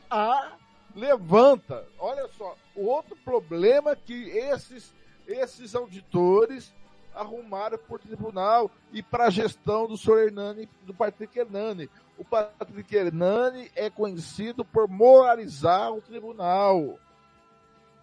[0.10, 0.54] há
[0.96, 1.86] levanta.
[2.00, 4.94] Olha só, o outro problema que esses,
[5.28, 6.74] esses auditores
[7.14, 11.90] arrumaram por tribunal e para a gestão do senhor Hernani, do Patrick Hernani.
[12.18, 17.00] O Patrick Hernani é conhecido por moralizar o tribunal.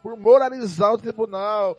[0.03, 1.77] Por moralizar o tribunal,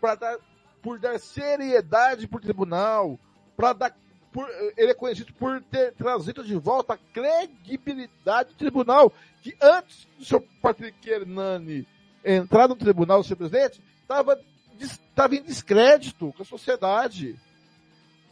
[0.00, 0.38] para dar,
[0.82, 3.18] por dar seriedade para o tribunal,
[3.56, 3.96] para dar
[4.32, 10.08] por, ele é conhecido por ter trazido de volta a credibilidade do tribunal, que antes
[10.18, 11.86] do senhor Patrick Hernani
[12.24, 14.38] entrar no tribunal, ser presidente, estava
[14.80, 17.38] estava em descrédito com a sociedade.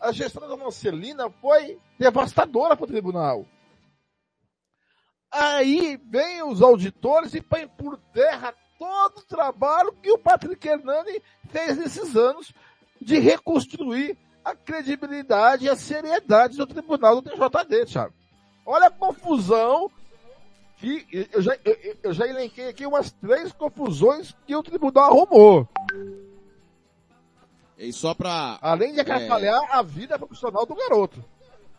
[0.00, 3.46] A gestão da Marcelina foi devastadora para o tribunal.
[5.30, 11.22] Aí vem os auditores e põem por terra todo o trabalho que o Patrick Hernani
[11.50, 12.52] fez nesses anos
[13.00, 18.14] de reconstruir a credibilidade e a seriedade do tribunal do TJD, Thiago.
[18.64, 19.90] Olha a confusão
[20.76, 25.68] que eu já, eu, eu já elenquei aqui umas três confusões que o tribunal arrumou.
[27.76, 31.22] E só para Além de atrapalhar é, a vida profissional do garoto.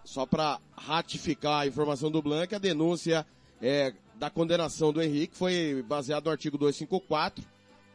[0.04, 3.26] Só para ratificar a informação do Blanc, a denúncia
[3.62, 7.44] é, da condenação do Henrique foi baseada no artigo 254,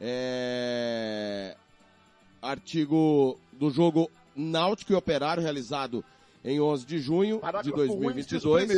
[0.01, 1.56] é,
[2.40, 6.04] artigo do jogo Náutico e Operário realizado
[6.44, 8.68] em 11 de junho Parágrafo de 2022.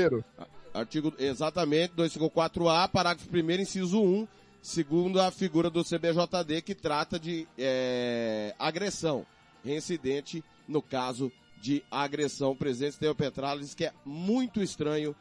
[0.72, 4.28] Artigo exatamente 254A, parágrafo 1 inciso 1,
[4.62, 9.26] segundo a figura do CBJD que trata de é, agressão,
[9.64, 12.52] reincidente no caso de agressão.
[12.52, 15.16] O presidente Theo Petralha diz que é muito estranho.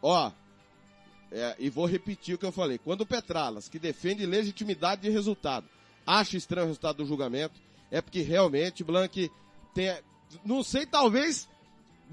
[0.00, 0.30] Ó,
[1.30, 2.78] é, e vou repetir o que eu falei.
[2.78, 5.66] Quando o Petralas, que defende legitimidade de resultado,
[6.06, 7.60] acha estranho o resultado do julgamento,
[7.90, 9.30] é porque realmente Blank
[10.44, 11.48] não sei, talvez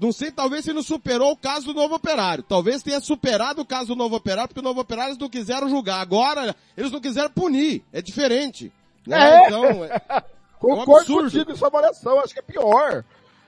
[0.00, 2.42] não sei, talvez se não superou o caso do Novo Operário.
[2.42, 5.68] Talvez tenha superado o caso do Novo Operário, porque o Novo Operário eles não quiseram
[5.68, 6.00] julgar.
[6.00, 7.84] Agora, eles não quiseram punir.
[7.92, 8.72] É diferente.
[9.06, 9.18] Né?
[9.18, 9.46] É.
[9.46, 10.00] Então, é,
[10.58, 12.18] Concordo é um contigo em sua avaliação.
[12.18, 13.04] Acho que é pior.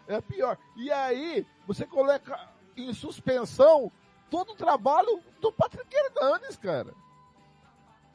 [0.07, 0.59] É pior.
[0.77, 2.39] E aí, você coloca
[2.77, 3.91] em suspensão
[4.31, 6.93] todo o trabalho do Patrick Hernandes, cara.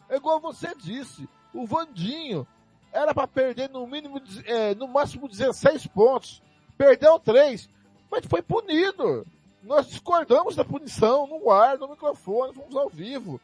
[0.10, 1.28] É igual você disse.
[1.52, 2.46] O Vandinho
[2.92, 6.42] era para perder no mínimo, é, no máximo 16 pontos.
[6.78, 7.70] Perdeu 3
[8.10, 9.26] mas foi punido.
[9.64, 13.40] Nós discordamos da punição no ar, no microfone, fomos ao vivo.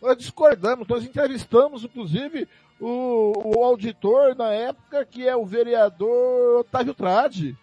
[0.00, 2.48] Nós discordamos, nós entrevistamos, inclusive,
[2.80, 7.56] o, o auditor na época, que é o vereador Otávio Trade.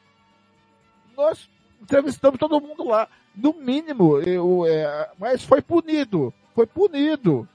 [1.15, 1.49] Nós
[1.81, 3.07] entrevistamos todo mundo lá.
[3.35, 6.33] No mínimo, eu, é, mas foi punido.
[6.53, 7.47] Foi punido.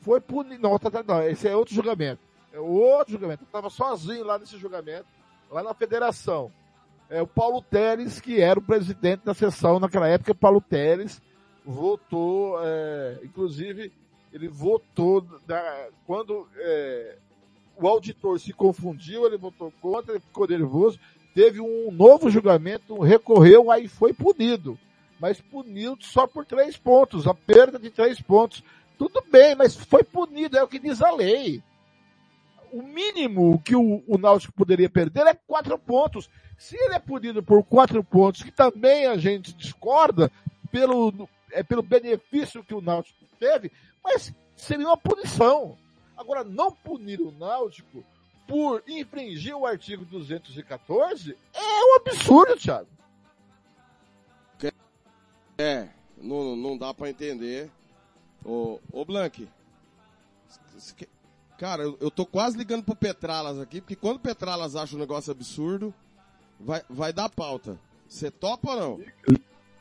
[0.00, 0.62] Foi punido.
[0.62, 2.20] Não, tá, tá, não, esse é outro julgamento.
[2.52, 3.44] É outro julgamento.
[3.44, 5.06] Estava sozinho lá nesse julgamento,
[5.50, 6.50] lá na federação
[7.10, 11.22] é, o Paulo Teres, que era o presidente da sessão naquela época, Paulo Teres
[11.64, 13.92] votou, é, inclusive,
[14.32, 17.16] ele votou da, quando é,
[17.76, 20.98] o auditor se confundiu, ele votou contra, ele ficou nervoso,
[21.34, 24.78] teve um novo julgamento, recorreu, aí foi punido.
[25.20, 28.62] Mas puniu só por três pontos, a perda de três pontos.
[28.96, 31.62] Tudo bem, mas foi punido, é o que diz a lei.
[32.72, 36.28] O mínimo que o, o Náutico poderia perder é quatro pontos.
[36.56, 40.30] Se ele é punido por quatro pontos, que também a gente discorda
[40.70, 43.70] pelo, é, pelo benefício que o Náutico teve,
[44.02, 45.76] mas seria uma punição.
[46.16, 48.04] Agora, não punir o Náutico
[48.46, 52.88] por infringir o artigo 214 é um absurdo, Thiago.
[55.60, 57.68] É, não, não dá para entender.
[58.44, 59.48] Ô, ô Blank,
[61.58, 64.98] cara, eu, eu tô quase ligando pro Petralas aqui, porque quando o Petralas acha um
[64.98, 65.92] negócio absurdo,
[66.58, 67.76] vai, vai dar pauta.
[68.08, 69.00] Você topa ou não?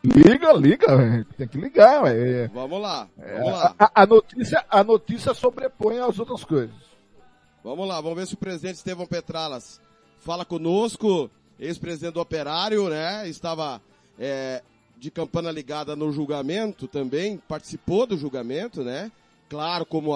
[0.04, 2.08] Liga, liga, tem que ligar.
[2.08, 3.76] É, vamos lá, é, vamos lá.
[3.78, 6.76] A, a, notícia, a notícia sobrepõe as outras coisas.
[7.64, 9.80] Vamos lá, vamos ver se o presidente Estevão Petralas
[10.22, 11.30] fala conosco,
[11.60, 13.28] ex-presidente do Operário, né?
[13.30, 13.82] Estava
[14.18, 14.64] é,
[14.98, 19.12] de campana ligada no julgamento também, participou do julgamento, né?
[19.50, 20.12] Claro, como,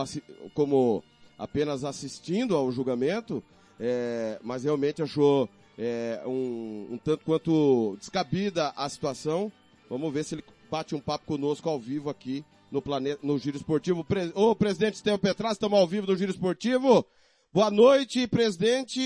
[0.54, 1.04] como
[1.42, 3.44] apenas assistindo ao julgamento,
[3.80, 9.52] é, mas realmente achou é, um, um, tanto quanto descabida a situação.
[9.90, 13.58] Vamos ver se ele bate um papo conosco ao vivo aqui no planeta, no Giro
[13.58, 14.06] Esportivo.
[14.06, 14.32] Pre...
[14.36, 17.04] Ô, presidente Estevam Petraz, estamos ao vivo no Giro Esportivo.
[17.52, 19.02] Boa noite, presidente.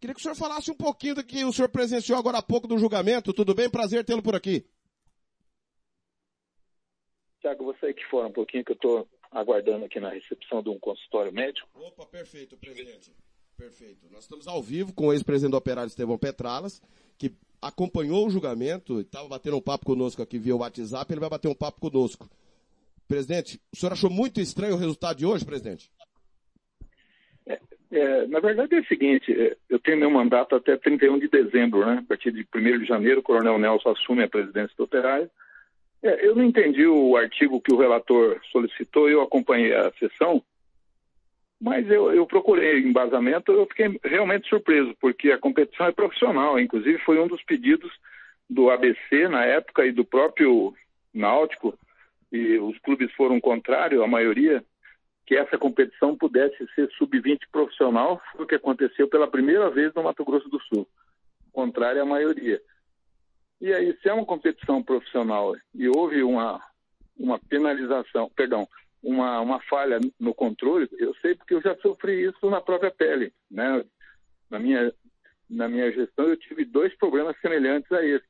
[0.00, 2.66] Queria que o senhor falasse um pouquinho do que o senhor presenciou agora há pouco
[2.66, 3.34] do julgamento.
[3.34, 3.68] Tudo bem?
[3.68, 4.64] Prazer tê-lo por aqui.
[7.42, 10.78] Tiago, você que fora um pouquinho que eu estou aguardando aqui na recepção de um
[10.78, 11.68] consultório médico.
[11.74, 13.12] Opa, perfeito, presidente.
[13.56, 14.06] Perfeito.
[14.10, 16.82] Nós estamos ao vivo com o ex-presidente do Operário Estevão Petralas,
[17.18, 21.48] que acompanhou o julgamento, estava batendo um papo conosco aqui via WhatsApp, ele vai bater
[21.48, 22.28] um papo conosco.
[23.06, 25.90] Presidente, o senhor achou muito estranho o resultado de hoje, presidente?
[27.92, 31.84] É, na verdade é o seguinte, é, eu tenho meu mandato até 31 de dezembro,
[31.84, 31.98] né?
[31.98, 35.28] A partir de 1 de janeiro, o Coronel Nelson assume a presidência do operário.
[36.02, 40.42] É, eu não entendi o artigo que o relator solicitou, eu acompanhei a sessão,
[41.60, 46.98] mas eu, eu procurei embasamento, eu fiquei realmente surpreso, porque a competição é profissional, inclusive
[47.04, 47.92] foi um dos pedidos
[48.48, 50.74] do ABC na época e do próprio
[51.12, 51.78] Náutico,
[52.32, 54.64] e os clubes foram contrários, a maioria,
[55.26, 60.02] que essa competição pudesse ser sub-20 profissional, foi o que aconteceu pela primeira vez no
[60.02, 60.88] Mato Grosso do Sul,
[61.52, 62.60] contrário à maioria.
[63.60, 66.62] E aí, se é uma competição profissional e houve uma,
[67.18, 68.66] uma penalização, perdão,
[69.02, 73.32] uma, uma falha no controle, eu sei porque eu já sofri isso na própria pele,
[73.50, 73.84] né?
[74.50, 74.92] Na minha,
[75.48, 78.26] na minha gestão eu tive dois problemas semelhantes a esse.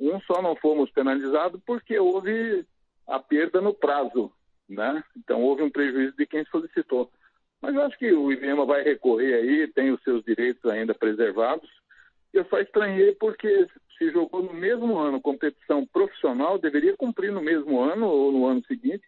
[0.00, 2.66] Um só não fomos penalizados porque houve
[3.06, 4.32] a perda no prazo
[4.68, 5.02] né?
[5.16, 7.10] Então houve um prejuízo de quem solicitou.
[7.60, 11.68] Mas eu acho que o IBEMA vai recorrer aí, tem os seus direitos ainda preservados.
[12.32, 13.66] Eu só estranhei porque
[13.98, 18.64] se jogou no mesmo ano competição profissional, deveria cumprir no mesmo ano ou no ano
[18.66, 19.04] seguinte,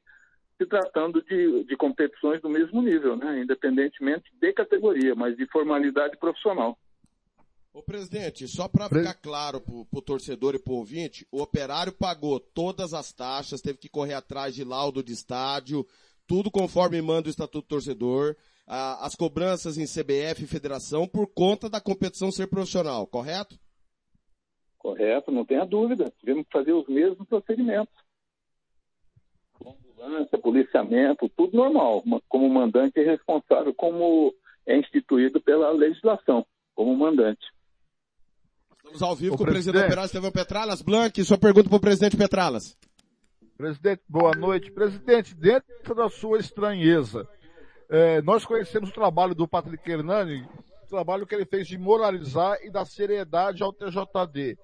[0.56, 3.40] se tratando de, de competições do mesmo nível, né?
[3.40, 6.78] independentemente de categoria, mas de formalidade profissional.
[7.72, 12.40] Ô presidente, só para ficar claro pro, pro torcedor e pro ouvinte, o operário pagou
[12.40, 15.86] todas as taxas, teve que correr atrás de laudo de estádio,
[16.26, 18.34] tudo conforme manda o Estatuto do Torcedor,
[18.66, 23.58] as cobranças em CBF e federação por conta da competição ser profissional, correto?
[24.86, 26.12] Correto, não tenha dúvida.
[26.20, 27.92] Tivemos que fazer os mesmos procedimentos.
[29.60, 32.04] Ambulância, policiamento, tudo normal.
[32.28, 34.32] Como mandante é responsável, como
[34.64, 37.44] é instituído pela legislação, como mandante.
[38.76, 40.82] Estamos ao vivo o com o presidente, presidente Operário Estevão Petralas.
[40.82, 42.78] Blanc, sua pergunta para o presidente Petralas.
[43.56, 44.70] Presidente, boa noite.
[44.70, 47.28] Presidente, dentro da sua estranheza,
[47.90, 50.48] é, nós conhecemos o trabalho do Patrick Hernani,
[50.84, 54.56] o trabalho que ele fez de moralizar e dar seriedade ao TJD.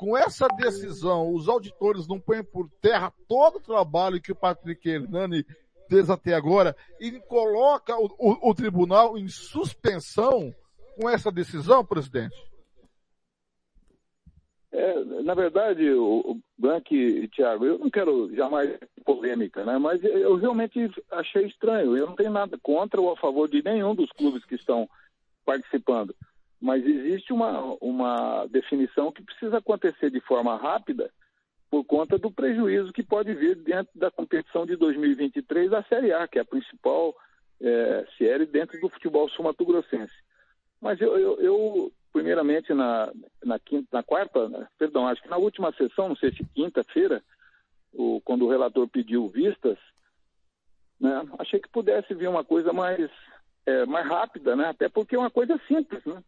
[0.00, 4.88] Com essa decisão, os auditores não põem por terra todo o trabalho que o Patrick
[4.88, 5.44] Hernani
[5.90, 10.54] fez até agora e coloca o, o, o tribunal em suspensão
[10.98, 12.34] com essa decisão, presidente?
[14.72, 19.76] É, na verdade, o, o e Thiago, eu não quero jamais polêmica, né?
[19.76, 21.94] Mas eu realmente achei estranho.
[21.94, 24.88] Eu não tenho nada contra ou a favor de nenhum dos clubes que estão
[25.44, 26.14] participando.
[26.60, 31.10] Mas existe uma, uma definição que precisa acontecer de forma rápida
[31.70, 36.26] por conta do prejuízo que pode vir dentro da competição de 2023 da Série A,
[36.26, 37.14] que é a principal
[37.60, 40.12] é, série dentro do futebol sul-mato-grossense.
[40.80, 43.12] Mas eu, eu, eu primeiramente na,
[43.44, 47.22] na, quinta, na quarta, né, perdão, acho que na última sessão, não sei se quinta-feira,
[48.24, 49.78] quando o relator pediu vistas,
[51.00, 53.10] né, achei que pudesse vir uma coisa mais,
[53.66, 56.22] é, mais rápida, né, até porque é uma coisa simples, né?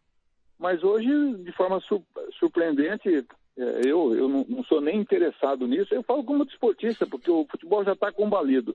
[0.63, 1.09] Mas hoje,
[1.43, 2.01] de forma su
[2.39, 3.27] surpreendente,
[3.57, 7.45] é, eu, eu não, não, sou nem interessado nisso, eu falo como desportista, porque o
[7.51, 8.73] futebol já está combalido.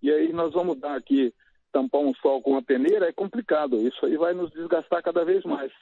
[0.00, 1.34] E aí nós vamos dar aqui,
[1.72, 3.76] tampar um sol com uma peneira, é complicado.
[3.78, 5.72] Isso aí vai nos desgastar cada vez mais.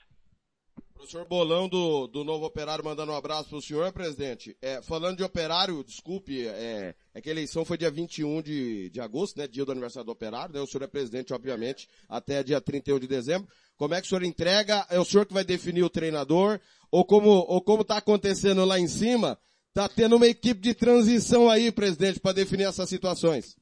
[0.99, 4.57] Professor Bolão do, do Novo Operário mandando um abraço pro senhor, presidente.
[4.61, 9.01] É, falando de operário, desculpe, é, é que a eleição foi dia 21 de, de
[9.01, 9.47] agosto, né?
[9.47, 10.61] Dia do aniversário do operário, né?
[10.61, 13.47] O senhor é presidente, obviamente, até dia 31 de dezembro.
[13.77, 14.85] Como é que o senhor entrega?
[14.91, 16.59] É o senhor que vai definir o treinador?
[16.91, 19.39] Ou como, ou como tá acontecendo lá em cima,
[19.73, 23.57] tá tendo uma equipe de transição aí, presidente, para definir essas situações?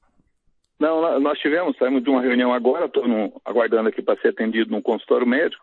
[0.81, 3.05] Não, nós tivemos, saímos de uma reunião agora, estou
[3.45, 5.63] aguardando aqui para ser atendido num consultório médico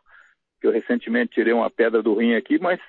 [0.63, 2.79] que eu recentemente tirei uma pedra do rim aqui, mas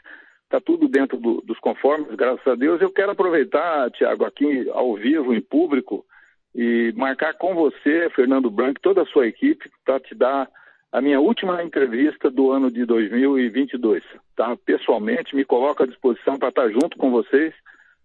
[0.44, 2.80] está tudo dentro do, dos conformes, graças a Deus.
[2.80, 6.06] Eu quero aproveitar, Tiago, aqui ao vivo, em público,
[6.54, 10.48] e marcar com você, Fernando Branco, toda a sua equipe, para te dar
[10.92, 14.04] a minha última entrevista do ano de 2022.
[14.36, 14.56] Tá?
[14.64, 17.52] Pessoalmente, me coloco à disposição para estar junto com vocês,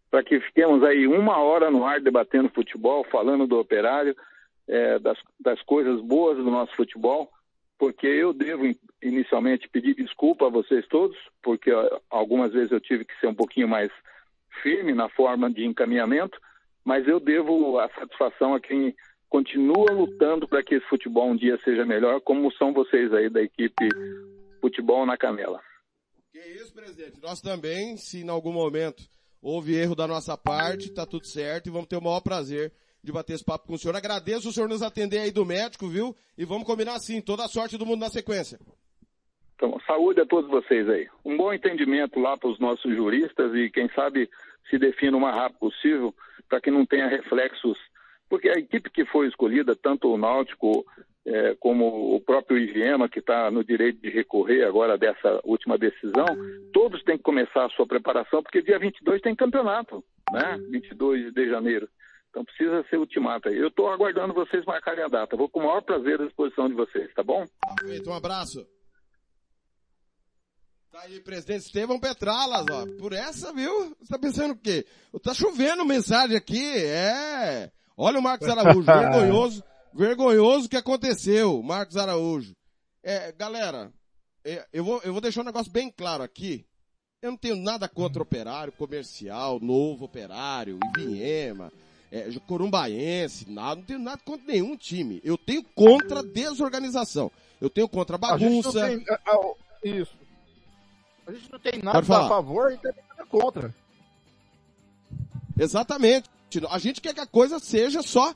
[0.10, 4.16] para que fiquemos aí uma hora no ar debatendo futebol, falando do operário,
[4.68, 7.30] é, das, das coisas boas do nosso futebol
[7.80, 8.64] porque eu devo
[9.02, 11.72] inicialmente pedir desculpa a vocês todos, porque
[12.10, 13.90] algumas vezes eu tive que ser um pouquinho mais
[14.62, 16.38] firme na forma de encaminhamento,
[16.84, 18.94] mas eu devo a satisfação a quem
[19.30, 23.42] continua lutando para que esse futebol um dia seja melhor, como são vocês aí da
[23.42, 23.88] equipe
[24.60, 25.62] Futebol na Canela.
[26.32, 27.22] Que isso, presidente.
[27.22, 29.04] Nós também, se em algum momento
[29.42, 32.74] houve erro da nossa parte, está tudo certo e vamos ter o maior prazer
[33.04, 33.96] de bater esse papo com o senhor.
[33.96, 36.16] Agradeço o senhor nos atender aí do médico, viu?
[36.38, 38.60] E vamos combinar assim, toda a sorte do mundo na sequência.
[39.56, 41.08] Então, saúde a todos vocês aí.
[41.26, 44.30] Um bom entendimento lá para os nossos juristas e quem sabe
[44.70, 46.16] se defina o mais rápido possível
[46.48, 47.78] para que não tenha reflexos
[48.30, 50.86] porque a equipe que foi escolhida, tanto o Náutico
[51.26, 56.26] é, como o próprio IGEMA, que está no direito de recorrer agora dessa última decisão,
[56.72, 60.58] todos têm que começar a sua preparação, porque dia 22 tem campeonato, né?
[60.70, 61.90] 22 de janeiro.
[62.30, 63.58] Então precisa ser ultimato aí.
[63.58, 65.36] Eu estou aguardando vocês marcarem a data.
[65.36, 67.44] Vou com o maior prazer à disposição de vocês, tá bom?
[68.08, 68.66] Um abraço.
[70.92, 72.86] Tá aí, presidente Estevão Petralas, ó.
[72.98, 73.96] Por essa, viu?
[74.00, 74.86] Você tá pensando o quê?
[75.24, 77.72] Tá chovendo mensagem aqui, é.
[77.96, 82.56] Olha o Marcos Araújo, vergonhoso, vergonhoso o que aconteceu, Marcos Araújo.
[83.04, 83.92] É, galera,
[84.44, 86.66] é, eu vou, eu vou deixar um negócio bem claro aqui.
[87.22, 91.72] Eu não tenho nada contra operário, comercial, novo operário, Ivinhema,
[92.12, 95.22] é, Corumbaense, nada, não tenho nada contra nenhum time.
[95.24, 97.32] Eu tenho contra a desorganização.
[97.62, 98.84] Eu tenho contra a bagunça.
[98.84, 100.18] A gente não tem, isso.
[101.28, 103.76] A gente não tem nada a favor e também nada contra.
[105.58, 106.30] Exatamente.
[106.70, 108.34] A gente quer que a coisa seja só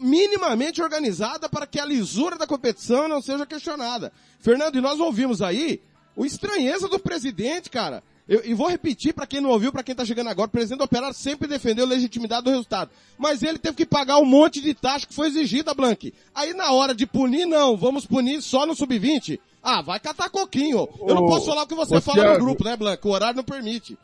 [0.00, 4.12] minimamente organizada para que a lisura da competição não seja questionada.
[4.38, 5.82] Fernando, e nós ouvimos aí
[6.14, 8.02] o estranheza do presidente, cara.
[8.28, 10.78] Eu, e vou repetir para quem não ouviu, para quem tá chegando agora, o presidente
[10.78, 12.90] do Operário sempre defendeu a legitimidade do resultado.
[13.16, 16.12] Mas ele teve que pagar um monte de taxa que foi exigida, Blank.
[16.34, 19.40] Aí na hora de punir, não, vamos punir só no sub-20.
[19.62, 20.88] Ah, vai catar coquinho.
[21.00, 22.38] Eu não posso falar o que você fala Thiago.
[22.38, 23.06] no grupo, né, Blank?
[23.06, 23.98] O horário não permite.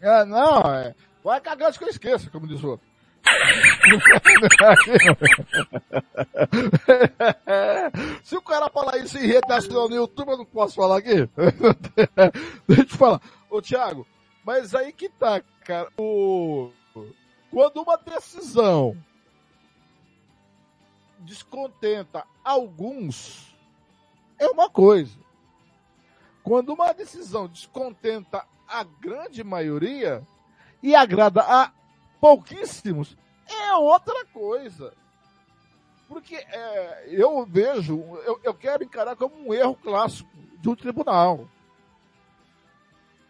[0.00, 0.94] É, não, é.
[1.24, 2.87] Vai cagar que eu esqueço, como diz o outro.
[8.22, 11.28] Se o cara falar isso em rede nacional no YouTube, eu não posso falar aqui.
[12.66, 13.20] Deixa eu te falar.
[13.50, 14.06] Ô Thiago,
[14.44, 15.88] mas aí que tá, cara.
[15.98, 16.70] O...
[17.50, 18.96] Quando uma decisão
[21.20, 23.54] descontenta alguns,
[24.38, 25.18] é uma coisa.
[26.42, 30.26] Quando uma decisão descontenta a grande maioria
[30.82, 31.72] e agrada a
[32.20, 33.16] pouquíssimos,
[33.46, 34.92] é outra coisa.
[36.08, 41.46] Porque é, eu vejo, eu, eu quero encarar como um erro clássico de um tribunal.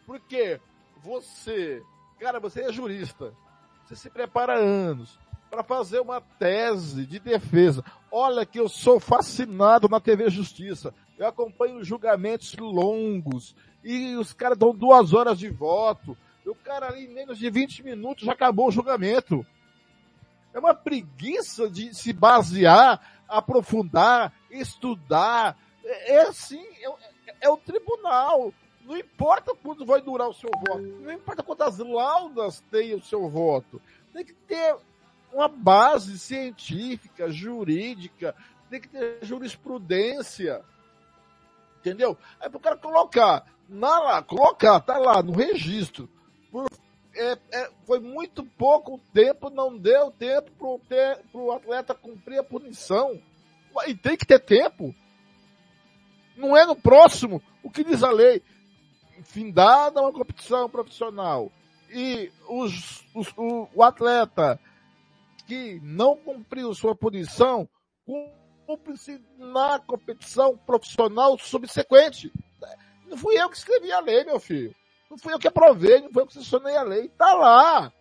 [0.06, 0.60] Porque
[1.02, 1.82] você,
[2.18, 3.34] cara, você é jurista,
[3.84, 5.18] você se prepara anos
[5.50, 7.84] para fazer uma tese de defesa.
[8.10, 10.94] Olha que eu sou fascinado na TV Justiça.
[11.18, 16.16] Eu acompanho julgamentos longos e os caras dão duas horas de voto.
[16.48, 19.44] O cara ali em menos de 20 minutos já acabou o julgamento.
[20.52, 25.56] É uma preguiça de se basear, aprofundar, estudar.
[25.84, 26.64] É, é assim,
[27.26, 28.52] é, é, o tribunal.
[28.84, 33.28] Não importa quanto vai durar o seu voto, não importa quantas laudas tem o seu
[33.28, 33.82] voto.
[34.14, 34.74] Tem que ter
[35.30, 38.34] uma base científica, jurídica,
[38.70, 40.62] tem que ter jurisprudência.
[41.80, 42.16] Entendeu?
[42.38, 46.08] Para o cara colocar, na colocar, tá lá no registro,
[46.50, 46.66] por,
[47.14, 50.50] é, é, foi muito pouco tempo, não deu tempo
[50.88, 53.20] para o atleta cumprir a punição.
[53.86, 54.94] E tem que ter tempo.
[56.36, 58.42] Não é no próximo o que diz a lei.
[59.24, 61.50] Findada uma competição profissional
[61.90, 64.60] e os, os, o, o atleta
[65.46, 67.68] que não cumpriu sua punição
[68.66, 72.32] cumpre-se na competição profissional subsequente.
[73.06, 74.74] Não fui eu que escrevi a lei, meu filho.
[75.10, 77.08] Não fui eu que aprovei, não foi eu que sancionei a lei.
[77.08, 77.92] Tá lá.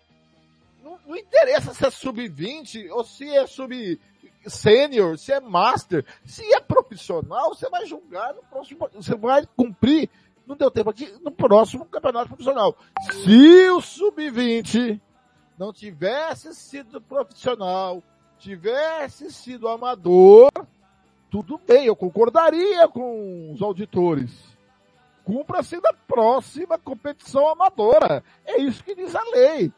[0.84, 4.00] Não, não interessa se é sub-20 ou se é sub
[4.46, 6.06] sênior, se é master.
[6.26, 10.10] Se é profissional, você vai julgar no próximo, você vai cumprir.
[10.46, 12.76] Não deu tempo aqui no próximo campeonato profissional.
[13.12, 15.00] Se o sub-20
[15.58, 18.04] não tivesse sido profissional,
[18.38, 20.50] tivesse sido amador,
[21.30, 24.57] tudo bem, eu concordaria com os auditores
[25.28, 28.24] cumpra-se da próxima competição amadora.
[28.45, 29.74] É isso que diz a lei.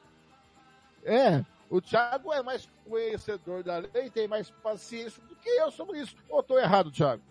[1.04, 6.02] É, o Thiago é mais conhecedor da lei, tem mais paciência do que eu sobre
[6.02, 6.16] isso.
[6.30, 7.24] Ou estou errado, Thiago?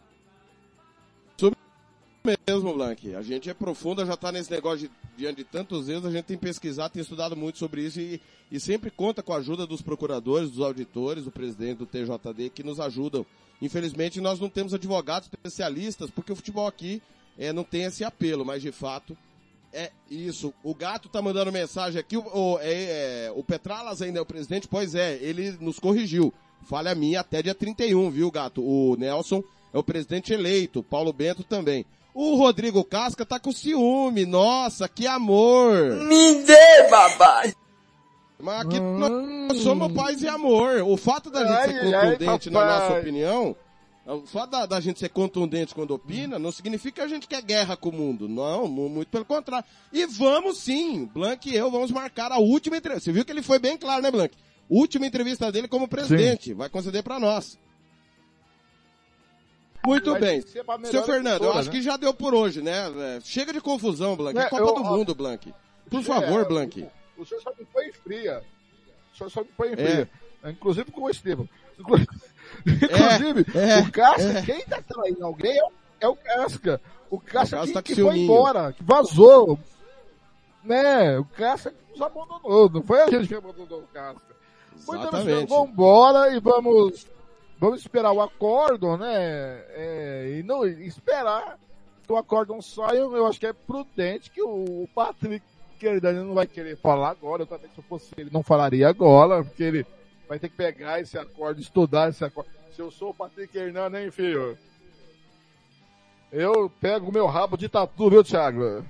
[2.48, 3.14] Mesmo, Blank.
[3.14, 6.24] A gente é profunda, já está nesse negócio de, diante de tantos erros, a gente
[6.24, 8.20] tem pesquisado, tem estudado muito sobre isso e,
[8.50, 12.64] e sempre conta com a ajuda dos procuradores, dos auditores, do presidente do TJD, que
[12.64, 13.24] nos ajudam.
[13.62, 17.00] Infelizmente, nós não temos advogados especialistas, porque o futebol aqui
[17.38, 19.16] é, não tem esse apelo, mas de fato
[19.72, 20.52] é isso.
[20.62, 24.26] O gato tá mandando mensagem aqui, o, o, é, é, o Petralas ainda é o
[24.26, 26.32] presidente, pois é, ele nos corrigiu.
[26.68, 28.62] Falha minha até dia 31, viu, gato?
[28.62, 29.42] O Nelson
[29.72, 31.86] é o presidente eleito, Paulo Bento também.
[32.12, 35.94] O Rodrigo Casca tá com ciúme, nossa, que amor!
[36.04, 37.44] Me dê, babá!
[38.40, 39.46] Mas aqui hum.
[39.48, 40.82] nós somos paz e amor.
[40.82, 43.56] O fato da gente ai, ser contundente ai, na nossa opinião
[44.26, 47.76] só da, da, gente ser contundente quando opina, não significa que a gente quer guerra
[47.76, 48.28] com o mundo.
[48.28, 49.66] Não, muito pelo contrário.
[49.92, 53.04] E vamos sim, Blank e eu vamos marcar a última entrevista.
[53.04, 54.34] Você viu que ele foi bem claro, né, Blank?
[54.68, 56.54] Última entrevista dele como presidente.
[56.54, 57.58] Vai conceder para nós.
[59.86, 60.42] Muito Vai bem.
[60.90, 61.76] Seu Fernando, eu acho né?
[61.76, 63.16] que já deu por hoje, né?
[63.16, 64.38] É, Chega de confusão, Blank.
[64.38, 65.54] É É, Copa eu- do ó, Mundo, Blank.
[65.88, 66.86] Por É, favor, Blank.
[67.16, 68.42] O, senhor só me põe fria.
[69.14, 69.76] O senhor só me põe É.
[69.76, 70.10] fria.
[70.46, 71.48] Inclusive com o Estevam.
[72.66, 74.42] Inclusive, é, o Casca, é.
[74.42, 76.80] quem tá traindo alguém é o, é o Casca.
[77.10, 79.58] O Casca O Casca que, tá que foi embora, que vazou.
[80.62, 81.18] Né?
[81.18, 82.70] O Casca nos abandonou.
[82.70, 84.28] Não foi a gente que abandonou o Casca.
[84.76, 85.48] Exatamente.
[85.48, 87.06] vamos embora e vamos,
[87.58, 89.64] vamos esperar o acórdão, né?
[89.70, 91.58] É, e não esperar
[92.06, 92.98] que o acórdão saia.
[92.98, 95.44] Eu acho que é prudente que o, Patrick
[95.80, 97.42] Hernani não vai querer falar agora.
[97.42, 99.86] Eu também, se eu fosse ele, não falaria agora, porque ele
[100.28, 102.50] vai ter que pegar esse acorde, estudar esse acorde.
[102.74, 104.56] Se eu sou o Patrick Hernani, hein, filho?
[106.30, 108.84] Eu pego o meu rabo de tatu, viu, Thiago?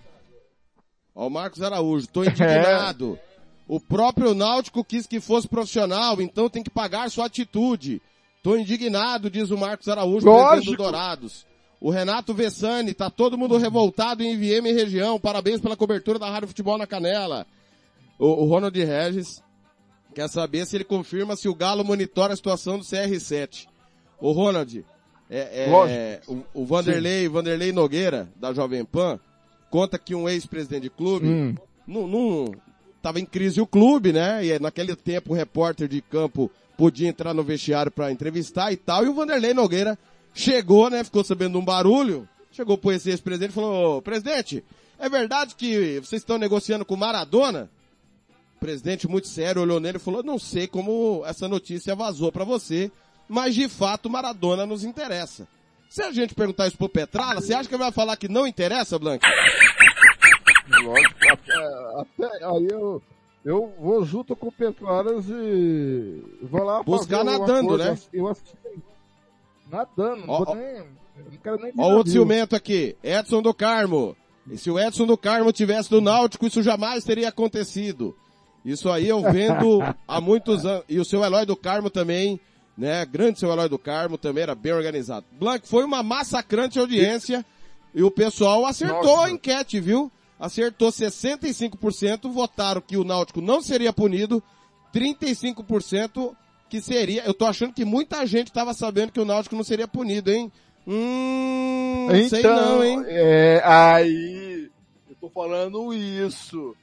[1.14, 3.18] Ó, o Marcos Araújo, tô indignado.
[3.70, 8.00] O próprio Náutico quis que fosse profissional, então tem que pagar sua atitude.
[8.42, 11.46] Tô indignado, diz o Marcos Araújo, presidente do Dourados.
[11.78, 15.20] O Renato Vessani, tá todo mundo revoltado em Viema e região.
[15.20, 17.46] Parabéns pela cobertura da Rádio Futebol na Canela.
[18.18, 19.42] O, o Ronald Regis
[20.18, 23.68] quer saber se ele confirma se o Galo monitora a situação do CR7.
[24.20, 24.84] O Ronald,
[25.30, 29.20] é, é, o, o Vanderlei, Vanderlei Nogueira, da Jovem Pan,
[29.70, 31.54] conta que um ex-presidente de clube Hum.
[31.86, 32.52] não, não
[33.00, 34.44] tava em crise o clube, né?
[34.44, 39.04] E naquele tempo o repórter de campo podia entrar no vestiário para entrevistar e tal.
[39.04, 39.96] E o Vanderlei Nogueira
[40.34, 41.04] chegou, né?
[41.04, 42.28] Ficou sabendo de um barulho.
[42.50, 44.64] Chegou pro esse ex-presidente e falou, "Ô, presidente,
[44.98, 47.70] é verdade que vocês estão negociando com Maradona?
[48.58, 52.42] O presidente muito sério olhou nele e falou, não sei como essa notícia vazou para
[52.44, 52.90] você,
[53.28, 55.46] mas de fato Maradona nos interessa.
[55.88, 58.48] Se a gente perguntar isso pro Petrala, você acha que ele vai falar que não
[58.48, 59.28] interessa, Blanca?
[60.82, 63.00] Lógico, até, até aí eu,
[63.44, 67.92] eu vou junto com o Petraras e vou lá Buscar nadando, coisa.
[67.92, 67.98] né?
[68.12, 68.56] Eu assisti
[69.70, 70.54] nadando, não, Ó, ó.
[70.56, 72.96] nem, não quero nem Ó, outro ciumento aqui.
[73.04, 74.16] Edson do Carmo.
[74.50, 78.16] E se o Edson do Carmo tivesse no Náutico, isso jamais teria acontecido.
[78.68, 80.84] Isso aí eu vendo há muitos anos.
[80.90, 82.38] E o seu Eloy do Carmo também,
[82.76, 83.02] né?
[83.06, 85.24] Grande seu Eloy do Carmo também era bem organizado.
[85.32, 87.42] Blanco, foi uma massacrante audiência
[87.94, 89.28] e o pessoal acertou Nossa.
[89.28, 90.12] a enquete, viu?
[90.38, 94.42] Acertou 65%, votaram que o Náutico não seria punido,
[94.94, 96.36] 35%
[96.68, 97.22] que seria.
[97.24, 100.52] Eu tô achando que muita gente tava sabendo que o Náutico não seria punido, hein?
[100.86, 103.02] Hum, sei não, hein?
[103.06, 104.70] é, aí,
[105.08, 106.76] eu tô falando isso.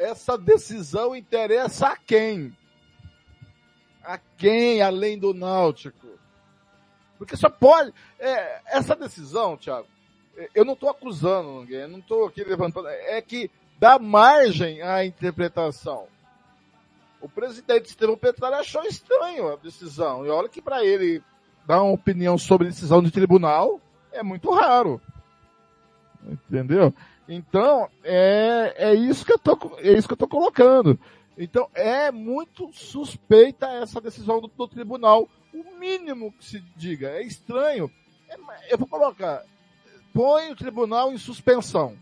[0.00, 2.56] Essa decisão interessa a quem?
[4.02, 6.08] A quem, além do Náutico?
[7.18, 9.86] Porque só pode, é, essa decisão, Thiago,
[10.38, 15.04] é, eu não tô acusando ninguém, não tô aqui levantando, é que dá margem à
[15.04, 16.06] interpretação.
[17.20, 20.24] O presidente Estevão Petralha achou estranho a decisão.
[20.24, 21.22] E olha que para ele
[21.66, 23.78] dar uma opinião sobre decisão de tribunal
[24.10, 24.98] é muito raro.
[26.26, 26.94] Entendeu?
[27.32, 30.98] Então, é, é isso que eu tô, é isso que eu tô colocando.
[31.38, 35.28] Então, é muito suspeita essa decisão do, do tribunal.
[35.54, 37.10] O mínimo que se diga.
[37.10, 37.88] É estranho.
[38.28, 38.36] É,
[38.68, 39.44] eu vou colocar,
[40.12, 41.96] põe o tribunal em suspensão.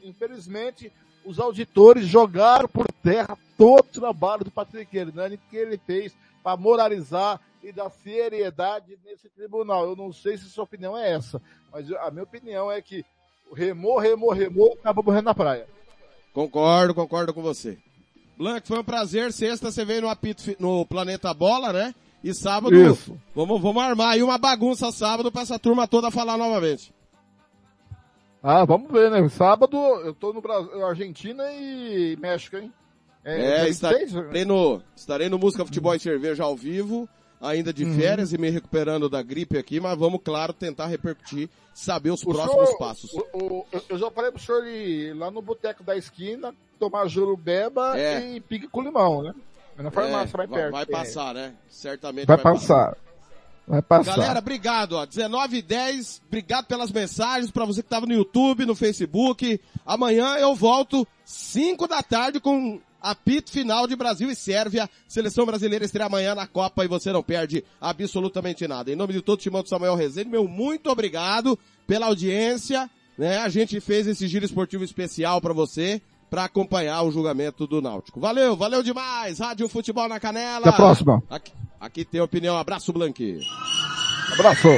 [0.00, 0.92] Infelizmente,
[1.24, 6.56] os auditores jogaram por terra todo o trabalho do Patrick Hernani que ele fez para
[6.56, 9.86] moralizar e dar seriedade nesse tribunal.
[9.86, 11.42] Eu não sei se sua opinião é essa,
[11.72, 13.04] mas a minha opinião é que
[13.54, 15.66] remou, remou, remou, acabou morrendo na praia.
[16.32, 17.78] Concordo, concordo com você.
[18.36, 19.32] Blanco, foi um prazer.
[19.32, 21.94] Sexta você veio no apito no Planeta Bola, né?
[22.22, 23.16] E sábado, Isso.
[23.34, 26.92] vamos, vamos armar aí uma bagunça sábado pra essa turma toda falar novamente.
[28.42, 29.28] Ah, vamos ver, né?
[29.28, 32.72] Sábado eu tô no Brasil, Argentina e México, hein?
[33.24, 34.02] É, 26?
[34.10, 37.08] estarei, no, estarei no Música Futebol e Cerveja ao vivo,
[37.40, 37.94] ainda de Uhum.
[37.96, 42.30] férias e me recuperando da gripe aqui, mas vamos, claro, tentar repercutir, saber os O
[42.30, 43.12] próximos senhor- passos.
[43.14, 47.98] o- o- eu- já falei pro senhor ir lá no boteco da esquina, tomar jurubeba
[47.98, 48.36] É.
[48.36, 49.34] e pique com limão, né?
[49.78, 50.72] É Na farmácia, É, vai perto.
[50.72, 50.86] Vai É.
[50.86, 51.54] passar, né?
[51.68, 52.96] Certamente Vai passar.
[53.66, 54.16] Vai passar.
[54.16, 55.04] Galera, obrigado, ó.
[55.06, 59.60] 19 e 10, obrigado pelas mensagens pra você que tava no YouTube, no Facebook.
[59.86, 64.88] Amanhã eu volto 5 da tarde com apito final de Brasil e Sérvia.
[65.06, 68.90] Seleção brasileira estreia amanhã na Copa e você não perde absolutamente nada.
[68.90, 73.38] Em nome de todo o timão do Samuel Rezende, meu muito obrigado pela audiência, né?
[73.38, 76.00] A gente fez esse giro esportivo especial pra você,
[76.30, 78.20] pra acompanhar o julgamento do Náutico.
[78.20, 79.38] Valeu, valeu demais.
[79.38, 80.60] Rádio Futebol na Canela.
[80.60, 81.22] Até a próxima.
[81.30, 82.56] Aqui, aqui tem opinião.
[82.56, 83.40] Abraço, Blanqui.
[84.34, 84.68] Abraço.